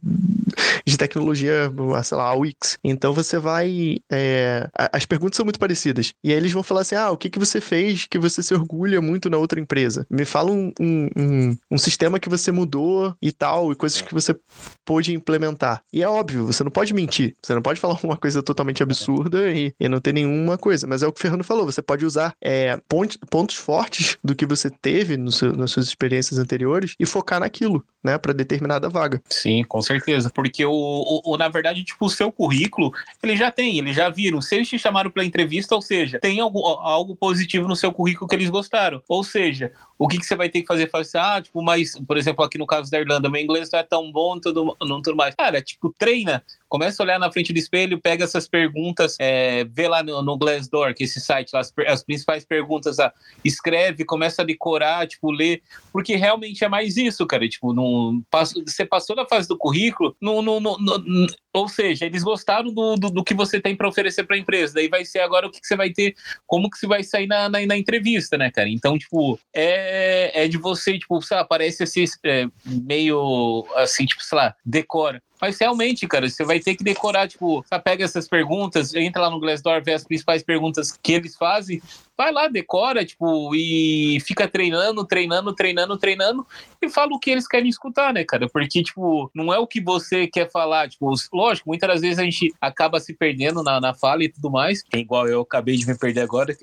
de 0.84 0.96
tecnologia, 0.96 1.70
sei 2.04 2.16
lá, 2.16 2.24
a 2.28 2.34
Wix. 2.34 2.78
Então 2.82 3.12
você 3.12 3.38
vai. 3.38 3.98
É, 4.10 4.68
as 4.92 5.04
perguntas 5.06 5.36
são 5.36 5.44
muito 5.44 5.58
parecidas. 5.58 6.12
E 6.22 6.32
aí 6.32 6.36
eles 6.36 6.52
vão 6.52 6.62
falar 6.62 6.82
assim: 6.82 6.94
ah, 6.94 7.10
o 7.10 7.16
que, 7.16 7.30
que 7.30 7.38
você 7.38 7.60
fez 7.60 8.06
que 8.06 8.18
você 8.18 8.42
se 8.42 8.54
orgulha 8.54 9.00
muito 9.00 9.28
na 9.28 9.36
outra 9.36 9.60
empresa? 9.60 10.06
Me 10.10 10.24
fala 10.24 10.50
um, 10.50 10.72
um, 10.80 11.08
um, 11.16 11.56
um 11.70 11.78
sistema 11.98 12.20
que 12.20 12.28
você 12.28 12.52
mudou 12.52 13.12
e 13.20 13.32
tal, 13.32 13.72
e 13.72 13.74
coisas 13.74 14.00
que 14.00 14.14
você 14.14 14.38
pôde 14.84 15.12
implementar. 15.12 15.82
E 15.92 16.00
é 16.00 16.08
óbvio, 16.08 16.46
você 16.46 16.62
não 16.62 16.70
pode 16.70 16.94
mentir. 16.94 17.36
Você 17.42 17.52
não 17.54 17.60
pode 17.60 17.80
falar 17.82 17.98
uma 18.04 18.16
coisa 18.16 18.40
totalmente 18.40 18.82
absurda 18.82 19.50
e, 19.50 19.74
e 19.80 19.88
não 19.88 20.00
ter 20.00 20.12
nenhuma 20.12 20.56
coisa. 20.56 20.86
Mas 20.86 21.02
é 21.02 21.08
o 21.08 21.12
que 21.12 21.18
o 21.18 21.22
Fernando 21.22 21.42
falou, 21.42 21.66
você 21.66 21.82
pode 21.82 22.06
usar 22.06 22.34
é, 22.40 22.76
pontos, 22.88 23.18
pontos 23.28 23.56
fortes 23.56 24.16
do 24.22 24.34
que 24.34 24.46
você 24.46 24.70
teve 24.70 25.18
seu, 25.32 25.52
nas 25.52 25.72
suas 25.72 25.86
experiências 25.86 26.38
anteriores 26.38 26.94
e 27.00 27.04
focar 27.04 27.40
naquilo, 27.40 27.84
né, 28.08 28.18
para 28.18 28.32
determinada 28.32 28.88
vaga. 28.88 29.22
Sim, 29.28 29.62
com 29.64 29.82
certeza. 29.82 30.30
Porque 30.30 30.64
o, 30.64 30.72
o, 30.72 31.32
o, 31.32 31.36
na 31.36 31.48
verdade, 31.48 31.84
tipo, 31.84 32.06
o 32.06 32.10
seu 32.10 32.32
currículo, 32.32 32.92
ele 33.22 33.36
já 33.36 33.50
tem, 33.50 33.78
eles 33.78 33.94
já 33.94 34.08
viram. 34.08 34.40
Se 34.40 34.56
eles 34.56 34.68
te 34.68 34.78
chamaram 34.78 35.10
para 35.10 35.24
entrevista, 35.24 35.74
ou 35.74 35.82
seja, 35.82 36.18
tem 36.18 36.40
algo, 36.40 36.60
algo 36.66 37.14
positivo 37.14 37.68
no 37.68 37.76
seu 37.76 37.92
currículo 37.92 38.26
que 38.26 38.34
eles 38.34 38.48
gostaram. 38.48 39.02
Ou 39.06 39.22
seja, 39.22 39.72
o 39.98 40.08
que, 40.08 40.18
que 40.18 40.24
você 40.24 40.34
vai 40.34 40.48
ter 40.48 40.62
que 40.62 40.66
fazer? 40.66 40.88
Assim, 40.92 41.18
ah, 41.18 41.40
tipo, 41.42 41.62
mas, 41.62 41.98
por 42.06 42.16
exemplo, 42.16 42.44
aqui 42.44 42.56
no 42.56 42.66
caso 42.66 42.90
da 42.90 42.98
Irlanda, 42.98 43.28
meu 43.28 43.42
inglês 43.42 43.70
não 43.70 43.78
é 43.78 43.82
tão 43.82 44.10
bom, 44.10 44.40
tudo, 44.40 44.76
não 44.80 45.02
tudo 45.02 45.16
mais. 45.16 45.34
Cara, 45.34 45.60
tipo, 45.60 45.94
treina. 45.98 46.42
Começa 46.68 47.02
a 47.02 47.04
olhar 47.04 47.18
na 47.18 47.30
frente 47.32 47.52
do 47.52 47.58
espelho, 47.58 48.00
pega 48.00 48.24
essas 48.24 48.46
perguntas, 48.46 49.16
é, 49.18 49.64
vê 49.64 49.88
lá 49.88 50.02
no, 50.02 50.22
no 50.22 50.36
Glassdoor, 50.36 50.94
que 50.94 51.02
é 51.02 51.06
esse 51.06 51.20
site, 51.20 51.50
lá, 51.52 51.60
as, 51.60 51.72
as, 51.86 52.04
principais 52.04 52.44
perguntas, 52.44 52.98
ah, 52.98 53.12
escreve, 53.44 54.04
começa 54.04 54.42
a 54.42 54.44
decorar, 54.44 55.06
tipo, 55.06 55.30
ler, 55.30 55.62
porque 55.92 56.16
realmente 56.16 56.64
é 56.64 56.68
mais 56.68 56.96
isso, 56.96 57.26
cara. 57.26 57.48
Tipo, 57.48 57.72
não, 57.72 58.22
passo, 58.30 58.62
você 58.66 58.84
passou 58.84 59.16
da 59.16 59.26
fase 59.26 59.48
do 59.48 59.56
currículo, 59.56 60.14
no, 60.20 60.42
no, 60.42 60.60
no, 60.60 60.78
no 60.78 61.26
ou 61.58 61.68
seja, 61.68 62.06
eles 62.06 62.22
gostaram 62.22 62.72
do, 62.72 62.94
do, 62.96 63.10
do 63.10 63.24
que 63.24 63.34
você 63.34 63.60
tem 63.60 63.74
para 63.74 63.88
oferecer 63.88 64.24
para 64.24 64.36
a 64.36 64.38
empresa. 64.38 64.74
Daí 64.74 64.88
vai 64.88 65.04
ser 65.04 65.20
agora 65.20 65.46
o 65.46 65.50
que, 65.50 65.60
que, 65.60 65.66
você 65.66 65.76
vai 65.76 65.90
ter, 65.90 66.14
como 66.46 66.70
que 66.70 66.78
você 66.78 66.86
vai 66.86 67.02
sair 67.02 67.26
na, 67.26 67.48
na, 67.48 67.64
na 67.66 67.76
entrevista, 67.76 68.38
né, 68.38 68.50
cara? 68.50 68.68
Então, 68.68 68.98
tipo, 68.98 69.38
é, 69.52 70.44
é 70.44 70.48
de 70.48 70.56
você, 70.56 70.98
tipo, 70.98 71.20
sei 71.20 71.36
lá, 71.36 71.44
parece 71.44 71.82
assim, 71.82 72.04
é, 72.24 72.46
meio 72.64 73.66
assim, 73.74 74.06
tipo, 74.06 74.22
sei 74.22 74.36
lá, 74.36 74.54
decora. 74.64 75.22
Mas 75.40 75.58
realmente, 75.58 76.06
cara, 76.06 76.28
você 76.28 76.44
vai 76.44 76.58
ter 76.58 76.74
que 76.74 76.82
decorar, 76.82 77.28
tipo, 77.28 77.64
pega 77.84 78.04
essas 78.04 78.28
perguntas, 78.28 78.94
entra 78.94 79.22
lá 79.22 79.30
no 79.30 79.38
Glassdoor, 79.38 79.82
vê 79.84 79.94
as 79.94 80.04
principais 80.04 80.42
perguntas 80.42 80.92
que 81.00 81.12
eles 81.12 81.36
fazem, 81.36 81.80
vai 82.18 82.32
lá, 82.32 82.48
decora, 82.48 83.04
tipo, 83.04 83.54
e 83.54 84.18
fica 84.26 84.48
treinando, 84.48 85.06
treinando, 85.06 85.54
treinando, 85.54 85.96
treinando, 85.96 86.44
e 86.82 86.88
fala 86.88 87.14
o 87.14 87.18
que 87.18 87.30
eles 87.30 87.46
querem 87.46 87.68
escutar, 87.68 88.12
né, 88.12 88.24
cara? 88.24 88.48
Porque, 88.48 88.82
tipo, 88.82 89.30
não 89.32 89.54
é 89.54 89.58
o 89.58 89.68
que 89.68 89.80
você 89.80 90.26
quer 90.26 90.50
falar, 90.50 90.88
tipo, 90.88 91.14
lógico, 91.32 91.68
muitas 91.68 91.88
das 91.88 92.00
vezes 92.00 92.18
a 92.18 92.24
gente 92.24 92.52
acaba 92.60 92.98
se 92.98 93.14
perdendo 93.14 93.62
na, 93.62 93.80
na 93.80 93.94
fala 93.94 94.24
e 94.24 94.28
tudo 94.28 94.50
mais, 94.50 94.82
é 94.92 94.98
igual 94.98 95.28
eu 95.28 95.42
acabei 95.42 95.76
de 95.76 95.86
me 95.86 95.96
perder 95.96 96.22
agora. 96.22 96.56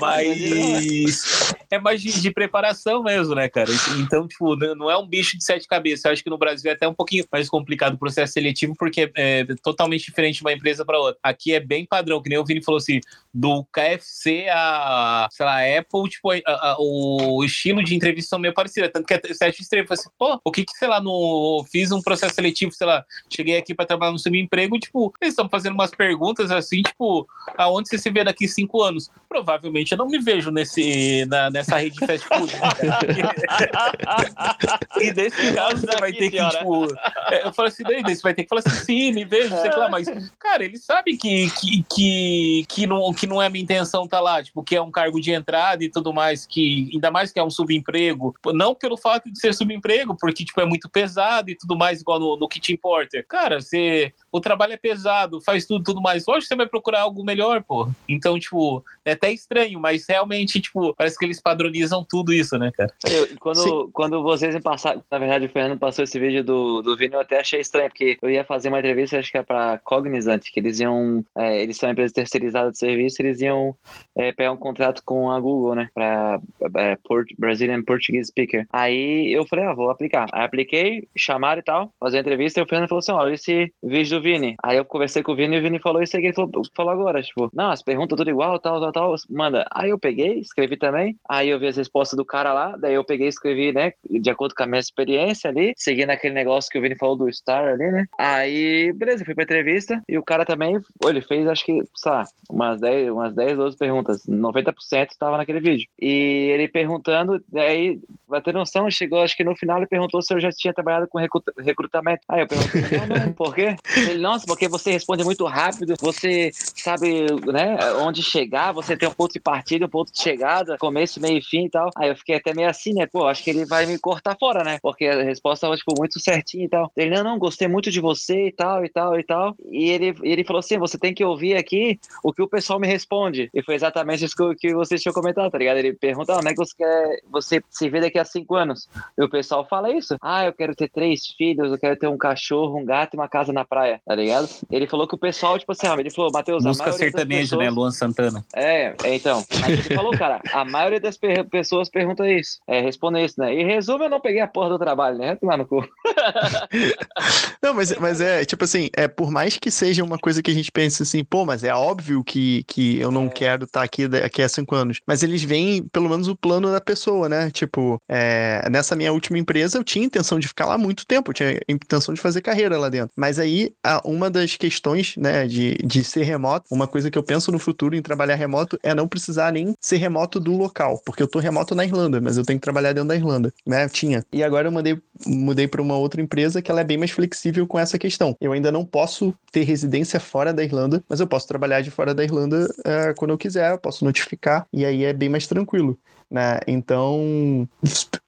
Mas 0.00 1.54
é 1.70 1.78
mais 1.78 2.00
de, 2.00 2.20
de, 2.20 2.30
preparação 2.30 3.02
mesmo, 3.02 3.34
né, 3.34 3.48
cara? 3.48 3.70
Então, 3.98 4.28
tipo, 4.28 4.54
não 4.56 4.90
é 4.90 4.96
um 4.96 5.06
bicho 5.06 5.36
de 5.36 5.44
sete 5.44 5.66
cabeças. 5.66 6.04
Eu 6.04 6.12
acho 6.12 6.22
que 6.22 6.30
no 6.30 6.38
Brasil 6.38 6.70
é 6.70 6.74
até 6.74 6.86
um 6.86 6.94
pouquinho 6.94 7.24
mais 7.32 7.48
complicado 7.48 7.94
o 7.94 7.98
processo 7.98 8.34
seletivo, 8.34 8.74
porque 8.78 9.10
é 9.16 9.44
totalmente 9.62 10.04
diferente 10.04 10.36
de 10.36 10.42
uma 10.42 10.52
empresa 10.52 10.84
para 10.84 10.98
outra. 10.98 11.18
Aqui 11.24 11.54
é 11.54 11.60
bem 11.60 11.86
padrão, 11.86 12.20
que 12.20 12.28
nem 12.28 12.38
o 12.38 12.44
Vini 12.44 12.62
falou 12.62 12.76
assim, 12.76 13.00
do 13.32 13.64
KFC 13.72 14.46
a, 14.52 15.26
sei 15.32 15.46
lá, 15.46 15.56
Apple, 15.78 16.08
tipo, 16.08 16.30
a, 16.30 16.36
a, 16.46 16.76
o 16.78 17.42
estilo 17.42 17.82
de 17.82 17.96
entrevista 17.96 18.28
são 18.28 18.38
meio 18.38 18.52
parecidos. 18.52 18.90
Tanto 18.92 19.06
que 19.06 19.14
é 19.14 19.16
estrelas. 19.16 19.56
Eu 19.72 19.86
falei 19.86 20.00
assim, 20.00 20.10
pô, 20.18 20.40
o 20.44 20.52
que 20.52 20.64
que, 20.64 20.76
sei 20.76 20.86
lá, 20.86 21.00
no, 21.00 21.64
fiz 21.72 21.90
um 21.90 22.02
processo 22.02 22.34
seletivo, 22.34 22.72
sei 22.72 22.86
lá, 22.86 23.04
cheguei 23.28 23.56
aqui 23.56 23.74
para 23.74 23.86
trabalhar 23.86 24.12
no 24.12 24.18
subemprego, 24.18 24.78
tipo, 24.78 25.12
eles 25.20 25.32
estão 25.32 25.48
fazendo 25.48 25.72
umas 25.72 25.90
perguntas 25.90 26.50
assim, 26.50 26.82
tipo, 26.82 27.26
aonde 27.56 27.88
você 27.88 27.98
se 27.98 28.10
vê 28.10 28.22
daqui 28.22 28.46
cinco 28.46 28.82
anos? 28.82 29.10
Provavelmente 29.28 29.92
eu 29.92 29.98
não 29.98 30.06
me 30.06 30.18
vejo 30.18 30.50
nesse, 30.50 31.24
na, 31.26 31.50
nessa 31.50 31.78
rede 31.78 31.96
de 31.96 32.06
fast 32.06 32.28
food. 32.28 32.52
e 35.00 35.12
nesse 35.12 35.54
caso 35.54 35.78
você 35.78 35.96
vai 35.98 36.12
ter 36.12 36.30
que, 36.30 36.48
tipo, 36.50 36.86
é, 37.30 37.46
eu 37.46 37.52
falo 37.52 37.68
assim, 37.68 37.82
daí 37.82 38.02
você 38.02 38.22
vai 38.22 38.34
ter 38.34 38.44
que 38.44 38.48
falar 38.48 38.62
assim, 38.64 38.84
sim, 38.84 39.12
me 39.12 39.24
vejo, 39.24 39.56
sei 39.60 39.70
lá, 39.70 39.88
mas, 39.88 40.06
cara, 40.38 40.64
ele 40.64 40.78
sabe 40.78 41.13
que, 41.16 41.50
que, 41.50 41.84
que, 41.84 42.66
que, 42.68 42.86
não, 42.86 43.12
que 43.12 43.26
não 43.26 43.40
é 43.40 43.48
minha 43.48 43.62
intenção 43.62 44.06
tá 44.06 44.20
lá, 44.20 44.42
tipo, 44.42 44.62
que 44.62 44.76
é 44.76 44.82
um 44.82 44.90
cargo 44.90 45.20
de 45.20 45.32
entrada 45.32 45.82
e 45.84 45.90
tudo 45.90 46.12
mais, 46.12 46.46
que 46.46 46.90
ainda 46.92 47.10
mais 47.10 47.32
que 47.32 47.38
é 47.38 47.44
um 47.44 47.50
subemprego, 47.50 48.34
não 48.52 48.74
pelo 48.74 48.96
fato 48.96 49.30
de 49.30 49.38
ser 49.38 49.54
subemprego, 49.54 50.16
porque, 50.18 50.44
tipo, 50.44 50.60
é 50.60 50.64
muito 50.64 50.88
pesado 50.88 51.50
e 51.50 51.56
tudo 51.56 51.76
mais, 51.76 52.00
igual 52.00 52.18
no, 52.18 52.36
no 52.36 52.48
Kitchen 52.48 52.76
Porter. 52.76 53.26
Cara, 53.26 53.60
você, 53.60 54.12
o 54.34 54.40
trabalho 54.40 54.72
é 54.72 54.76
pesado, 54.76 55.40
faz 55.40 55.64
tudo, 55.64 55.84
tudo 55.84 56.02
mais. 56.02 56.26
Lógico 56.26 56.42
que 56.42 56.48
você 56.48 56.56
vai 56.56 56.66
procurar 56.66 57.02
algo 57.02 57.24
melhor, 57.24 57.62
pô. 57.62 57.88
Então, 58.08 58.36
tipo, 58.36 58.84
é 59.04 59.12
até 59.12 59.30
estranho, 59.30 59.78
mas 59.78 60.06
realmente, 60.08 60.60
tipo, 60.60 60.92
parece 60.92 61.16
que 61.16 61.24
eles 61.24 61.40
padronizam 61.40 62.04
tudo 62.04 62.32
isso, 62.32 62.58
né, 62.58 62.72
cara? 62.76 62.92
Eu, 63.08 63.28
quando, 63.38 63.90
quando 63.92 64.22
vocês 64.24 64.52
me 64.52 64.60
passaram, 64.60 65.04
na 65.08 65.18
verdade, 65.20 65.46
o 65.46 65.48
Fernando 65.48 65.78
passou 65.78 66.02
esse 66.02 66.18
vídeo 66.18 66.42
do, 66.42 66.82
do 66.82 66.96
Vini, 66.96 67.14
eu 67.14 67.20
até 67.20 67.38
achei 67.38 67.60
estranho, 67.60 67.88
porque 67.88 68.18
eu 68.20 68.28
ia 68.28 68.42
fazer 68.42 68.70
uma 68.70 68.80
entrevista, 68.80 69.20
acho 69.20 69.30
que 69.30 69.38
é 69.38 69.42
pra 69.44 69.78
Cognizant, 69.84 70.42
que 70.52 70.58
eles 70.58 70.80
iam, 70.80 71.24
é, 71.36 71.62
eles 71.62 71.76
são 71.76 71.88
uma 71.88 71.92
empresa 71.92 72.12
terceirizada 72.12 72.72
de 72.72 72.78
serviço, 72.78 73.22
eles 73.22 73.40
iam 73.40 73.76
é, 74.16 74.32
pegar 74.32 74.50
um 74.50 74.56
contrato 74.56 75.00
com 75.04 75.30
a 75.30 75.38
Google, 75.38 75.76
né, 75.76 75.88
pra 75.94 76.40
é, 76.78 76.96
Port, 77.04 77.28
Brazilian 77.38 77.84
Portuguese 77.84 78.30
Speaker. 78.30 78.66
Aí 78.72 79.32
eu 79.32 79.46
falei, 79.46 79.64
ah, 79.64 79.74
vou 79.74 79.90
aplicar. 79.90 80.26
Aí 80.32 80.44
apliquei, 80.44 81.06
chamaram 81.16 81.60
e 81.60 81.64
tal, 81.64 81.92
fazer 82.00 82.16
a 82.16 82.20
entrevista, 82.20 82.58
e 82.58 82.64
o 82.64 82.66
Fernando 82.66 82.88
falou 82.88 82.98
assim, 82.98 83.12
olha, 83.12 83.32
esse 83.32 83.72
vídeo 83.80 84.18
do 84.18 84.23
Vini. 84.24 84.56
Aí 84.62 84.78
eu 84.78 84.84
conversei 84.84 85.22
com 85.22 85.32
o 85.32 85.36
Vini 85.36 85.56
e 85.56 85.58
o 85.58 85.62
Vini 85.62 85.78
falou 85.78 86.02
isso 86.02 86.16
aí 86.16 86.22
que 86.22 86.28
ele 86.28 86.34
falou, 86.34 86.50
falou 86.74 86.92
agora, 86.92 87.22
tipo, 87.22 87.50
não, 87.52 87.70
as 87.70 87.82
perguntas 87.82 88.16
tudo 88.16 88.30
igual, 88.30 88.58
tal, 88.58 88.80
tal, 88.80 88.92
tal, 88.92 89.14
manda. 89.28 89.66
Aí 89.70 89.90
eu 89.90 89.98
peguei, 89.98 90.38
escrevi 90.38 90.76
também, 90.76 91.16
aí 91.28 91.50
eu 91.50 91.58
vi 91.58 91.66
as 91.66 91.76
respostas 91.76 92.16
do 92.16 92.24
cara 92.24 92.52
lá, 92.52 92.76
daí 92.76 92.94
eu 92.94 93.04
peguei 93.04 93.26
e 93.26 93.28
escrevi, 93.28 93.72
né, 93.72 93.92
de 94.08 94.30
acordo 94.30 94.54
com 94.54 94.62
a 94.62 94.66
minha 94.66 94.80
experiência 94.80 95.50
ali, 95.50 95.74
seguindo 95.76 96.10
aquele 96.10 96.34
negócio 96.34 96.70
que 96.70 96.78
o 96.78 96.82
Vini 96.82 96.96
falou 96.96 97.16
do 97.16 97.32
Star 97.32 97.68
ali, 97.68 97.90
né. 97.90 98.06
Aí, 98.18 98.92
beleza, 98.94 99.24
fui 99.24 99.34
pra 99.34 99.44
entrevista 99.44 100.02
e 100.08 100.16
o 100.16 100.22
cara 100.22 100.46
também, 100.46 100.80
ele 101.04 101.20
fez, 101.20 101.46
acho 101.46 101.64
que, 101.64 101.82
sei 101.94 102.12
lá, 102.12 102.24
umas 102.48 102.80
10, 102.80 103.10
umas 103.10 103.34
10, 103.34 103.56
12 103.56 103.76
perguntas, 103.76 104.22
90% 104.26 105.10
estava 105.10 105.36
naquele 105.36 105.60
vídeo. 105.60 105.88
E 106.00 106.50
ele 106.52 106.68
perguntando, 106.68 107.42
aí, 107.54 108.00
vai 108.26 108.40
ter 108.40 108.54
noção, 108.54 108.90
chegou, 108.90 109.22
acho 109.22 109.36
que 109.36 109.44
no 109.44 109.56
final 109.56 109.78
ele 109.78 109.86
perguntou 109.86 110.22
se 110.22 110.32
eu 110.32 110.40
já 110.40 110.50
tinha 110.50 110.72
trabalhado 110.72 111.08
com 111.08 111.18
recrutamento. 111.18 112.22
Aí 112.28 112.40
eu 112.40 112.48
perguntei, 112.48 112.98
não, 112.98 113.26
não, 113.26 113.32
por 113.32 113.54
quê? 113.54 113.76
Ele, 114.14 114.22
nossa, 114.22 114.46
porque 114.46 114.68
você 114.68 114.92
responde 114.92 115.24
muito 115.24 115.44
rápido, 115.44 115.94
você 116.00 116.52
sabe, 116.76 117.26
né, 117.52 117.76
onde 117.98 118.22
chegar, 118.22 118.72
você 118.72 118.96
tem 118.96 119.08
um 119.08 119.12
ponto 119.12 119.32
de 119.32 119.40
partida, 119.40 119.86
um 119.86 119.88
ponto 119.88 120.12
de 120.12 120.22
chegada, 120.22 120.78
começo, 120.78 121.20
meio 121.20 121.38
e 121.38 121.42
fim 121.42 121.66
e 121.66 121.70
tal. 121.70 121.90
Aí 121.96 122.10
eu 122.10 122.16
fiquei 122.16 122.36
até 122.36 122.54
meio 122.54 122.68
assim, 122.68 122.94
né, 122.94 123.06
pô, 123.06 123.26
acho 123.26 123.42
que 123.42 123.50
ele 123.50 123.66
vai 123.66 123.86
me 123.86 123.98
cortar 123.98 124.36
fora, 124.38 124.62
né, 124.62 124.78
porque 124.80 125.06
a 125.06 125.22
resposta 125.22 125.66
estava, 125.66 125.76
tipo, 125.76 125.96
muito 125.96 126.20
certinha 126.20 126.64
e 126.64 126.68
tal. 126.68 126.92
Ele, 126.96 127.10
não, 127.10 127.24
não, 127.24 127.38
gostei 127.38 127.66
muito 127.66 127.90
de 127.90 128.00
você 128.00 128.46
e 128.46 128.52
tal, 128.52 128.84
e 128.84 128.88
tal, 128.88 129.18
e 129.18 129.24
tal. 129.24 129.56
E 129.70 129.90
ele, 129.90 130.14
ele 130.22 130.44
falou 130.44 130.60
assim, 130.60 130.78
você 130.78 130.96
tem 130.96 131.12
que 131.12 131.24
ouvir 131.24 131.56
aqui 131.56 131.98
o 132.22 132.32
que 132.32 132.42
o 132.42 132.48
pessoal 132.48 132.78
me 132.78 132.86
responde. 132.86 133.50
E 133.52 133.62
foi 133.62 133.74
exatamente 133.74 134.24
isso 134.24 134.36
que, 134.36 134.54
que 134.68 134.74
vocês 134.74 135.02
tinham 135.02 135.12
comentado, 135.12 135.50
tá 135.50 135.58
ligado? 135.58 135.78
Ele 135.78 135.92
pergunta, 135.94 136.36
como 136.36 136.48
é 136.48 136.52
que 136.52 136.58
você 136.58 136.74
quer, 136.76 137.20
você 137.30 137.62
se 137.68 137.88
vê 137.88 138.00
daqui 138.00 138.18
a 138.18 138.24
cinco 138.24 138.54
anos? 138.54 138.88
E 139.18 139.24
o 139.24 139.28
pessoal 139.28 139.66
fala 139.68 139.92
isso. 139.92 140.16
Ah, 140.22 140.44
eu 140.44 140.52
quero 140.52 140.74
ter 140.76 140.88
três 140.88 141.26
filhos, 141.36 141.72
eu 141.72 141.78
quero 141.78 141.96
ter 141.96 142.06
um 142.06 142.16
cachorro, 142.16 142.78
um 142.78 142.84
gato 142.84 143.14
e 143.14 143.16
uma 143.16 143.28
casa 143.28 143.52
na 143.52 143.64
praia, 143.64 144.00
tá 144.06 144.14
ligado? 144.14 144.48
Ele 144.70 144.86
falou 144.86 145.08
que 145.08 145.14
o 145.14 145.18
pessoal, 145.18 145.58
tipo 145.58 145.72
assim, 145.72 145.86
ele 145.98 146.10
falou, 146.10 146.30
Matheus, 146.32 146.64
a 146.64 146.68
Música 146.68 146.92
sertaneja, 146.92 147.26
né? 147.26 147.40
pessoas... 147.40 147.64
né? 147.64 147.70
Luan 147.70 147.90
Santana. 147.90 148.44
É, 148.54 148.94
é 149.02 149.14
então. 149.14 149.44
Mas 149.60 149.70
ele 149.70 149.94
falou, 149.94 150.12
cara, 150.16 150.40
a 150.52 150.64
maioria 150.64 151.00
das 151.00 151.18
pessoas 151.50 151.88
pergunta 151.88 152.28
isso. 152.30 152.58
É, 152.66 152.80
responde 152.80 153.24
isso, 153.24 153.34
né? 153.38 153.54
E 153.54 153.64
resumo, 153.64 154.04
eu 154.04 154.10
não 154.10 154.20
peguei 154.20 154.40
a 154.40 154.46
porra 154.46 154.70
do 154.70 154.78
trabalho, 154.78 155.18
né? 155.18 155.36
Tomar 155.36 155.56
no 155.56 155.66
cu. 155.66 155.86
não, 157.62 157.74
mas, 157.74 157.96
mas 157.98 158.20
é, 158.20 158.44
tipo 158.44 158.64
assim, 158.64 158.90
é, 158.96 159.08
por 159.08 159.30
mais 159.30 159.58
que 159.58 159.70
seja 159.70 160.04
uma 160.04 160.18
coisa 160.18 160.42
que 160.42 160.50
a 160.50 160.54
gente 160.54 160.70
pense 160.70 161.02
assim, 161.02 161.24
pô, 161.24 161.44
mas 161.44 161.64
é 161.64 161.74
óbvio 161.74 162.22
que, 162.22 162.64
que 162.64 162.98
eu 162.98 163.10
não 163.10 163.26
é. 163.26 163.30
quero 163.30 163.64
estar 163.64 163.80
tá 163.80 163.84
aqui 163.84 164.06
daqui 164.06 164.42
a 164.42 164.48
cinco 164.48 164.74
anos. 164.74 165.00
Mas 165.06 165.22
eles 165.22 165.42
veem, 165.42 165.84
pelo 165.88 166.08
menos, 166.08 166.28
o 166.28 166.36
plano 166.36 166.70
da 166.70 166.80
pessoa, 166.80 167.28
né? 167.28 167.50
Tipo, 167.50 168.00
é, 168.08 168.68
nessa 168.70 168.94
minha 168.94 169.12
última 169.12 169.38
empresa, 169.38 169.78
eu 169.78 169.84
tinha 169.84 170.04
intenção 170.04 170.38
de 170.38 170.48
ficar 170.48 170.66
lá 170.66 170.76
muito 170.76 171.06
tempo, 171.06 171.30
eu 171.30 171.34
tinha 171.34 171.60
intenção 171.68 172.14
de 172.14 172.20
fazer 172.20 172.42
carreira 172.42 172.78
lá 172.78 172.88
dentro. 172.88 173.12
Mas 173.16 173.38
aí, 173.38 173.72
uma 174.04 174.30
das 174.30 174.56
questões, 174.56 175.16
né, 175.16 175.46
de, 175.46 175.74
de 175.84 176.02
ser 176.04 176.22
remoto, 176.22 176.66
uma 176.70 176.86
coisa 176.86 177.10
que 177.10 177.18
eu 177.18 177.22
penso 177.22 177.52
no 177.52 177.58
futuro 177.58 177.94
em 177.94 178.02
trabalhar 178.02 178.34
remoto 178.34 178.78
é 178.82 178.94
não 178.94 179.08
precisar 179.08 179.52
nem 179.52 179.74
ser 179.80 179.96
remoto 179.96 180.40
do 180.40 180.56
local, 180.56 181.00
porque 181.04 181.22
eu 181.22 181.28
tô 181.28 181.38
remoto 181.38 181.74
na 181.74 181.84
Irlanda, 181.84 182.20
mas 182.20 182.36
eu 182.36 182.44
tenho 182.44 182.58
que 182.58 182.64
trabalhar 182.64 182.92
dentro 182.92 183.08
da 183.08 183.16
Irlanda, 183.16 183.52
né? 183.66 183.88
Tinha. 183.88 184.24
E 184.32 184.42
agora 184.42 184.68
eu 184.68 184.72
mandei, 184.72 184.98
mudei 185.26 185.68
para 185.68 185.82
uma 185.82 185.96
outra 185.96 186.20
empresa 186.20 186.62
que 186.62 186.70
ela 186.70 186.80
é 186.80 186.84
bem 186.84 186.98
mais 186.98 187.10
flexível 187.10 187.66
com 187.66 187.78
essa 187.78 187.98
questão. 187.98 188.36
Eu 188.40 188.52
ainda 188.52 188.72
não 188.72 188.84
posso 188.84 189.34
ter 189.52 189.62
residência 189.62 190.18
fora 190.18 190.52
da 190.52 190.62
Irlanda, 190.62 191.02
mas 191.08 191.20
eu 191.20 191.26
posso 191.26 191.46
trabalhar 191.46 191.80
de 191.80 191.90
fora 191.90 192.14
da 192.14 192.24
Irlanda 192.24 192.68
é, 192.84 193.14
quando 193.14 193.30
eu 193.30 193.38
quiser, 193.38 193.72
eu 193.72 193.78
posso 193.78 194.04
notificar, 194.04 194.66
e 194.72 194.84
aí 194.84 195.04
é 195.04 195.12
bem 195.12 195.28
mais 195.28 195.46
tranquilo. 195.46 195.98
Né? 196.30 196.58
Então, 196.66 197.68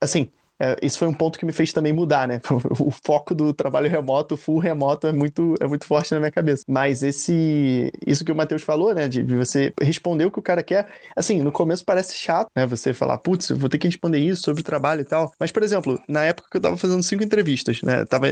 assim, 0.01 0.29
é, 0.59 0.77
isso 0.83 0.99
foi 0.99 1.09
um 1.09 1.15
ponto 1.15 1.39
que 1.39 1.45
me 1.45 1.53
fez 1.53 1.73
também 1.73 1.93
mudar, 1.93 2.27
né? 2.27 2.41
O 2.79 2.91
foco 2.91 3.35
do 3.35 3.53
trabalho 3.53 3.89
remoto, 3.89 4.37
full 4.37 4.59
remoto, 4.59 5.07
é 5.07 5.13
muito, 5.13 5.55
é 5.61 5.67
muito 5.67 5.87
forte 5.87 6.13
na 6.13 6.21
minha 6.21 6.31
cabeça. 6.31 6.65
Mas 6.69 7.03
esse, 7.03 7.91
isso 8.07 8.25
que 8.25 8.33
o 8.33 8.37
Matheus 8.37 8.63
falou, 8.63 8.95
né? 8.95 9.09
De 9.09 9.23
você 9.23 9.73
responder 9.81 10.25
o 10.25 10.31
que 10.31 10.39
o 10.39 10.43
cara 10.43 10.63
quer, 10.63 10.89
assim, 11.15 11.43
no 11.43 11.53
começo 11.53 11.85
parece 11.85 12.15
chato, 12.15 12.49
né? 12.55 12.67
Você 12.67 12.95
falar, 12.95 13.19
putz, 13.19 13.51
vou 13.51 13.69
ter 13.69 13.79
que 13.79 13.89
responder 13.89 14.19
isso 14.19 14.43
sobre 14.43 14.61
o 14.61 14.65
trabalho 14.65 15.01
e 15.01 15.05
tal. 15.05 15.33
Mas, 15.39 15.51
por 15.53 15.63
exemplo, 15.63 16.01
na 16.09 16.25
época 16.25 16.49
que 16.51 16.57
eu 16.57 16.61
tava 16.61 16.77
fazendo 16.77 17.03
cinco 17.03 17.23
entrevistas, 17.23 17.83
né? 17.83 18.03
Eu 18.03 18.07
tava 18.07 18.27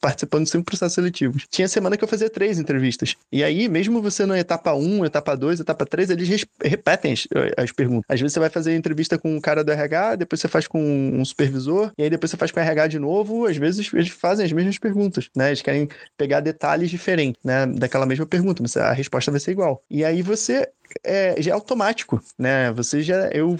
participando 0.00 0.44
de 0.44 0.50
cinco 0.50 0.64
processos 0.64 0.94
seletivos. 0.94 1.46
Tinha 1.50 1.68
semana 1.68 1.96
que 1.96 2.04
eu 2.04 2.08
fazia 2.08 2.30
três 2.30 2.58
entrevistas. 2.58 3.14
E 3.30 3.44
aí, 3.44 3.68
mesmo 3.68 4.02
você 4.02 4.26
na 4.26 4.38
etapa 4.38 4.74
um, 4.74 5.04
etapa 5.04 5.36
dois, 5.36 5.60
etapa 5.60 5.86
três, 5.86 6.10
eles 6.10 6.44
repetem 6.62 7.12
as, 7.12 7.26
as 7.56 7.72
perguntas. 7.72 8.04
Às 8.08 8.20
vezes 8.20 8.34
você 8.34 8.40
vai 8.40 8.50
fazer 8.50 8.76
entrevista 8.76 9.18
com 9.18 9.34
um 9.34 9.40
cara 9.40 9.62
do 9.62 9.70
RH, 9.70 10.16
depois 10.16 10.40
você 10.40 10.48
faz 10.48 10.66
com 10.66 10.80
um 10.80 11.24
supervisor 11.24 11.51
supervisor, 11.52 11.92
e 11.96 12.02
aí 12.02 12.10
depois 12.10 12.30
você 12.30 12.36
faz 12.36 12.50
com 12.50 12.60
o 12.60 12.62
RH 12.62 12.86
de 12.88 12.98
novo, 12.98 13.46
às 13.46 13.56
vezes 13.56 13.92
eles 13.92 14.08
fazem 14.08 14.44
as 14.46 14.52
mesmas 14.52 14.78
perguntas, 14.78 15.28
né? 15.36 15.48
Eles 15.48 15.62
querem 15.62 15.88
pegar 16.16 16.40
detalhes 16.40 16.90
diferentes, 16.90 17.40
né? 17.44 17.66
Daquela 17.66 18.06
mesma 18.06 18.26
pergunta, 18.26 18.62
mas 18.62 18.76
a 18.76 18.92
resposta 18.92 19.30
vai 19.30 19.40
ser 19.40 19.52
igual. 19.52 19.82
E 19.90 20.04
aí 20.04 20.22
você 20.22 20.68
é, 21.04 21.40
já 21.40 21.52
é 21.52 21.54
automático, 21.54 22.22
né? 22.38 22.72
Você 22.72 23.02
já. 23.02 23.28
Eu 23.28 23.56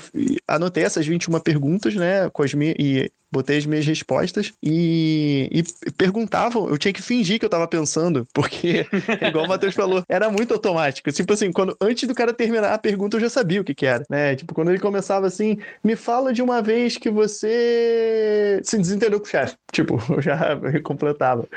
anotei 0.46 0.84
essas 0.84 1.06
21 1.06 1.40
perguntas, 1.40 1.94
né? 1.94 2.28
Com 2.30 2.42
as 2.42 2.54
minhas, 2.54 2.76
e 2.78 3.10
botei 3.32 3.56
as 3.56 3.64
minhas 3.64 3.86
respostas 3.86 4.52
e, 4.62 5.48
e 5.50 5.92
perguntavam, 5.92 6.68
eu 6.68 6.76
tinha 6.76 6.92
que 6.92 7.00
fingir 7.00 7.38
que 7.38 7.46
eu 7.46 7.50
tava 7.50 7.66
pensando, 7.66 8.28
porque, 8.34 8.86
igual 9.26 9.46
o 9.46 9.48
Matheus 9.48 9.74
falou, 9.74 10.04
era 10.06 10.30
muito 10.30 10.52
automático. 10.52 11.10
Tipo 11.10 11.32
assim, 11.32 11.50
quando, 11.50 11.74
antes 11.80 12.06
do 12.06 12.14
cara 12.14 12.34
terminar 12.34 12.74
a 12.74 12.78
pergunta, 12.78 13.16
eu 13.16 13.22
já 13.22 13.30
sabia 13.30 13.62
o 13.62 13.64
que 13.64 13.74
que 13.74 13.86
era, 13.86 14.04
né? 14.10 14.36
Tipo, 14.36 14.54
quando 14.54 14.68
ele 14.68 14.78
começava 14.78 15.26
assim, 15.26 15.56
me 15.82 15.96
fala 15.96 16.32
de 16.32 16.42
uma 16.42 16.60
vez 16.60 16.98
que 16.98 17.10
você 17.10 18.60
se 18.62 18.76
desentendeu 18.76 19.18
com 19.18 19.26
o 19.26 19.30
chefe. 19.30 19.56
Tipo, 19.72 19.98
eu 20.12 20.20
já 20.20 20.38
completava. 20.82 21.48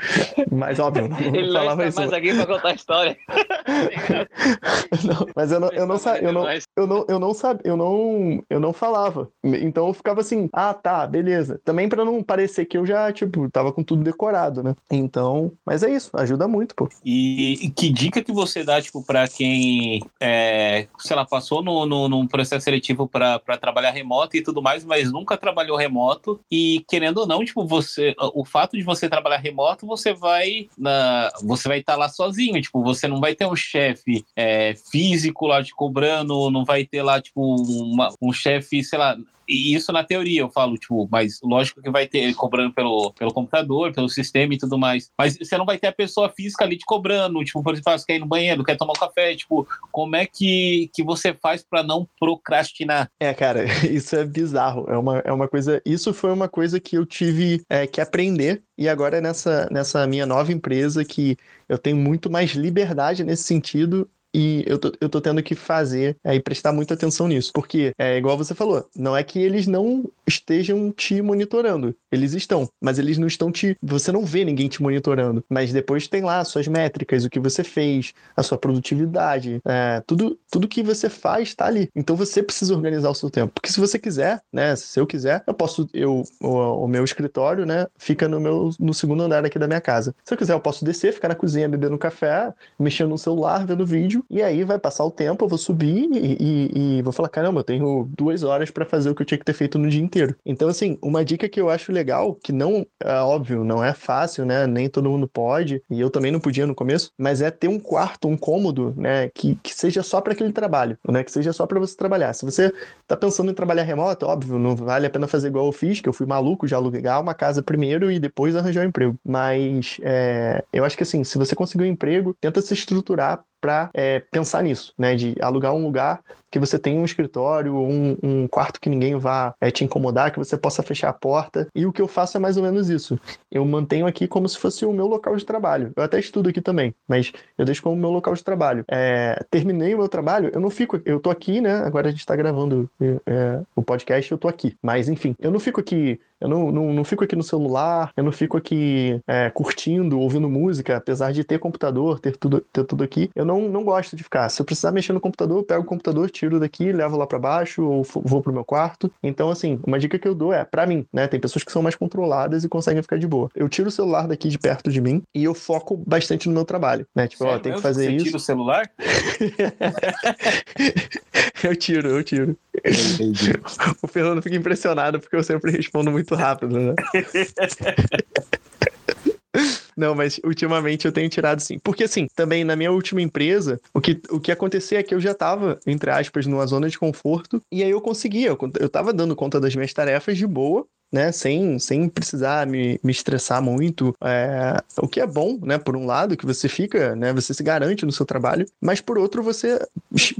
Mas, 0.50 0.78
óbvio, 0.78 1.08
não, 1.08 1.20
ele 1.20 1.52
falava 1.52 1.82
não 1.82 1.88
está 1.88 2.02
isso. 2.02 2.10
mais 2.10 2.12
aqui 2.12 2.34
pra 2.34 2.46
contar 2.46 2.68
a 2.68 2.74
história. 2.74 3.16
não, 5.04 5.26
mas 5.36 5.52
eu 5.52 5.60
não 5.60 5.68
eu 5.68 5.86
não, 5.86 5.96
eu 5.96 6.32
não, 6.32 6.48
eu 6.76 6.86
não, 6.86 7.06
eu 7.08 7.18
não 7.18 7.34
sabia, 7.34 7.62
eu 7.64 7.76
não, 7.76 8.44
eu 8.48 8.58
não 8.58 8.72
falava. 8.72 9.30
Então 9.44 9.88
eu 9.88 9.92
ficava 9.92 10.20
assim, 10.20 10.48
ah, 10.52 10.72
tá, 10.72 11.06
beleza. 11.06 11.60
Também 11.64 11.88
pra 11.88 12.04
não 12.04 12.22
parecer 12.22 12.64
que 12.64 12.78
eu 12.78 12.86
já, 12.86 13.12
tipo, 13.12 13.50
tava 13.50 13.72
com 13.72 13.82
tudo 13.82 14.02
decorado, 14.02 14.62
né? 14.62 14.74
Então, 14.90 15.52
mas 15.64 15.82
é 15.82 15.90
isso, 15.90 16.10
ajuda 16.14 16.48
muito, 16.48 16.74
pô. 16.74 16.88
E, 17.04 17.66
e 17.66 17.70
que 17.70 17.90
dica 17.90 18.22
que 18.22 18.32
você 18.32 18.64
dá, 18.64 18.80
tipo, 18.80 19.04
pra 19.04 19.28
quem, 19.28 20.00
é, 20.20 20.86
sei 20.98 21.14
lá, 21.14 21.26
passou 21.26 21.62
no, 21.62 21.84
no, 21.84 22.08
num 22.08 22.26
processo 22.26 22.64
seletivo 22.64 23.06
pra 23.06 23.38
trabalhar 23.60 23.90
remoto 23.90 24.36
e 24.36 24.42
tudo 24.42 24.62
mais, 24.62 24.84
mas 24.84 25.12
nunca 25.12 25.36
trabalhou 25.36 25.76
remoto 25.76 26.40
e 26.50 26.84
querendo 26.88 27.18
ou 27.18 27.26
não, 27.26 27.44
tipo, 27.44 27.66
você, 27.66 28.05
o 28.34 28.44
fato 28.44 28.76
de 28.76 28.82
você 28.82 29.08
trabalhar 29.08 29.38
remoto, 29.38 29.86
você 29.86 30.12
vai 30.12 30.68
na, 30.76 31.30
você 31.42 31.68
vai 31.68 31.78
estar 31.78 31.96
lá 31.96 32.08
sozinho, 32.08 32.60
tipo, 32.60 32.82
você 32.82 33.08
não 33.08 33.20
vai 33.20 33.34
ter 33.34 33.46
um 33.46 33.56
chefe 33.56 34.24
é, 34.34 34.74
físico 34.90 35.46
lá 35.46 35.62
te 35.62 35.74
cobrando, 35.74 36.50
não 36.50 36.64
vai 36.64 36.84
ter 36.84 37.02
lá, 37.02 37.20
tipo, 37.20 37.40
uma- 37.42 38.12
um 38.20 38.32
chefe, 38.32 38.82
sei 38.84 38.98
lá, 38.98 39.16
e 39.48 39.74
isso 39.74 39.92
na 39.92 40.04
teoria, 40.04 40.40
eu 40.40 40.50
falo, 40.50 40.76
tipo, 40.76 41.08
mas 41.10 41.38
lógico 41.42 41.80
que 41.82 41.90
vai 41.90 42.06
ter 42.06 42.34
cobrando 42.34 42.72
pelo, 42.72 43.12
pelo 43.12 43.32
computador, 43.32 43.92
pelo 43.92 44.08
sistema 44.08 44.54
e 44.54 44.58
tudo 44.58 44.78
mais. 44.78 45.10
Mas 45.18 45.36
você 45.36 45.56
não 45.56 45.64
vai 45.64 45.78
ter 45.78 45.86
a 45.86 45.92
pessoa 45.92 46.28
física 46.28 46.64
ali 46.64 46.76
te 46.76 46.84
cobrando, 46.84 47.44
tipo, 47.44 47.62
por 47.62 47.72
exemplo, 47.72 47.92
ah, 47.92 47.98
você 47.98 48.06
quer 48.06 48.16
ir 48.16 48.20
no 48.20 48.26
banheiro, 48.26 48.64
quer 48.64 48.76
tomar 48.76 48.92
um 48.92 49.00
café, 49.00 49.34
tipo, 49.34 49.66
como 49.92 50.16
é 50.16 50.26
que, 50.26 50.90
que 50.94 51.02
você 51.02 51.32
faz 51.34 51.62
para 51.62 51.82
não 51.82 52.08
procrastinar? 52.18 53.10
É, 53.20 53.32
cara, 53.32 53.64
isso 53.90 54.16
é 54.16 54.24
bizarro. 54.24 54.86
É 54.88 54.96
uma, 54.96 55.18
é 55.18 55.32
uma 55.32 55.48
coisa. 55.48 55.80
Isso 55.84 56.12
foi 56.12 56.32
uma 56.32 56.48
coisa 56.48 56.80
que 56.80 56.96
eu 56.96 57.06
tive 57.06 57.62
é, 57.68 57.86
que 57.86 58.00
aprender. 58.00 58.62
E 58.78 58.88
agora 58.88 59.20
nessa, 59.20 59.68
nessa 59.70 60.06
minha 60.06 60.26
nova 60.26 60.52
empresa 60.52 61.04
que 61.04 61.36
eu 61.68 61.78
tenho 61.78 61.96
muito 61.96 62.30
mais 62.30 62.50
liberdade 62.50 63.24
nesse 63.24 63.44
sentido. 63.44 64.08
E 64.36 64.62
eu 64.66 64.78
tô, 64.78 64.92
eu 65.00 65.08
tô 65.08 65.18
tendo 65.18 65.42
que 65.42 65.54
fazer 65.54 66.14
é, 66.22 66.34
e 66.34 66.40
prestar 66.40 66.70
muita 66.70 66.92
atenção 66.92 67.26
nisso. 67.26 67.50
Porque, 67.54 67.92
é 67.96 68.18
igual 68.18 68.36
você 68.36 68.54
falou, 68.54 68.86
não 68.94 69.16
é 69.16 69.24
que 69.24 69.38
eles 69.38 69.66
não 69.66 70.04
estejam 70.26 70.92
te 70.92 71.22
monitorando. 71.22 71.96
Eles 72.12 72.34
estão, 72.34 72.68
mas 72.78 72.98
eles 72.98 73.16
não 73.16 73.26
estão 73.26 73.50
te. 73.50 73.74
Você 73.82 74.12
não 74.12 74.26
vê 74.26 74.44
ninguém 74.44 74.68
te 74.68 74.82
monitorando. 74.82 75.42
Mas 75.48 75.72
depois 75.72 76.06
tem 76.06 76.20
lá 76.20 76.40
as 76.40 76.48
suas 76.48 76.68
métricas, 76.68 77.24
o 77.24 77.30
que 77.30 77.40
você 77.40 77.64
fez, 77.64 78.12
a 78.36 78.42
sua 78.42 78.58
produtividade, 78.58 79.58
é, 79.64 80.02
tudo, 80.06 80.38
tudo 80.50 80.68
que 80.68 80.82
você 80.82 81.08
faz 81.08 81.54
tá 81.54 81.64
ali. 81.64 81.88
Então 81.96 82.14
você 82.14 82.42
precisa 82.42 82.74
organizar 82.74 83.08
o 83.08 83.14
seu 83.14 83.30
tempo. 83.30 83.54
Porque 83.54 83.72
se 83.72 83.80
você 83.80 83.98
quiser, 83.98 84.42
né? 84.52 84.76
Se 84.76 85.00
eu 85.00 85.06
quiser, 85.06 85.44
eu 85.46 85.54
posso. 85.54 85.88
Eu, 85.94 86.24
o, 86.42 86.84
o 86.84 86.86
meu 86.86 87.04
escritório, 87.04 87.64
né? 87.64 87.86
Fica 87.96 88.28
no 88.28 88.38
meu 88.38 88.70
no 88.78 88.92
segundo 88.92 89.22
andar 89.22 89.46
aqui 89.46 89.58
da 89.58 89.66
minha 89.66 89.80
casa. 89.80 90.14
Se 90.26 90.34
eu 90.34 90.38
quiser, 90.38 90.52
eu 90.52 90.60
posso 90.60 90.84
descer, 90.84 91.14
ficar 91.14 91.28
na 91.28 91.34
cozinha 91.34 91.66
bebendo 91.66 91.96
café, 91.96 92.52
mexendo 92.78 93.08
no 93.08 93.18
celular, 93.18 93.64
vendo 93.64 93.86
vídeo, 93.86 94.25
e 94.30 94.42
aí 94.42 94.64
vai 94.64 94.78
passar 94.78 95.04
o 95.04 95.10
tempo, 95.10 95.44
eu 95.44 95.48
vou 95.48 95.58
subir 95.58 96.08
e, 96.12 96.36
e- 96.68 96.98
e 96.98 97.02
vou 97.02 97.12
falar: 97.12 97.28
caramba, 97.28 97.60
eu 97.60 97.64
tenho 97.64 98.04
duas 98.16 98.42
horas 98.42 98.70
para 98.70 98.84
fazer 98.84 99.10
o 99.10 99.14
que 99.14 99.22
eu 99.22 99.26
tinha 99.26 99.38
que 99.38 99.44
ter 99.44 99.52
feito 99.54 99.78
no 99.78 99.88
dia 99.88 100.00
inteiro. 100.02 100.36
Então, 100.44 100.68
assim, 100.68 100.98
uma 101.02 101.24
dica 101.24 101.48
que 101.48 101.60
eu 101.60 101.68
acho 101.70 101.92
legal, 101.92 102.34
que 102.36 102.52
não, 102.52 102.86
é 103.02 103.12
óbvio, 103.20 103.64
não 103.64 103.82
é 103.84 103.92
fácil, 103.94 104.44
né? 104.44 104.66
Nem 104.66 104.88
todo 104.88 105.10
mundo 105.10 105.28
pode, 105.28 105.82
e 105.90 106.00
eu 106.00 106.10
também 106.10 106.30
não 106.32 106.40
podia 106.40 106.66
no 106.66 106.74
começo, 106.74 107.10
mas 107.18 107.40
é 107.40 107.50
ter 107.50 107.68
um 107.68 107.78
quarto, 107.78 108.28
um 108.28 108.36
cômodo, 108.36 108.94
né? 108.96 109.28
Que, 109.30 109.54
que 109.56 109.74
seja 109.74 110.02
só 110.02 110.20
para 110.20 110.32
aquele 110.32 110.52
trabalho, 110.52 110.98
né? 111.08 111.22
Que 111.24 111.30
seja 111.32 111.52
só 111.52 111.66
para 111.66 111.78
você 111.80 111.96
trabalhar. 111.96 112.32
Se 112.34 112.44
você 112.44 112.72
tá 113.06 113.16
pensando 113.16 113.50
em 113.50 113.54
trabalhar 113.54 113.82
remoto, 113.84 114.26
óbvio, 114.26 114.58
não 114.58 114.74
vale 114.76 115.06
a 115.06 115.10
pena 115.10 115.26
fazer 115.28 115.48
igual 115.48 115.66
eu 115.66 115.72
fiz, 115.72 116.00
que 116.00 116.08
eu 116.08 116.12
fui 116.12 116.26
maluco, 116.26 116.66
já 116.66 116.76
alugar 116.76 117.20
uma 117.20 117.34
casa 117.34 117.62
primeiro 117.62 118.10
e 118.10 118.18
depois 118.18 118.56
arranjar 118.56 118.84
um 118.84 118.88
emprego. 118.88 119.18
Mas 119.24 119.98
é, 120.02 120.64
eu 120.72 120.84
acho 120.84 120.96
que 120.96 121.02
assim, 121.02 121.24
se 121.24 121.38
você 121.38 121.54
conseguir 121.54 121.84
um 121.84 121.86
emprego, 121.86 122.34
tenta 122.40 122.60
se 122.60 122.74
estruturar 122.74 123.44
para 123.66 123.90
pensar 124.30 124.62
nisso, 124.62 124.94
né? 124.96 125.14
De 125.16 125.34
alugar 125.40 125.74
um 125.74 125.82
lugar 125.82 126.22
que 126.50 126.58
você 126.58 126.78
tenha 126.78 127.00
um 127.00 127.04
escritório, 127.04 127.74
um, 127.74 128.16
um 128.22 128.48
quarto 128.48 128.80
que 128.80 128.88
ninguém 128.88 129.16
vá 129.16 129.54
é, 129.60 129.70
te 129.70 129.84
incomodar, 129.84 130.32
que 130.32 130.38
você 130.38 130.56
possa 130.56 130.82
fechar 130.82 131.08
a 131.08 131.12
porta. 131.12 131.68
E 131.74 131.86
o 131.86 131.92
que 131.92 132.00
eu 132.00 132.08
faço 132.08 132.36
é 132.36 132.40
mais 132.40 132.56
ou 132.56 132.62
menos 132.62 132.88
isso. 132.88 133.18
Eu 133.50 133.64
mantenho 133.64 134.06
aqui 134.06 134.26
como 134.26 134.48
se 134.48 134.58
fosse 134.58 134.84
o 134.84 134.92
meu 134.92 135.06
local 135.06 135.36
de 135.36 135.44
trabalho. 135.44 135.92
Eu 135.96 136.02
até 136.02 136.18
estudo 136.18 136.48
aqui 136.48 136.60
também, 136.60 136.94
mas 137.08 137.32
eu 137.58 137.64
deixo 137.64 137.82
como 137.82 137.96
meu 137.96 138.10
local 138.10 138.34
de 138.34 138.44
trabalho. 138.44 138.84
É, 138.88 139.44
terminei 139.50 139.94
o 139.94 139.98
meu 139.98 140.08
trabalho, 140.08 140.50
eu 140.52 140.60
não 140.60 140.70
fico, 140.70 141.00
eu 141.04 141.20
tô 141.20 141.30
aqui, 141.30 141.60
né? 141.60 141.82
Agora 141.84 142.08
a 142.08 142.10
gente 142.10 142.26
tá 142.26 142.36
gravando 142.36 142.90
é, 143.00 143.60
o 143.74 143.82
podcast, 143.82 144.30
eu 144.30 144.38
tô 144.38 144.48
aqui. 144.48 144.76
Mas 144.82 145.08
enfim, 145.08 145.34
eu 145.38 145.50
não 145.50 145.60
fico 145.60 145.80
aqui 145.80 146.20
eu 146.40 146.48
não, 146.48 146.70
não, 146.70 146.92
não 146.92 147.04
fico 147.04 147.24
aqui 147.24 147.34
no 147.34 147.42
celular, 147.42 148.12
eu 148.16 148.22
não 148.22 148.32
fico 148.32 148.56
aqui 148.56 149.20
é, 149.26 149.48
curtindo, 149.50 150.20
ouvindo 150.20 150.48
música, 150.48 150.96
apesar 150.96 151.32
de 151.32 151.42
ter 151.42 151.58
computador, 151.58 152.20
ter 152.20 152.36
tudo, 152.36 152.60
ter 152.60 152.84
tudo 152.84 153.02
aqui. 153.02 153.30
Eu 153.34 153.44
não, 153.44 153.68
não 153.68 153.82
gosto 153.82 154.14
de 154.14 154.22
ficar. 154.22 154.48
Se 154.50 154.60
eu 154.60 154.66
precisar 154.66 154.92
mexer 154.92 155.12
no 155.12 155.20
computador, 155.20 155.58
eu 155.58 155.64
pego 155.64 155.82
o 155.82 155.86
computador, 155.86 156.30
tiro 156.36 156.60
daqui, 156.60 156.92
levo 156.92 157.16
lá 157.16 157.26
para 157.26 157.38
baixo 157.38 157.82
ou 157.82 158.04
vou 158.04 158.42
pro 158.42 158.52
meu 158.52 158.64
quarto. 158.64 159.10
Então, 159.22 159.50
assim, 159.50 159.80
uma 159.86 159.98
dica 159.98 160.18
que 160.18 160.28
eu 160.28 160.34
dou 160.34 160.52
é, 160.52 160.64
para 160.64 160.86
mim, 160.86 161.06
né? 161.12 161.26
Tem 161.26 161.40
pessoas 161.40 161.64
que 161.64 161.72
são 161.72 161.82
mais 161.82 161.94
controladas 161.94 162.64
e 162.64 162.68
conseguem 162.68 163.02
ficar 163.02 163.18
de 163.18 163.26
boa. 163.26 163.48
Eu 163.54 163.68
tiro 163.68 163.88
o 163.88 163.90
celular 163.90 164.28
daqui 164.28 164.48
de 164.48 164.58
perto 164.58 164.90
de 164.90 165.00
mim 165.00 165.22
e 165.34 165.44
eu 165.44 165.54
foco 165.54 165.96
bastante 165.96 166.48
no 166.48 166.54
meu 166.54 166.64
trabalho, 166.64 167.06
né? 167.14 167.26
Tipo, 167.26 167.44
Sério 167.44 167.58
ó, 167.58 167.60
tem 167.60 167.74
que 167.74 167.80
fazer 167.80 168.04
você 168.04 168.16
isso. 168.16 168.24
tira 168.26 168.36
o 168.36 168.40
celular? 168.40 168.90
eu 171.64 171.76
tiro, 171.76 172.08
eu 172.08 172.22
tiro. 172.22 172.56
Entendi. 172.84 173.52
O 174.02 174.08
Fernando 174.08 174.42
fica 174.42 174.56
impressionado 174.56 175.18
porque 175.18 175.36
eu 175.36 175.42
sempre 175.42 175.70
respondo 175.70 176.10
muito 176.10 176.34
rápido, 176.34 176.78
né? 176.78 176.94
Não, 179.96 180.14
mas 180.14 180.38
ultimamente 180.44 181.06
eu 181.06 181.12
tenho 181.12 181.28
tirado 181.28 181.60
sim. 181.60 181.78
Porque 181.78 182.04
assim, 182.04 182.26
também 182.34 182.64
na 182.64 182.76
minha 182.76 182.92
última 182.92 183.22
empresa, 183.22 183.80
o 183.94 184.00
que, 184.00 184.20
o 184.30 184.38
que 184.38 184.52
acontecia 184.52 184.98
é 184.98 185.02
que 185.02 185.14
eu 185.14 185.20
já 185.20 185.34
tava, 185.34 185.78
entre 185.86 186.10
aspas, 186.10 186.46
numa 186.46 186.66
zona 186.66 186.88
de 186.88 186.98
conforto, 186.98 187.62
e 187.72 187.82
aí 187.82 187.90
eu 187.90 188.00
conseguia, 188.00 188.48
eu, 188.48 188.58
eu 188.78 188.88
tava 188.90 189.12
dando 189.12 189.34
conta 189.34 189.58
das 189.58 189.74
minhas 189.74 189.92
tarefas 189.94 190.36
de 190.36 190.46
boa, 190.46 190.86
né, 191.16 191.32
sem, 191.32 191.78
sem 191.78 192.08
precisar 192.10 192.66
me, 192.66 193.00
me 193.02 193.10
estressar 193.10 193.62
muito, 193.62 194.14
é, 194.22 194.76
o 194.98 195.08
que 195.08 195.18
é 195.18 195.26
bom, 195.26 195.58
né, 195.62 195.78
por 195.78 195.96
um 195.96 196.04
lado, 196.04 196.36
que 196.36 196.44
você 196.44 196.68
fica, 196.68 197.16
né, 197.16 197.32
você 197.32 197.54
se 197.54 197.62
garante 197.62 198.04
no 198.04 198.12
seu 198.12 198.26
trabalho, 198.26 198.66
mas 198.78 199.00
por 199.00 199.16
outro 199.16 199.42
você, 199.42 199.80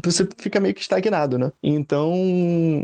você 0.04 0.28
fica 0.36 0.60
meio 0.60 0.74
que 0.74 0.82
estagnado, 0.82 1.38
né, 1.38 1.50
então 1.62 2.12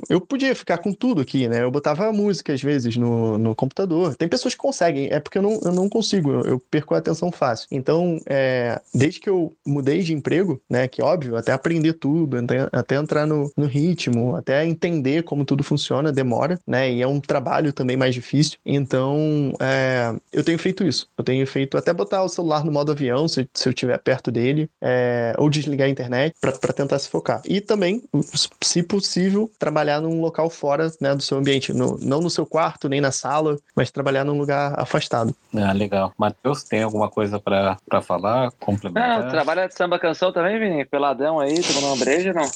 eu 0.09 0.23
podia 0.23 0.55
ficar 0.55 0.79
com 0.79 0.91
tudo 0.95 1.21
aqui, 1.21 1.47
né, 1.49 1.63
eu 1.63 1.71
botava 1.71 2.11
música 2.13 2.55
às 2.55 2.63
vezes 2.63 2.97
no, 2.97 3.37
no 3.37 3.55
computador, 3.55 4.17
tem 4.17 4.27
pessoas 4.27 4.55
que 4.55 4.61
conseguem, 4.61 5.09
é 5.11 5.21
porque 5.21 5.37
eu 5.37 5.43
não, 5.43 5.61
eu 5.63 5.73
não 5.73 5.87
consigo, 5.87 6.31
eu, 6.47 6.59
perco 6.59 6.95
a 6.95 6.99
atenção 6.99 7.31
fácil, 7.31 7.67
então, 7.71 8.19
é, 8.27 8.81
desde 8.95 9.21
que 9.21 9.29
eu 9.29 9.53
mudei 9.67 10.01
de 10.01 10.15
emprego, 10.15 10.63
né, 10.69 10.89
que 10.89 11.03
óbvio, 11.03 11.37
até 11.37 11.53
aprender 11.53 11.93
tudo, 11.93 12.39
até, 12.39 12.69
até 12.73 12.97
entrar 12.97 13.27
no, 13.27 13.53
no 13.55 13.67
ritmo, 13.67 14.35
até 14.35 14.65
entender 14.65 15.25
como 15.25 15.45
tudo 15.45 15.63
funciona, 15.63 16.11
demora, 16.11 16.59
né, 16.67 16.91
e 16.91 17.03
é 17.03 17.07
um 17.07 17.21
trabalho 17.21 17.71
também 17.71 17.82
mais 17.97 18.15
difícil. 18.15 18.59
Então, 18.65 19.53
é, 19.61 20.15
eu 20.33 20.45
tenho 20.45 20.59
feito 20.59 20.85
isso. 20.85 21.09
Eu 21.17 21.25
tenho 21.25 21.47
feito 21.47 21.77
até 21.77 21.93
botar 21.93 22.23
o 22.23 22.29
celular 22.29 22.65
no 22.65 22.73
modo 22.73 22.93
avião, 22.93 23.29
se, 23.29 23.49
se 23.53 23.69
eu 23.69 23.71
estiver 23.71 23.99
perto 23.99 24.31
dele, 24.31 24.69
é, 24.81 25.35
ou 25.39 25.49
desligar 25.49 25.87
a 25.87 25.91
internet 25.91 26.35
para 26.41 26.73
tentar 26.73 26.99
se 26.99 27.09
focar. 27.09 27.43
E 27.45 27.61
também, 27.61 28.03
se 28.63 28.83
possível, 28.83 29.51
trabalhar 29.59 30.01
num 30.01 30.21
local 30.21 30.49
fora 30.51 30.91
né, 31.01 31.15
do 31.15 31.23
seu 31.23 31.39
ambiente, 31.39 31.73
no, 31.73 31.99
não 31.99 32.21
no 32.21 32.31
seu 32.31 32.47
quarto, 32.47 32.89
nem 32.89 33.01
na 33.01 33.13
sala, 33.13 33.59
mas 33.75 33.91
trabalhar 33.91 34.25
num 34.25 34.39
lugar 34.39 34.79
afastado. 34.79 35.35
Ah, 35.55 35.73
legal. 35.73 36.13
Matheus, 36.17 36.65
tem 36.65 36.83
alguma 36.83 37.09
coisa 37.09 37.39
para 37.39 37.77
falar? 38.03 38.51
Complementar? 38.59 39.25
Não, 39.25 39.31
trabalha 39.31 39.69
de 39.69 39.75
samba 39.75 39.99
canção 39.99 40.33
também, 40.33 40.59
Vini? 40.59 40.85
Peladão 40.85 41.39
aí, 41.39 41.63
tomando 41.63 41.87
uma 41.87 41.97
breja, 41.97 42.33
não? 42.33 42.49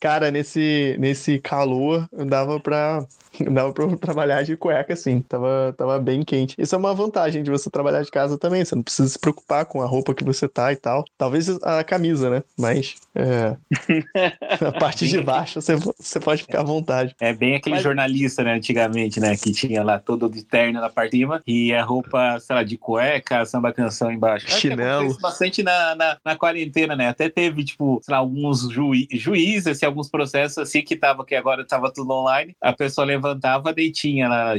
Cara, 0.00 0.30
nesse, 0.30 0.96
nesse 0.98 1.38
calor, 1.38 2.08
dava 2.12 2.60
pra, 2.60 3.04
dava 3.50 3.72
pra 3.72 3.84
eu 3.84 3.96
trabalhar 3.96 4.42
de 4.52 4.56
cueca, 4.56 4.92
assim. 4.92 5.20
Tava, 5.22 5.74
tava 5.76 5.98
bem 5.98 6.22
quente. 6.22 6.54
Isso 6.58 6.74
é 6.74 6.78
uma 6.78 6.94
vantagem 6.94 7.42
de 7.42 7.50
você 7.50 7.70
trabalhar 7.70 8.02
de 8.02 8.10
casa 8.10 8.38
também. 8.38 8.64
Você 8.64 8.74
não 8.74 8.82
precisa 8.82 9.08
se 9.08 9.18
preocupar 9.18 9.64
com 9.66 9.80
a 9.82 9.86
roupa 9.86 10.14
que 10.14 10.24
você 10.24 10.48
tá 10.48 10.72
e 10.72 10.76
tal. 10.76 11.04
Talvez 11.16 11.48
a 11.62 11.82
camisa, 11.84 12.30
né? 12.30 12.42
Mas 12.58 12.94
é, 13.14 13.56
a 14.66 14.72
parte 14.72 15.06
de 15.08 15.20
baixo 15.20 15.60
você, 15.60 15.76
você 15.76 16.20
pode 16.20 16.42
ficar 16.42 16.60
à 16.60 16.64
vontade. 16.64 17.14
É 17.20 17.32
bem 17.32 17.56
aquele 17.56 17.76
Mas- 17.76 17.84
jornalista, 17.84 18.42
né, 18.42 18.54
antigamente, 18.54 19.20
né, 19.20 19.36
que 19.36 19.52
tinha 19.52 19.82
lá 19.82 19.98
todo 19.98 20.28
de 20.28 20.42
terno 20.44 20.80
na 20.80 20.88
parte 20.88 21.12
de 21.12 21.18
cima 21.18 21.42
e 21.46 21.72
a 21.72 21.82
roupa, 21.82 22.38
sei 22.40 22.56
lá, 22.56 22.62
de 22.62 22.76
cueca, 22.76 23.44
samba 23.44 23.72
canção 23.72 24.10
embaixo. 24.10 24.46
Acho 24.46 24.60
Chinelo. 24.60 25.16
bastante 25.20 25.62
na, 25.62 25.94
na, 25.94 26.16
na 26.24 26.36
quarentena, 26.36 26.94
né? 26.96 27.08
Até 27.08 27.28
teve, 27.28 27.64
tipo, 27.64 28.00
sei 28.02 28.12
lá, 28.12 28.18
alguns 28.18 28.68
juí- 28.70 29.08
juízes, 29.12 29.66
assim, 29.66 29.86
alguns 29.86 30.08
processos 30.08 30.58
assim 30.58 30.82
que 30.82 30.96
tava, 30.96 31.24
que 31.24 31.34
agora 31.34 31.66
tava 31.66 31.92
tudo 31.92 32.12
online. 32.12 32.54
A 32.60 32.72
pessoa 32.72 33.04
levantava 33.04 33.28
levantava, 33.28 33.72
daí 33.72 33.90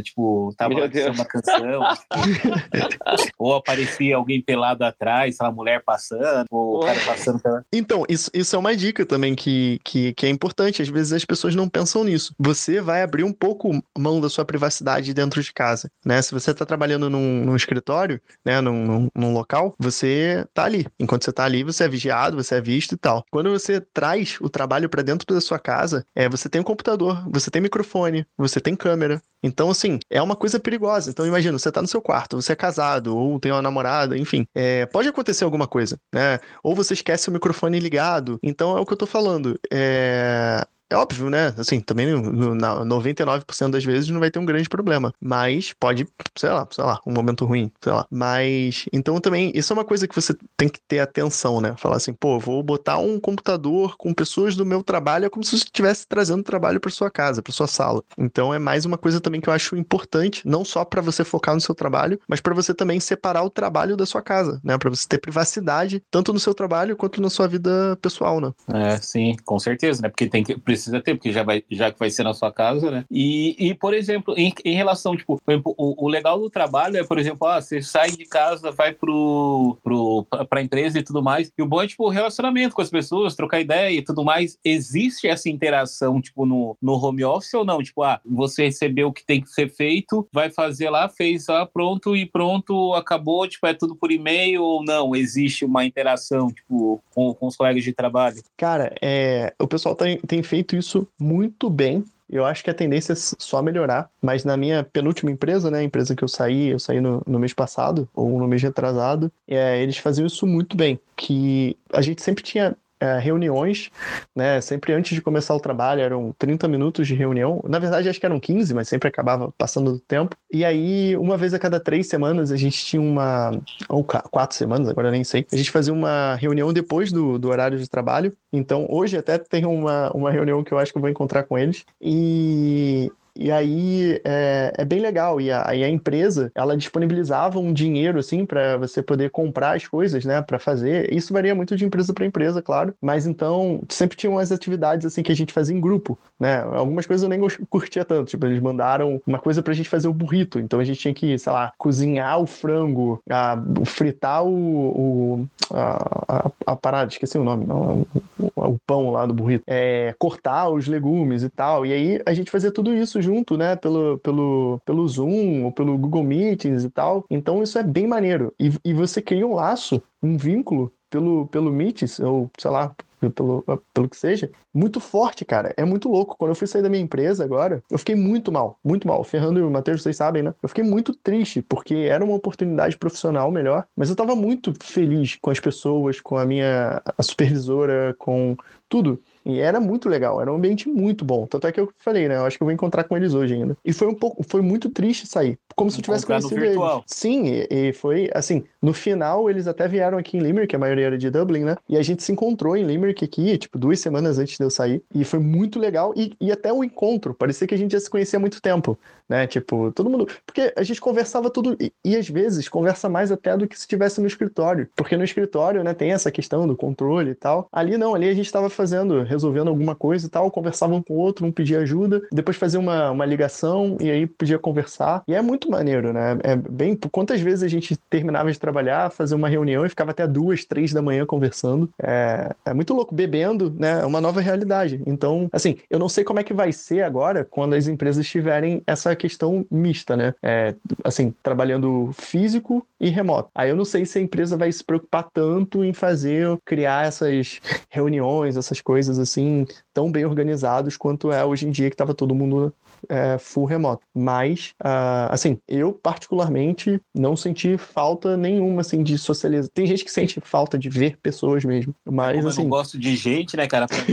tipo, 0.01 0.53
tava 0.57 0.73
Meu 0.73 0.83
lá 0.83 1.11
uma 1.11 1.25
canção. 1.25 1.81
ou 3.37 3.55
aparecia 3.55 4.15
alguém 4.15 4.41
pelado 4.41 4.83
atrás, 4.83 5.37
lá, 5.39 5.51
mulher 5.51 5.83
passando, 5.83 6.47
ou 6.51 6.77
o 6.77 6.79
cara 6.85 6.99
passando 7.05 7.39
pela. 7.39 7.63
Então, 7.73 8.03
isso, 8.07 8.29
isso 8.33 8.55
é 8.55 8.59
uma 8.59 8.75
dica 8.75 9.05
também 9.05 9.35
que, 9.35 9.79
que, 9.83 10.13
que 10.13 10.25
é 10.25 10.29
importante. 10.29 10.81
Às 10.81 10.89
vezes 10.89 11.13
as 11.13 11.25
pessoas 11.25 11.55
não 11.55 11.69
pensam 11.69 12.03
nisso. 12.03 12.33
Você 12.39 12.81
vai 12.81 13.01
abrir 13.01 13.23
um 13.23 13.33
pouco 13.33 13.71
mão 13.97 14.21
da 14.21 14.29
sua 14.29 14.45
privacidade 14.45 15.13
dentro 15.13 15.41
de 15.41 15.53
casa, 15.53 15.89
né? 16.05 16.21
Se 16.21 16.31
você 16.31 16.51
está 16.51 16.65
trabalhando 16.65 17.09
num, 17.09 17.45
num 17.45 17.55
escritório, 17.55 18.21
né, 18.45 18.61
num, 18.61 18.85
num, 18.85 19.07
num 19.15 19.33
local, 19.33 19.75
você 19.79 20.45
tá 20.53 20.65
ali. 20.65 20.85
Enquanto 20.99 21.23
você 21.23 21.31
tá 21.31 21.43
ali, 21.43 21.63
você 21.63 21.83
é 21.83 21.87
vigiado, 21.87 22.37
você 22.37 22.55
é 22.55 22.61
visto 22.61 22.93
e 22.93 22.97
tal. 22.97 23.23
Quando 23.31 23.49
você 23.49 23.81
traz 23.81 24.37
o 24.41 24.49
trabalho 24.49 24.89
para 24.89 25.01
dentro 25.01 25.33
da 25.33 25.41
sua 25.41 25.59
casa, 25.59 26.05
é, 26.15 26.27
você 26.29 26.49
tem 26.49 26.61
um 26.61 26.63
computador, 26.63 27.23
você 27.29 27.49
tem 27.49 27.61
microfone, 27.61 28.25
você 28.37 28.59
tem 28.59 28.75
câmera. 28.75 29.21
Então, 29.43 29.69
assim, 29.69 29.99
é 30.09 30.21
uma 30.21 30.35
coisa 30.35 30.59
perigosa. 30.59 31.09
Então, 31.09 31.25
imagina, 31.25 31.57
você 31.57 31.71
tá 31.71 31.81
no 31.81 31.87
seu 31.87 32.01
quarto, 32.01 32.41
você 32.41 32.53
é 32.53 32.55
casado, 32.55 33.15
ou 33.15 33.39
tem 33.39 33.51
uma 33.51 33.61
namorada, 33.61 34.17
enfim. 34.17 34.45
É, 34.53 34.85
pode 34.87 35.07
acontecer 35.07 35.43
alguma 35.43 35.67
coisa, 35.67 35.97
né? 36.13 36.39
Ou 36.63 36.75
você 36.75 36.93
esquece 36.93 37.29
o 37.29 37.31
microfone 37.31 37.79
ligado. 37.79 38.39
Então, 38.43 38.77
é 38.77 38.81
o 38.81 38.85
que 38.85 38.93
eu 38.93 38.97
tô 38.97 39.05
falando. 39.07 39.57
É... 39.71 40.65
É 40.89 40.95
óbvio, 40.95 41.29
né? 41.29 41.53
Assim, 41.57 41.79
também 41.79 42.07
no, 42.07 42.21
no, 42.31 42.55
na 42.55 42.83
99% 42.83 43.69
das 43.69 43.85
vezes 43.85 44.09
não 44.09 44.19
vai 44.19 44.31
ter 44.31 44.39
um 44.39 44.45
grande 44.45 44.67
problema. 44.67 45.13
Mas 45.21 45.71
pode, 45.79 46.07
sei 46.35 46.49
lá, 46.49 46.67
sei 46.71 46.83
lá, 46.83 46.99
um 47.05 47.13
momento 47.13 47.45
ruim, 47.45 47.71
sei 47.81 47.93
lá. 47.93 48.07
Mas, 48.09 48.85
então 48.91 49.19
também, 49.21 49.51
isso 49.53 49.71
é 49.71 49.75
uma 49.75 49.85
coisa 49.85 50.07
que 50.07 50.15
você 50.15 50.35
tem 50.57 50.67
que 50.67 50.79
ter 50.87 50.99
atenção, 50.99 51.61
né? 51.61 51.75
Falar 51.77 51.97
assim, 51.97 52.11
pô, 52.11 52.39
vou 52.39 52.63
botar 52.63 52.97
um 52.97 53.19
computador 53.19 53.95
com 53.97 54.13
pessoas 54.13 54.55
do 54.55 54.65
meu 54.65 54.83
trabalho, 54.83 55.25
é 55.25 55.29
como 55.29 55.43
se 55.43 55.51
você 55.51 55.65
estivesse 55.65 56.07
trazendo 56.07 56.41
trabalho 56.41 56.79
para 56.79 56.89
sua 56.89 57.11
casa, 57.11 57.41
para 57.43 57.53
sua 57.53 57.67
sala. 57.67 58.03
Então 58.17 58.51
é 58.51 58.57
mais 58.57 58.83
uma 58.83 58.97
coisa 58.97 59.21
também 59.21 59.39
que 59.39 59.49
eu 59.49 59.53
acho 59.53 59.75
importante, 59.75 60.41
não 60.47 60.65
só 60.65 60.83
para 60.83 61.01
você 61.01 61.23
focar 61.23 61.53
no 61.53 61.61
seu 61.61 61.75
trabalho, 61.75 62.19
mas 62.27 62.41
para 62.41 62.55
você 62.55 62.73
também 62.73 62.99
separar 62.99 63.43
o 63.43 63.49
trabalho 63.49 63.95
da 63.95 64.07
sua 64.07 64.23
casa, 64.23 64.59
né? 64.63 64.75
Para 64.77 64.89
você 64.89 65.07
ter 65.07 65.19
privacidade 65.19 66.01
tanto 66.09 66.33
no 66.33 66.39
seu 66.39 66.53
trabalho 66.55 66.97
quanto 66.97 67.21
na 67.21 67.29
sua 67.29 67.47
vida 67.47 67.95
pessoal, 68.01 68.41
né? 68.41 68.51
É, 68.73 68.97
sim, 68.97 69.35
com 69.45 69.59
certeza, 69.59 70.01
né? 70.01 70.09
Porque 70.09 70.27
tem 70.27 70.43
que, 70.43 70.57
precisa 70.79 71.01
ter, 71.01 71.15
porque 71.15 71.31
já, 71.31 71.43
vai, 71.43 71.63
já 71.69 71.91
que 71.91 71.99
vai 71.99 72.09
ser 72.09 72.23
na 72.23 72.33
sua 72.33 72.51
casa, 72.51 72.89
né? 72.89 73.05
E, 73.11 73.55
e 73.59 73.73
por 73.73 73.93
exemplo, 73.93 74.33
em, 74.37 74.53
em 74.63 74.75
relação, 74.75 75.15
tipo, 75.15 75.39
exemplo, 75.47 75.73
o, 75.77 76.05
o 76.05 76.07
legal 76.07 76.39
do 76.39 76.49
trabalho 76.49 76.97
é, 76.97 77.03
por 77.03 77.19
exemplo, 77.19 77.47
ah, 77.47 77.61
você 77.61 77.81
sai 77.81 78.11
de 78.11 78.25
casa, 78.25 78.71
vai 78.71 78.93
pro, 78.93 79.77
pro, 79.83 80.25
pra 80.49 80.61
empresa 80.61 80.99
e 80.99 81.03
tudo 81.03 81.21
mais, 81.21 81.51
e 81.57 81.61
o 81.61 81.65
bom 81.65 81.81
é, 81.81 81.87
tipo, 81.87 82.05
o 82.05 82.09
relacionamento 82.09 82.75
com 82.75 82.81
as 82.81 82.89
pessoas, 82.89 83.35
trocar 83.35 83.59
ideia 83.59 83.97
e 83.97 84.01
tudo 84.01 84.23
mais. 84.23 84.57
Existe 84.63 85.27
essa 85.27 85.49
interação, 85.49 86.21
tipo, 86.21 86.45
no, 86.45 86.77
no 86.81 86.93
home 86.93 87.23
office 87.23 87.53
ou 87.53 87.65
não? 87.65 87.83
Tipo, 87.83 88.03
ah, 88.03 88.19
você 88.25 88.65
recebeu 88.65 89.09
o 89.09 89.13
que 89.13 89.25
tem 89.25 89.41
que 89.41 89.49
ser 89.49 89.69
feito, 89.69 90.27
vai 90.31 90.49
fazer 90.49 90.89
lá, 90.89 91.09
fez 91.09 91.47
lá, 91.47 91.65
pronto 91.65 92.15
e 92.15 92.25
pronto, 92.25 92.93
acabou, 92.93 93.47
tipo, 93.47 93.67
é 93.67 93.73
tudo 93.73 93.95
por 93.95 94.11
e-mail 94.11 94.63
ou 94.63 94.83
não? 94.83 95.15
Existe 95.15 95.65
uma 95.65 95.85
interação, 95.85 96.47
tipo, 96.47 97.01
com, 97.13 97.33
com 97.33 97.47
os 97.47 97.55
colegas 97.55 97.83
de 97.83 97.93
trabalho? 97.93 98.41
Cara, 98.57 98.93
é, 99.01 99.53
o 99.59 99.67
pessoal 99.67 99.95
tem, 99.95 100.17
tem 100.19 100.41
feito 100.43 100.68
isso 100.77 101.07
muito 101.19 101.69
bem. 101.69 102.03
Eu 102.29 102.45
acho 102.45 102.63
que 102.63 102.69
a 102.69 102.73
tendência 102.75 103.13
é 103.13 103.15
só 103.15 103.59
melhorar, 103.61 104.07
mas 104.21 104.45
na 104.45 104.55
minha 104.55 104.83
penúltima 104.83 105.31
empresa, 105.31 105.71
né, 105.71 105.79
a 105.79 105.83
empresa 105.83 106.15
que 106.15 106.23
eu 106.23 106.27
saí, 106.27 106.67
eu 106.67 106.77
saí 106.77 107.01
no, 107.01 107.23
no 107.25 107.39
mês 107.39 107.53
passado, 107.53 108.07
ou 108.13 108.37
no 108.37 108.47
mês 108.47 108.61
retrasado, 108.61 109.31
é, 109.47 109.81
eles 109.81 109.97
faziam 109.97 110.27
isso 110.27 110.45
muito 110.45 110.77
bem, 110.77 110.99
que 111.17 111.75
a 111.91 112.01
gente 112.01 112.21
sempre 112.21 112.43
tinha 112.43 112.77
é, 112.99 113.17
reuniões, 113.17 113.89
né? 114.35 114.59
Sempre 114.61 114.93
antes 114.93 115.15
de 115.15 115.21
começar 115.21 115.55
o 115.55 115.59
trabalho, 115.59 116.01
eram 116.01 116.35
30 116.37 116.67
minutos 116.67 117.07
de 117.07 117.15
reunião. 117.15 117.63
Na 117.67 117.79
verdade, 117.79 118.09
acho 118.09 118.19
que 118.19 118.25
eram 118.25 118.39
15, 118.39 118.73
mas 118.73 118.89
sempre 118.89 119.07
acabava 119.07 119.53
passando 119.57 119.93
do 119.93 119.99
tempo. 119.99 120.35
E 120.51 120.65
aí, 120.65 121.15
uma 121.15 121.37
vez 121.37 121.53
a 121.53 121.59
cada 121.59 121.79
três 121.79 122.07
semanas, 122.07 122.51
a 122.51 122.57
gente 122.57 122.83
tinha 122.83 123.01
uma. 123.01 123.51
Ou 123.87 124.03
quatro 124.03 124.55
semanas, 124.55 124.89
agora 124.89 125.11
nem 125.11 125.23
sei. 125.23 125.45
A 125.51 125.55
gente 125.55 125.71
fazia 125.71 125.93
uma 125.93 126.35
reunião 126.35 126.73
depois 126.73 127.11
do, 127.11 127.39
do 127.39 127.49
horário 127.49 127.77
de 127.77 127.89
trabalho. 127.89 128.35
Então, 128.51 128.85
hoje 128.89 129.17
até 129.17 129.37
tem 129.37 129.65
uma, 129.65 130.11
uma 130.11 130.31
reunião 130.31 130.63
que 130.63 130.71
eu 130.73 130.77
acho 130.77 130.91
que 130.91 130.97
eu 130.97 131.01
vou 131.01 131.09
encontrar 131.09 131.43
com 131.43 131.57
eles. 131.57 131.85
E. 132.01 133.11
E 133.39 133.51
aí 133.51 134.19
é, 134.25 134.73
é 134.77 134.85
bem 134.85 134.99
legal. 134.99 135.39
E 135.39 135.49
a, 135.49 135.69
a 135.69 135.89
empresa, 135.89 136.51
ela 136.53 136.75
disponibilizava 136.75 137.57
um 137.57 137.71
dinheiro, 137.71 138.19
assim, 138.19 138.45
para 138.45 138.77
você 138.77 139.01
poder 139.01 139.31
comprar 139.31 139.77
as 139.77 139.87
coisas, 139.87 140.25
né, 140.25 140.41
para 140.41 140.59
fazer. 140.59 141.11
Isso 141.13 141.31
varia 141.33 141.55
muito 141.55 141.75
de 141.75 141.85
empresa 141.85 142.13
para 142.13 142.25
empresa, 142.25 142.61
claro. 142.61 142.93
Mas 143.01 143.25
então, 143.25 143.81
sempre 143.87 144.17
tinham 144.17 144.33
umas 144.33 144.51
atividades, 144.51 145.05
assim, 145.05 145.23
que 145.23 145.31
a 145.31 145.35
gente 145.35 145.53
fazia 145.53 145.75
em 145.75 145.79
grupo, 145.79 146.19
né? 146.37 146.61
Algumas 146.73 147.05
coisas 147.05 147.23
eu 147.23 147.29
nem 147.29 147.39
curtia 147.69 148.03
tanto. 148.03 148.29
Tipo, 148.29 148.45
eles 148.45 148.61
mandaram 148.61 149.21
uma 149.25 149.39
coisa 149.39 149.63
pra 149.63 149.73
gente 149.73 149.87
fazer 149.87 150.09
o 150.09 150.13
burrito. 150.13 150.59
Então 150.59 150.79
a 150.79 150.83
gente 150.83 150.99
tinha 150.99 151.13
que, 151.13 151.37
sei 151.39 151.53
lá, 151.53 151.71
cozinhar 151.77 152.41
o 152.41 152.45
frango, 152.45 153.21
a, 153.29 153.57
fritar 153.85 154.43
o. 154.43 154.49
o 154.49 155.47
a, 155.71 156.25
a, 156.27 156.51
a 156.65 156.75
parada, 156.75 157.11
esqueci 157.11 157.37
o 157.37 157.43
nome, 157.43 157.65
não, 157.65 158.05
o, 158.39 158.51
o 158.55 158.79
pão 158.85 159.11
lá 159.11 159.25
do 159.25 159.33
burrito. 159.33 159.63
É, 159.67 160.13
cortar 160.17 160.69
os 160.69 160.87
legumes 160.87 161.43
e 161.43 161.49
tal. 161.49 161.85
E 161.85 161.93
aí 161.93 162.21
a 162.25 162.33
gente 162.33 162.51
fazia 162.51 162.71
tudo 162.71 162.93
isso 162.93 163.21
junto, 163.21 163.28
né? 163.57 163.75
Pelo, 163.75 164.17
pelo, 164.19 164.81
pelo 164.85 165.07
Zoom 165.07 165.65
ou 165.65 165.71
pelo 165.71 165.97
Google 165.97 166.23
Meetings 166.23 166.83
e 166.83 166.89
tal. 166.89 167.25
Então 167.29 167.63
isso 167.63 167.77
é 167.77 167.83
bem 167.83 168.07
maneiro. 168.07 168.53
E, 168.59 168.71
e 168.83 168.93
você 168.93 169.21
cria 169.21 169.45
um 169.45 169.55
laço, 169.55 170.01
um 170.21 170.37
vínculo 170.37 170.91
pelo, 171.09 171.47
pelo 171.47 171.71
Meets, 171.71 172.19
ou 172.19 172.49
sei 172.57 172.71
lá, 172.71 172.95
pelo, 173.35 173.63
pelo 173.93 174.07
que 174.07 174.15
seja, 174.15 174.49
muito 174.73 174.99
forte, 174.99 175.43
cara. 175.43 175.73
É 175.75 175.83
muito 175.83 176.07
louco. 176.07 176.37
Quando 176.37 176.51
eu 176.51 176.55
fui 176.55 176.67
sair 176.67 176.81
da 176.81 176.89
minha 176.89 177.01
empresa 177.01 177.43
agora, 177.43 177.83
eu 177.89 177.97
fiquei 177.97 178.15
muito 178.15 178.51
mal, 178.51 178.79
muito 178.83 179.07
mal. 179.07 179.19
O 179.19 179.23
Fernando 179.23 179.59
e 179.59 179.61
o 179.61 179.69
Matheus, 179.69 180.03
vocês 180.03 180.15
sabem, 180.15 180.43
né? 180.43 180.53
Eu 180.61 180.69
fiquei 180.69 180.83
muito 180.83 181.13
triste, 181.13 181.61
porque 181.61 181.95
era 181.95 182.23
uma 182.23 182.35
oportunidade 182.35 182.97
profissional 182.97 183.51
melhor, 183.51 183.85
mas 183.95 184.09
eu 184.09 184.15
tava 184.15 184.35
muito 184.35 184.73
feliz 184.81 185.37
com 185.41 185.49
as 185.49 185.59
pessoas, 185.59 186.21
com 186.21 186.37
a 186.37 186.45
minha 186.45 187.01
a 187.17 187.23
supervisora, 187.23 188.15
com 188.17 188.55
tudo. 188.87 189.21
E 189.45 189.59
era 189.59 189.79
muito 189.79 190.09
legal, 190.09 190.41
era 190.41 190.51
um 190.51 190.55
ambiente 190.55 190.87
muito 190.87 191.23
bom. 191.25 191.45
Tanto 191.47 191.67
é 191.67 191.71
que 191.71 191.79
eu 191.79 191.89
falei, 191.97 192.27
né? 192.27 192.37
Eu 192.37 192.45
acho 192.45 192.57
que 192.57 192.63
eu 192.63 192.65
vou 192.65 192.73
encontrar 192.73 193.03
com 193.03 193.15
eles 193.15 193.33
hoje 193.33 193.53
ainda. 193.53 193.77
E 193.83 193.93
foi 193.93 194.07
um 194.07 194.13
pouco, 194.13 194.43
foi 194.43 194.61
muito 194.61 194.89
triste 194.89 195.27
sair. 195.27 195.57
Como 195.75 195.89
se 195.89 195.97
eu 195.97 196.03
tivesse 196.03 196.23
Encontrar 196.25 196.41
conhecido 196.41 196.61
virtual. 196.61 196.97
eles. 196.97 197.03
Sim, 197.07 197.47
e, 197.47 197.67
e 197.69 197.93
foi 197.93 198.29
assim, 198.33 198.63
no 198.81 198.93
final 198.93 199.49
eles 199.49 199.67
até 199.67 199.87
vieram 199.87 200.17
aqui 200.17 200.37
em 200.37 200.41
Limerick, 200.41 200.75
a 200.75 200.79
maioria 200.79 201.07
era 201.07 201.17
de 201.17 201.29
Dublin, 201.29 201.63
né? 201.63 201.77
E 201.87 201.97
a 201.97 202.01
gente 202.01 202.23
se 202.23 202.31
encontrou 202.31 202.75
em 202.75 202.83
Limerick 202.83 203.23
aqui, 203.23 203.57
tipo, 203.57 203.77
duas 203.77 203.99
semanas 203.99 204.37
antes 204.37 204.57
de 204.57 204.63
eu 204.63 204.69
sair. 204.69 205.01
E 205.13 205.23
foi 205.23 205.39
muito 205.39 205.79
legal. 205.79 206.13
E, 206.15 206.33
e 206.39 206.51
até 206.51 206.71
o 206.71 206.83
encontro, 206.83 207.33
parecia 207.33 207.67
que 207.67 207.75
a 207.75 207.77
gente 207.77 207.91
já 207.91 207.99
se 207.99 208.09
conhecia 208.09 208.37
há 208.37 208.39
muito 208.39 208.61
tempo, 208.61 208.97
né? 209.27 209.47
Tipo, 209.47 209.91
todo 209.91 210.09
mundo. 210.09 210.27
Porque 210.45 210.73
a 210.75 210.83
gente 210.83 210.99
conversava 210.99 211.49
tudo. 211.49 211.77
E, 211.79 211.91
e 212.03 212.15
às 212.15 212.27
vezes 212.27 212.67
conversa 212.67 213.07
mais 213.09 213.31
até 213.31 213.55
do 213.55 213.67
que 213.67 213.75
se 213.75 213.81
estivesse 213.81 214.19
no 214.19 214.27
escritório. 214.27 214.89
Porque 214.95 215.15
no 215.17 215.23
escritório, 215.23 215.83
né, 215.83 215.93
tem 215.93 216.11
essa 216.11 216.31
questão 216.31 216.67
do 216.67 216.75
controle 216.75 217.31
e 217.31 217.35
tal. 217.35 217.67
Ali 217.71 217.97
não, 217.97 218.13
ali 218.15 218.27
a 218.27 218.33
gente 218.33 218.45
estava 218.45 218.69
fazendo, 218.69 219.23
resolvendo 219.39 219.69
alguma 219.69 219.95
coisa 219.95 220.27
e 220.27 220.29
tal, 220.29 220.51
conversava 220.51 220.93
um 220.93 221.01
com 221.01 221.13
o 221.13 221.17
outro, 221.17 221.45
um 221.45 221.51
pedia 221.51 221.79
ajuda, 221.79 222.21
depois 222.31 222.57
fazia 222.57 222.79
uma, 222.79 223.09
uma 223.11 223.25
ligação 223.25 223.97
e 223.99 224.11
aí 224.11 224.27
podia 224.27 224.59
conversar. 224.59 225.23
E 225.27 225.33
é 225.33 225.41
muito 225.41 225.71
maneiro, 225.71 226.11
né? 226.11 226.37
É 226.43 226.55
bem. 226.55 226.97
Quantas 227.11 227.39
vezes 227.39 227.63
a 227.63 227.67
gente 227.67 227.95
terminava 228.09 228.51
de 228.51 228.59
trabalhar, 228.59 229.09
fazia 229.11 229.37
uma 229.37 229.47
reunião 229.47 229.85
e 229.85 229.89
ficava 229.89 230.11
até 230.11 230.27
duas, 230.27 230.65
três 230.65 230.91
da 230.91 231.01
manhã 231.01 231.25
conversando. 231.25 231.89
É, 232.01 232.53
é 232.65 232.73
muito 232.73 232.93
louco, 232.93 233.15
bebendo, 233.15 233.73
né? 233.77 234.01
É 234.01 234.05
uma 234.05 234.19
nova 234.19 234.41
realidade. 234.41 235.01
Então, 235.05 235.49
assim, 235.53 235.77
eu 235.89 235.97
não 235.97 236.09
sei 236.09 236.23
como 236.23 236.39
é 236.39 236.43
que 236.43 236.53
vai 236.53 236.71
ser 236.71 237.03
agora 237.03 237.45
quando 237.45 237.73
as 237.73 237.87
empresas 237.87 238.27
tiverem 238.27 238.83
essa 238.85 239.15
questão 239.15 239.65
mista, 239.71 240.17
né? 240.17 240.33
É, 240.43 240.75
assim, 241.03 241.33
trabalhando 241.41 242.11
físico 242.13 242.85
e 242.99 243.09
remoto. 243.09 243.49
Aí 243.55 243.69
eu 243.69 243.75
não 243.75 243.85
sei 243.85 244.05
se 244.05 244.19
a 244.19 244.21
empresa 244.21 244.57
vai 244.57 244.71
se 244.71 244.83
preocupar 244.83 245.27
tanto 245.33 245.83
em 245.83 245.93
fazer, 245.93 246.57
criar 246.65 247.05
essas 247.05 247.61
reuniões, 247.89 248.57
essas 248.57 248.81
coisas 248.81 249.18
assim, 249.19 249.65
tão 249.93 250.11
bem 250.11 250.25
organizados 250.25 250.97
quanto 250.97 251.31
é 251.31 251.43
hoje 251.45 251.67
em 251.67 251.71
dia 251.71 251.89
que 251.89 251.93
estava 251.93 252.13
todo 252.13 252.35
mundo 252.35 252.73
é, 253.07 253.37
full 253.37 253.65
remoto. 253.65 254.01
Mas, 254.15 254.73
ah, 254.83 255.27
assim, 255.31 255.57
eu 255.67 255.93
particularmente 255.93 256.99
não 257.13 257.35
senti 257.35 257.77
falta 257.77 258.35
nenhuma, 258.35 258.81
assim, 258.81 259.03
de 259.03 259.17
socializar. 259.17 259.69
Tem 259.73 259.85
gente 259.85 260.03
que 260.03 260.11
sente 260.11 260.39
falta 260.43 260.77
de 260.77 260.89
ver 260.89 261.17
pessoas 261.21 261.63
mesmo, 261.63 261.93
mas, 262.05 262.35
Como 262.35 262.47
eu 262.47 262.49
assim... 262.49 262.61
não 262.63 262.69
gosto 262.69 262.97
de 262.99 263.15
gente, 263.15 263.55
né, 263.55 263.67
cara? 263.67 263.87
Tá 263.87 263.95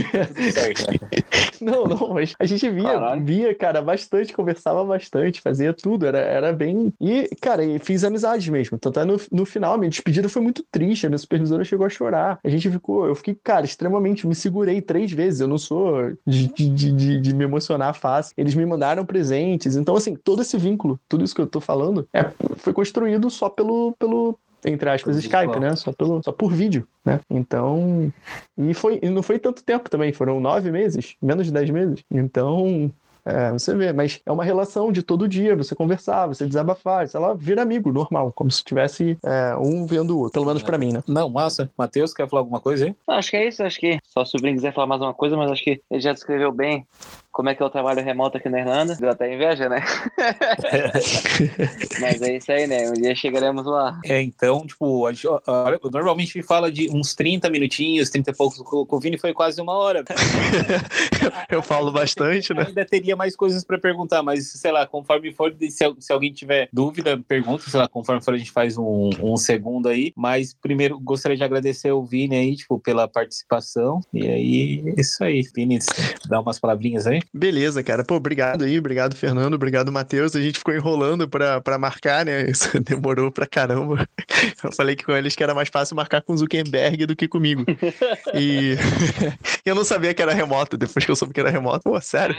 né? 0.91 1.09
Não, 1.61 1.85
não, 1.85 2.13
mas 2.13 2.33
a 2.39 2.45
gente 2.45 2.69
via, 2.69 2.83
Caralho. 2.83 3.23
via, 3.23 3.55
cara, 3.55 3.81
bastante, 3.81 4.33
conversava 4.33 4.83
bastante, 4.83 5.41
fazia 5.41 5.73
tudo, 5.73 6.05
era, 6.05 6.19
era 6.19 6.53
bem. 6.53 6.93
E, 6.99 7.29
cara, 7.41 7.63
e 7.63 7.79
fiz 7.79 8.03
amizades 8.03 8.47
mesmo. 8.47 8.77
Tanto 8.77 8.99
é 8.99 9.05
no, 9.05 9.17
no 9.31 9.45
final, 9.45 9.77
minha 9.77 9.89
despedida 9.89 10.29
foi 10.29 10.41
muito 10.41 10.63
triste, 10.71 11.05
a 11.05 11.09
minha 11.09 11.17
supervisora 11.17 11.63
chegou 11.63 11.85
a 11.85 11.89
chorar. 11.89 12.39
A 12.43 12.49
gente 12.49 12.69
ficou, 12.69 13.05
eu 13.07 13.15
fiquei, 13.15 13.35
cara, 13.43 13.65
extremamente, 13.65 14.27
me 14.27 14.35
segurei 14.35 14.81
três 14.81 15.11
vezes. 15.11 15.39
Eu 15.41 15.47
não 15.47 15.57
sou 15.57 16.13
de, 16.25 16.47
de, 16.53 16.69
de, 16.69 16.91
de- 16.91 17.21
de 17.21 17.33
me 17.35 17.43
emocionar 17.43 17.93
fácil. 17.93 18.33
Eles 18.37 18.53
me 18.55 18.65
mandaram 18.65 18.76
presentes. 19.05 19.75
Então, 19.75 19.95
assim, 19.95 20.15
todo 20.15 20.41
esse 20.41 20.57
vínculo, 20.57 20.99
tudo 21.07 21.23
isso 21.23 21.35
que 21.35 21.41
eu 21.41 21.47
tô 21.47 21.59
falando, 21.59 22.07
é, 22.13 22.31
foi 22.57 22.73
construído 22.73 23.29
só 23.29 23.49
pelo. 23.49 23.93
pelo 23.97 24.37
entre 24.65 24.89
aspas, 24.89 25.15
Skype, 25.17 25.59
né? 25.59 25.75
Só, 25.75 25.93
pelo, 25.93 26.21
só 26.23 26.31
por 26.31 26.51
vídeo, 26.51 26.87
né? 27.05 27.19
Então, 27.29 28.11
e 28.57 28.73
foi, 28.73 28.99
e 29.01 29.09
não 29.09 29.21
foi 29.21 29.39
tanto 29.39 29.63
tempo 29.63 29.89
também, 29.89 30.11
foram 30.11 30.39
nove 30.39 30.71
meses, 30.71 31.15
menos 31.21 31.45
de 31.45 31.51
dez 31.53 31.69
meses. 31.69 32.03
Então, 32.11 32.91
É, 33.29 33.51
você 33.51 33.75
vê, 33.75 33.91
mas 33.91 34.21
é 34.25 34.31
uma 34.31 34.43
relação 34.45 34.89
de 34.89 35.03
todo 35.03 35.27
dia, 35.27 35.53
você 35.53 35.75
conversar, 35.75 36.27
você 36.27 36.45
desabafar, 36.45 37.05
sei 37.09 37.19
lá, 37.19 37.33
vira 37.33 37.61
amigo, 37.61 37.91
normal, 37.91 38.31
como 38.33 38.49
se 38.49 38.63
tivesse 38.63 39.17
é, 39.21 39.53
um 39.57 39.85
vendo 39.85 40.11
o 40.15 40.19
outro, 40.19 40.31
pelo 40.31 40.45
menos 40.45 40.63
pra 40.63 40.77
mim, 40.77 40.93
né? 40.93 41.03
Não, 41.05 41.29
massa. 41.29 41.69
Matheus, 41.77 42.13
quer 42.13 42.29
falar 42.29 42.39
alguma 42.39 42.61
coisa 42.61 42.85
aí? 42.85 42.95
Acho 43.05 43.29
que 43.29 43.35
é 43.35 43.49
isso, 43.49 43.61
acho 43.63 43.79
que 43.81 43.99
só 44.05 44.23
se 44.23 44.29
o 44.29 44.31
sobrinho 44.31 44.55
quiser 44.55 44.73
falar 44.73 44.87
mais 44.87 45.01
uma 45.01 45.13
coisa, 45.13 45.35
mas 45.35 45.51
acho 45.51 45.61
que 45.61 45.81
ele 45.91 45.99
já 45.99 46.13
descreveu 46.13 46.53
bem 46.53 46.87
como 47.37 47.49
é 47.49 47.55
que 47.55 47.61
é 47.61 47.65
o 47.67 47.69
trabalho 47.69 48.03
remoto 48.03 48.35
aqui 48.35 48.49
na 48.49 48.59
Irlanda. 48.61 48.95
Deu 48.95 49.11
até 49.11 49.31
inveja, 49.31 49.69
né? 49.69 49.83
mas 52.01 52.19
é 52.19 52.35
isso 52.35 52.51
aí, 52.51 52.65
né? 52.65 52.89
Um 52.89 52.93
dia 52.93 53.13
chegaremos 53.13 53.63
lá. 53.63 54.01
É, 54.03 54.19
então, 54.23 54.65
tipo, 54.65 55.05
a 55.05 55.13
gente, 55.13 55.27
olha, 55.27 55.79
normalmente 55.83 56.41
fala 56.41 56.71
de 56.71 56.89
uns 56.89 57.13
30 57.13 57.47
minutinhos, 57.51 58.09
30 58.09 58.31
e 58.31 58.33
poucos. 58.33 58.57
Com 58.57 58.87
com 58.87 58.95
o 58.95 58.99
Vini 58.99 59.19
foi 59.19 59.33
quase 59.33 59.61
uma 59.61 59.73
hora. 59.73 60.03
Eu 61.47 61.61
falo 61.61 61.91
bastante, 61.91 62.55
né? 62.55 62.65
Ainda 62.69 62.83
teria 62.83 63.15
mais 63.15 63.35
coisas 63.35 63.63
pra 63.63 63.77
perguntar, 63.77 64.23
mas 64.23 64.47
sei 64.53 64.71
lá, 64.71 64.87
conforme 64.87 65.31
for, 65.31 65.55
se, 65.59 65.95
se 65.99 66.11
alguém 66.11 66.33
tiver 66.33 66.67
dúvida, 66.73 67.23
pergunta, 67.27 67.69
sei 67.69 67.79
lá, 67.79 67.87
conforme 67.87 68.23
for, 68.23 68.33
a 68.33 68.37
gente 68.37 68.51
faz 68.51 68.79
um, 68.79 69.11
um 69.21 69.37
segundo 69.37 69.89
aí. 69.89 70.11
Mas 70.15 70.55
primeiro 70.55 70.99
gostaria 70.99 71.37
de 71.37 71.43
agradecer 71.43 71.91
o 71.91 72.03
Vini 72.03 72.35
aí, 72.35 72.55
tipo, 72.55 72.79
pela 72.79 73.07
participação. 73.07 74.01
E 74.11 74.27
aí, 74.27 74.83
é 74.97 75.01
isso 75.01 75.23
aí. 75.23 75.43
Vini, 75.55 75.77
dá 76.27 76.41
umas 76.41 76.59
palavrinhas 76.59 77.05
aí. 77.05 77.21
Beleza, 77.33 77.83
cara. 77.83 78.03
Pô, 78.03 78.15
obrigado 78.15 78.63
aí, 78.63 78.77
obrigado, 78.79 79.15
Fernando, 79.15 79.53
obrigado, 79.53 79.91
Matheus. 79.91 80.35
A 80.35 80.41
gente 80.41 80.59
ficou 80.59 80.73
enrolando 80.73 81.27
pra, 81.27 81.61
pra 81.61 81.77
marcar, 81.77 82.25
né? 82.25 82.47
Isso 82.49 82.79
demorou 82.79 83.31
pra 83.31 83.45
caramba. 83.45 84.07
Eu 84.63 84.71
falei 84.71 84.95
que 84.95 85.03
com 85.05 85.11
eles 85.13 85.35
que 85.35 85.43
era 85.43 85.53
mais 85.53 85.69
fácil 85.69 85.95
marcar 85.95 86.21
com 86.21 86.33
o 86.33 86.37
Zuckerberg 86.37 87.05
do 87.05 87.15
que 87.15 87.27
comigo. 87.27 87.65
E 88.33 88.75
eu 89.65 89.75
não 89.75 89.83
sabia 89.83 90.13
que 90.13 90.21
era 90.21 90.33
remoto, 90.33 90.77
depois 90.77 91.05
que 91.05 91.11
eu 91.11 91.15
soube 91.15 91.33
que 91.33 91.39
era 91.39 91.49
remoto. 91.49 91.83
Pô, 91.83 91.99
sério. 92.01 92.35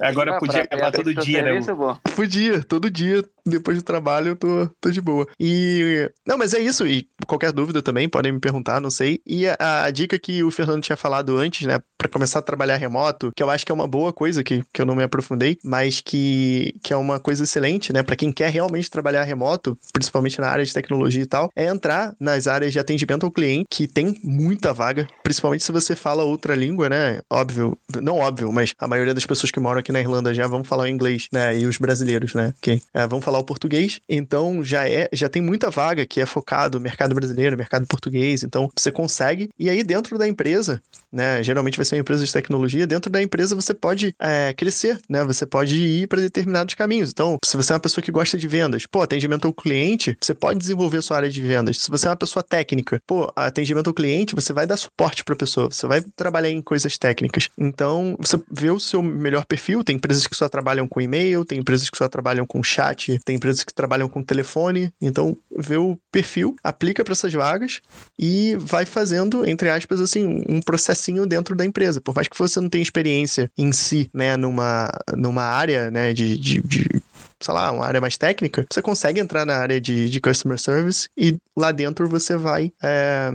Agora 0.00 0.38
podia 0.38 0.66
pra- 0.66 0.90
todo 0.90 1.14
dia, 1.14 1.42
né? 1.42 1.60
pô. 1.62 1.94
podia, 2.14 2.62
todo 2.62 2.90
dia, 2.90 3.24
depois 3.44 3.76
do 3.76 3.82
trabalho, 3.82 4.28
eu 4.28 4.36
tô, 4.36 4.68
tô 4.80 4.90
de 4.90 5.00
boa. 5.00 5.26
E. 5.38 6.10
Não, 6.26 6.38
mas 6.38 6.54
é 6.54 6.60
isso. 6.60 6.86
E 6.86 7.08
qualquer 7.26 7.52
dúvida 7.52 7.82
também, 7.82 8.08
podem 8.08 8.32
me 8.32 8.40
perguntar, 8.40 8.80
não 8.80 8.90
sei. 8.90 9.20
E 9.26 9.46
a, 9.46 9.84
a 9.84 9.90
dica 9.90 10.18
que 10.18 10.42
o 10.42 10.50
Fernando 10.50 10.82
tinha 10.82 10.96
falado 10.96 11.36
antes, 11.36 11.66
né, 11.66 11.78
pra 11.96 12.08
começar 12.08 12.38
a 12.38 12.42
trabalhar 12.42 12.76
remoto, 12.76 13.32
que 13.34 13.42
eu 13.42 13.50
acho 13.50 13.64
que 13.64 13.72
é 13.72 13.74
uma 13.74 13.86
boa 13.86 14.12
coisa, 14.12 14.42
que, 14.44 14.62
que 14.72 14.80
eu 14.80 14.86
não 14.86 14.94
me 14.94 15.02
aprofundei, 15.02 15.58
mas 15.64 16.00
que, 16.00 16.74
que 16.82 16.92
é 16.92 16.96
uma 16.96 17.18
coisa 17.18 17.44
excelente, 17.44 17.92
né, 17.92 18.02
pra 18.02 18.16
quem 18.16 18.32
quer 18.32 18.50
realmente 18.50 18.90
trabalhar 18.90 19.24
remoto, 19.24 19.76
principalmente 19.92 20.40
na 20.40 20.48
área 20.48 20.64
de 20.64 20.72
tecnologia 20.72 21.22
e 21.22 21.26
tal, 21.26 21.50
é 21.54 21.66
entrar 21.66 22.14
nas 22.20 22.46
áreas 22.46 22.72
de 22.72 22.78
atendimento 22.78 23.24
ao 23.24 23.32
cliente, 23.32 23.66
que 23.70 23.86
tem 23.86 24.18
muita 24.22 24.72
vaga, 24.72 25.06
principalmente 25.22 25.64
se 25.64 25.72
você 25.72 25.94
fala 25.96 26.24
outra 26.24 26.54
língua, 26.54 26.88
né? 26.88 27.20
Óbvio, 27.30 27.76
não 28.00 28.18
óbvio, 28.18 28.52
mas 28.52 28.74
a 28.78 28.88
maioria 28.88 29.14
das 29.14 29.26
pessoas 29.26 29.50
que 29.50 29.60
moram 29.60 29.80
aqui 29.80 29.92
na 29.92 30.00
Irlanda 30.00 30.32
já 30.34 30.46
vão 30.46 30.62
falar 30.64 30.88
inglês, 30.88 31.28
né? 31.32 31.58
E 31.58 31.66
os 31.66 31.78
brasileiros, 31.78 32.34
né? 32.34 32.54
Que 32.60 32.80
é, 32.94 33.06
vão 33.06 33.20
falar 33.20 33.37
o 33.38 33.44
português. 33.44 34.00
Então 34.08 34.62
já 34.62 34.88
é, 34.88 35.08
já 35.12 35.28
tem 35.28 35.42
muita 35.42 35.70
vaga 35.70 36.06
que 36.06 36.20
é 36.20 36.26
focado 36.26 36.78
no 36.78 36.82
mercado 36.82 37.14
brasileiro, 37.14 37.56
mercado 37.56 37.86
português. 37.86 38.42
Então 38.42 38.70
você 38.76 38.90
consegue. 38.90 39.50
E 39.58 39.68
aí 39.70 39.82
dentro 39.82 40.18
da 40.18 40.28
empresa, 40.28 40.82
né? 41.12 41.42
Geralmente 41.42 41.76
vai 41.76 41.84
ser 41.84 41.96
uma 41.96 42.00
empresa 42.00 42.24
de 42.24 42.32
tecnologia. 42.32 42.86
Dentro 42.86 43.10
da 43.10 43.22
empresa 43.22 43.54
você 43.54 43.74
pode 43.74 44.14
é, 44.18 44.52
crescer, 44.54 45.00
né? 45.08 45.24
Você 45.24 45.46
pode 45.46 45.76
ir 45.76 46.06
para 46.06 46.20
determinados 46.20 46.74
caminhos. 46.74 47.10
Então, 47.10 47.38
se 47.44 47.56
você 47.56 47.72
é 47.72 47.74
uma 47.74 47.80
pessoa 47.80 48.02
que 48.02 48.12
gosta 48.12 48.36
de 48.36 48.46
vendas, 48.46 48.86
pô, 48.86 49.02
atendimento 49.02 49.46
ao 49.46 49.52
cliente, 49.52 50.16
você 50.20 50.34
pode 50.34 50.58
desenvolver 50.58 51.02
sua 51.02 51.16
área 51.16 51.30
de 51.30 51.40
vendas. 51.40 51.78
Se 51.78 51.90
você 51.90 52.06
é 52.06 52.10
uma 52.10 52.16
pessoa 52.16 52.42
técnica, 52.42 53.00
pô, 53.06 53.32
atendimento 53.34 53.88
ao 53.88 53.94
cliente, 53.94 54.34
você 54.34 54.52
vai 54.52 54.66
dar 54.66 54.76
suporte 54.76 55.24
para 55.24 55.34
a 55.34 55.36
pessoa, 55.36 55.68
você 55.70 55.86
vai 55.86 56.02
trabalhar 56.16 56.50
em 56.50 56.62
coisas 56.62 56.98
técnicas. 56.98 57.48
Então, 57.56 58.16
você 58.18 58.38
vê 58.50 58.70
o 58.70 58.80
seu 58.80 59.02
melhor 59.02 59.44
perfil. 59.44 59.82
Tem 59.82 59.96
empresas 59.96 60.26
que 60.26 60.36
só 60.36 60.48
trabalham 60.48 60.86
com 60.86 61.00
e-mail, 61.00 61.44
tem 61.44 61.58
empresas 61.58 61.88
que 61.88 61.96
só 61.96 62.08
trabalham 62.08 62.46
com 62.46 62.62
chat, 62.62 63.17
tem 63.24 63.36
empresas 63.36 63.64
que 63.64 63.72
trabalham 63.72 64.08
com 64.08 64.22
telefone. 64.22 64.92
Então, 65.00 65.36
vê 65.56 65.76
o 65.76 65.98
perfil, 66.10 66.56
aplica 66.62 67.04
para 67.04 67.12
essas 67.12 67.32
vagas 67.32 67.80
e 68.18 68.56
vai 68.60 68.84
fazendo, 68.84 69.48
entre 69.48 69.70
aspas, 69.70 70.00
assim, 70.00 70.44
um 70.48 70.60
processinho 70.60 71.26
dentro 71.26 71.54
da 71.56 71.64
empresa. 71.64 72.00
Por 72.00 72.14
mais 72.14 72.28
que 72.28 72.38
você 72.38 72.60
não 72.60 72.68
tenha 72.68 72.82
experiência 72.82 73.50
em 73.56 73.72
si, 73.72 74.10
né, 74.12 74.36
numa, 74.36 74.90
numa 75.16 75.44
área, 75.44 75.90
né, 75.90 76.12
de, 76.12 76.36
de, 76.38 76.60
de 76.62 77.02
sei 77.40 77.54
lá, 77.54 77.70
uma 77.70 77.86
área 77.86 78.00
mais 78.00 78.16
técnica, 78.16 78.66
você 78.70 78.82
consegue 78.82 79.20
entrar 79.20 79.46
na 79.46 79.56
área 79.56 79.80
de, 79.80 80.10
de 80.10 80.20
customer 80.20 80.58
service 80.58 81.08
e 81.16 81.36
lá 81.56 81.70
dentro 81.70 82.08
você 82.08 82.36
vai 82.36 82.72
é, 82.82 83.30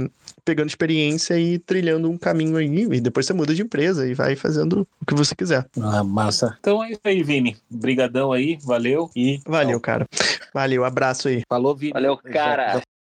pegando 0.45 0.69
experiência 0.69 1.39
e 1.39 1.57
trilhando 1.57 2.09
um 2.09 2.17
caminho 2.17 2.57
aí, 2.57 2.87
e 2.91 3.01
depois 3.01 3.25
você 3.25 3.33
muda 3.33 3.53
de 3.53 3.61
empresa 3.61 4.07
e 4.07 4.13
vai 4.13 4.35
fazendo 4.35 4.87
o 5.01 5.05
que 5.05 5.13
você 5.13 5.33
quiser. 5.35 5.65
Ah, 5.81 6.03
massa. 6.03 6.57
Então 6.59 6.83
é 6.83 6.91
isso 6.91 7.01
aí, 7.03 7.23
Vini. 7.23 7.57
Brigadão 7.69 8.31
aí, 8.31 8.57
valeu 8.63 9.09
e 9.15 9.39
Valeu, 9.45 9.79
cara. 9.79 10.07
Valeu, 10.53 10.85
abraço 10.85 11.27
aí. 11.27 11.41
falou, 11.49 11.75
Vini. 11.75 11.93
Valeu, 11.93 12.17
cara. 12.17 12.82